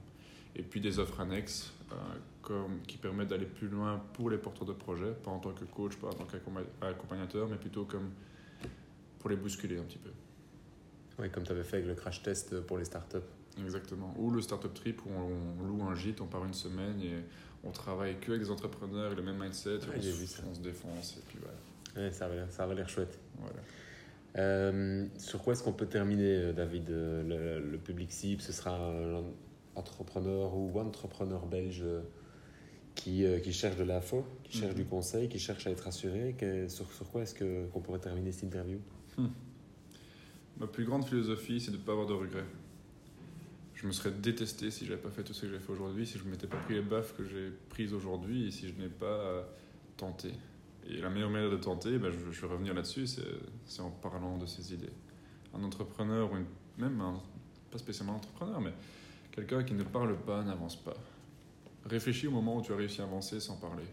Et 0.60 0.62
puis 0.62 0.82
des 0.82 1.00
offres 1.00 1.22
annexes 1.22 1.72
euh, 1.94 1.96
comme, 2.42 2.82
qui 2.86 2.98
permettent 2.98 3.30
d'aller 3.30 3.46
plus 3.46 3.70
loin 3.70 4.04
pour 4.12 4.30
les 4.30 4.38
porteurs 4.38 4.68
de 4.68 4.74
projets, 4.74 5.14
pas 5.24 5.32
en 5.32 5.40
tant 5.40 5.54
que 5.54 5.64
coach, 5.64 5.96
pas 5.96 6.08
en 6.08 6.14
tant 6.14 6.26
qu'accompagnateur, 6.26 7.48
mais 7.48 7.56
plutôt 7.56 7.86
comme 7.86 8.10
pour 9.20 9.30
les 9.30 9.38
bousculer 9.38 9.78
un 9.78 9.84
petit 9.84 9.98
peu. 9.98 10.10
Oui, 11.18 11.30
comme 11.30 11.44
tu 11.44 11.54
avais 11.54 11.64
fait 11.64 11.78
avec 11.78 11.88
le 11.88 11.96
crash 11.96 12.22
test 12.24 12.60
pour 12.62 12.78
les 12.78 12.84
startups. 12.84 13.18
Exactement. 13.64 14.14
Ou 14.18 14.32
le 14.32 14.42
startup 14.42 14.74
trip 14.74 15.02
où 15.06 15.10
on, 15.10 15.66
loue 15.66 15.82
un 15.84 15.96
gîte, 15.96 16.20
on 16.20 16.28
part 16.28 16.44
une 16.44 16.54
semaine 16.54 17.02
et 17.02 17.16
on 17.64 17.72
travaille 17.72 18.18
que 18.20 18.32
avec 18.32 18.44
des 18.44 18.52
entrepreneurs 18.52 19.16
le 19.16 19.22
même 19.22 19.42
mindset, 19.42 19.78
on, 19.78 20.02
se, 20.02 20.42
on, 20.46 20.56
se, 20.56 20.60
défonce 20.60 21.18
et 21.18 21.24
puis 21.26 21.38
voilà. 21.42 22.06
Ouais, 22.08 22.12
ça 22.12 22.26
avait 22.64 22.76
l'air 22.76 22.90
chouette. 22.90 23.18
Voilà. 23.38 23.62
Euh, 24.38 25.06
sur 25.18 25.42
quoi 25.42 25.54
est-ce 25.54 25.64
qu'on 25.64 25.74
peut 25.74 25.88
terminer, 25.88 26.36
euh, 26.36 26.54
David 26.54 26.90
euh, 26.90 27.60
le, 27.60 27.78
public 27.78 28.12
cible, 28.12 28.42
ce 28.42 28.52
sera 28.52 28.78
un 29.80 29.82
entrepreneur 29.82 30.56
ou 30.56 30.78
entrepreneur 30.80 31.46
belge 31.46 31.84
qui, 32.96 33.24
qui 33.44 33.54
cherche 33.54 33.78
de 33.78 33.84
l'info, 33.84 34.26
qui 34.44 34.58
cherche 34.58 34.74
mhm. 34.74 34.78
du 34.78 34.86
conseil, 34.86 35.30
qui 35.30 35.40
cherche 35.40 35.66
à 35.68 35.72
être 35.72 35.88
assuré. 35.88 36.36
sur, 36.68 36.92
sur 36.92 37.10
quoi 37.10 37.22
est-ce 37.22 37.36
qu'on 37.36 37.80
pourrait 37.80 38.00
terminer 38.00 38.32
cette 38.32 38.44
interview? 38.44 38.80
Hmm. 39.18 39.28
Ma 40.60 40.68
plus 40.68 40.86
grande 40.86 41.06
philosophie, 41.06 41.62
c'est 41.62 41.72
de 41.72 41.78
ne 41.78 41.82
pas 41.82 41.94
avoir 41.94 42.08
de 42.08 42.14
regrets. 42.14 42.46
Je 43.76 43.88
me 43.88 43.94
serais 43.94 44.12
détesté 44.12 44.72
si 44.72 44.86
j'avais 44.86 45.02
pas 45.02 45.10
fait 45.10 45.24
tout 45.24 45.34
ce 45.34 45.44
que 45.44 45.50
j'ai 45.50 45.60
fait 45.60 45.72
aujourd'hui, 45.72 46.06
si 46.06 46.18
je 46.18 46.26
ne 46.26 46.32
m'étais 46.32 46.48
pas 46.48 46.58
pris 46.58 46.74
les 46.74 46.82
baffes 46.82 47.16
que 47.16 47.24
j'ai 47.24 47.50
prises 47.70 47.94
aujourd'hui 47.94 48.48
et 48.48 48.52
si 48.52 48.68
je 48.68 48.74
n'ai 48.74 48.90
pas 48.90 49.06
euh, 49.06 49.42
tenté. 49.96 50.32
Et 50.86 50.98
la 50.98 51.10
meilleure 51.10 51.30
manière 51.30 51.50
de 51.50 51.58
tenter, 51.58 51.98
ben, 51.98 52.12
je, 52.12 52.42
vais 52.42 52.48
revenir 52.48 52.74
là-dessus, 52.74 53.08
c'est 53.08 53.82
en 53.82 53.90
parlant 53.90 54.38
de 54.38 54.46
ses 54.46 54.74
idées. 54.74 54.92
Un 55.54 55.64
entrepreneur, 55.64 56.30
ou 56.32 56.36
même 56.78 57.02
pas 57.72 57.78
spécialement 57.78 58.14
un 58.14 58.18
entrepreneur, 58.18 58.60
mais 58.60 58.74
quelqu'un 59.40 59.64
qui 59.64 59.74
ne 59.74 59.84
parle 59.84 60.18
pas 60.18 60.44
n'avance 60.44 60.76
pas. 60.76 60.96
Réfléchis 61.86 62.28
au 62.28 62.32
moment 62.32 62.58
où 62.58 62.62
tu 62.62 62.74
as 62.74 62.76
réussi 62.76 63.02
à 63.02 63.06
avancer 63.06 63.40
sans 63.40 63.56
parler. 63.56 63.86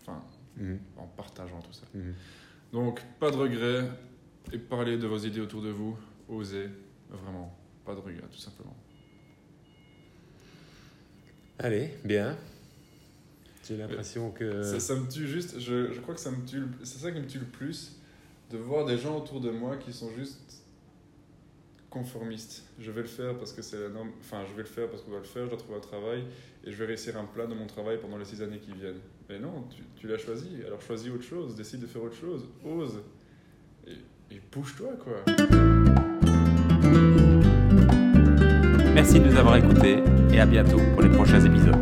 Enfin, 0.00 0.22
hmm. 0.56 0.76
en 0.96 1.06
partageant 1.06 1.60
tout 1.60 1.72
ça. 1.72 1.86
Hmm. 1.94 2.12
Donc, 2.72 3.02
pas 3.18 3.30
de 3.30 3.36
regrets 3.36 3.88
et 4.52 4.58
parlez 4.58 4.96
de 4.96 5.06
vos 5.06 5.18
idées 5.18 5.40
autour 5.40 5.62
de 5.62 5.70
vous. 5.70 5.98
Osez, 6.28 6.68
vraiment, 7.10 7.56
pas 7.84 7.94
de 7.94 8.00
regrets, 8.00 8.28
tout 8.30 8.38
simplement. 8.38 8.76
Allez, 11.58 11.90
bien. 12.04 12.36
J'ai 13.66 13.76
l'impression 13.76 14.30
que. 14.30 14.62
Ça, 14.62 14.80
ça, 14.80 14.94
me 14.94 15.08
tue 15.08 15.26
juste, 15.26 15.58
je, 15.58 15.92
je 15.92 16.00
crois 16.00 16.14
que 16.14 16.20
ça 16.20 16.30
me 16.30 16.44
tue, 16.46 16.62
c'est 16.84 16.98
ça 16.98 17.10
qui 17.10 17.20
me 17.20 17.26
tue 17.26 17.40
le 17.40 17.44
plus, 17.44 18.00
de 18.50 18.56
voir 18.56 18.86
des 18.86 18.96
gens 18.96 19.18
autour 19.18 19.40
de 19.40 19.50
moi 19.50 19.76
qui 19.76 19.92
sont 19.92 20.10
juste 20.16 20.59
conformistes. 21.90 22.64
Je 22.78 22.90
vais 22.90 23.02
le 23.02 23.08
faire 23.08 23.36
parce 23.36 23.52
que 23.52 23.62
c'est 23.62 23.78
la 23.78 23.88
norme, 23.88 24.10
enfin, 24.20 24.44
je 24.48 24.54
vais 24.54 24.62
le 24.62 24.68
faire 24.68 24.88
parce 24.88 25.02
qu'on 25.02 25.10
doit 25.10 25.20
le 25.20 25.26
faire, 25.26 25.44
je 25.44 25.50
dois 25.50 25.58
trouver 25.58 25.76
un 25.76 25.80
travail 25.80 26.24
et 26.64 26.70
je 26.70 26.76
vais 26.76 26.86
réussir 26.86 27.18
un 27.18 27.24
plan 27.24 27.48
de 27.48 27.54
mon 27.54 27.66
travail 27.66 27.98
pendant 28.00 28.16
les 28.16 28.24
six 28.24 28.40
années 28.42 28.58
qui 28.58 28.72
viennent. 28.72 29.00
Mais 29.28 29.38
non, 29.38 29.64
tu, 29.96 30.06
l'as 30.06 30.18
choisi, 30.18 30.48
alors 30.66 30.80
choisis 30.80 31.10
autre 31.10 31.24
chose, 31.24 31.54
décide 31.54 31.80
de 31.80 31.86
faire 31.86 32.02
autre 32.02 32.16
chose, 32.16 32.48
ose. 32.64 33.02
Et 33.86 34.40
bouge-toi, 34.52 34.90
quoi. 35.02 35.24
Merci 38.94 39.18
de 39.18 39.28
nous 39.28 39.36
avoir 39.36 39.56
écoutés 39.56 40.02
et 40.32 40.40
à 40.40 40.46
bientôt 40.46 40.80
pour 40.92 41.02
les 41.02 41.08
prochains 41.08 41.40
épisodes. 41.44 41.76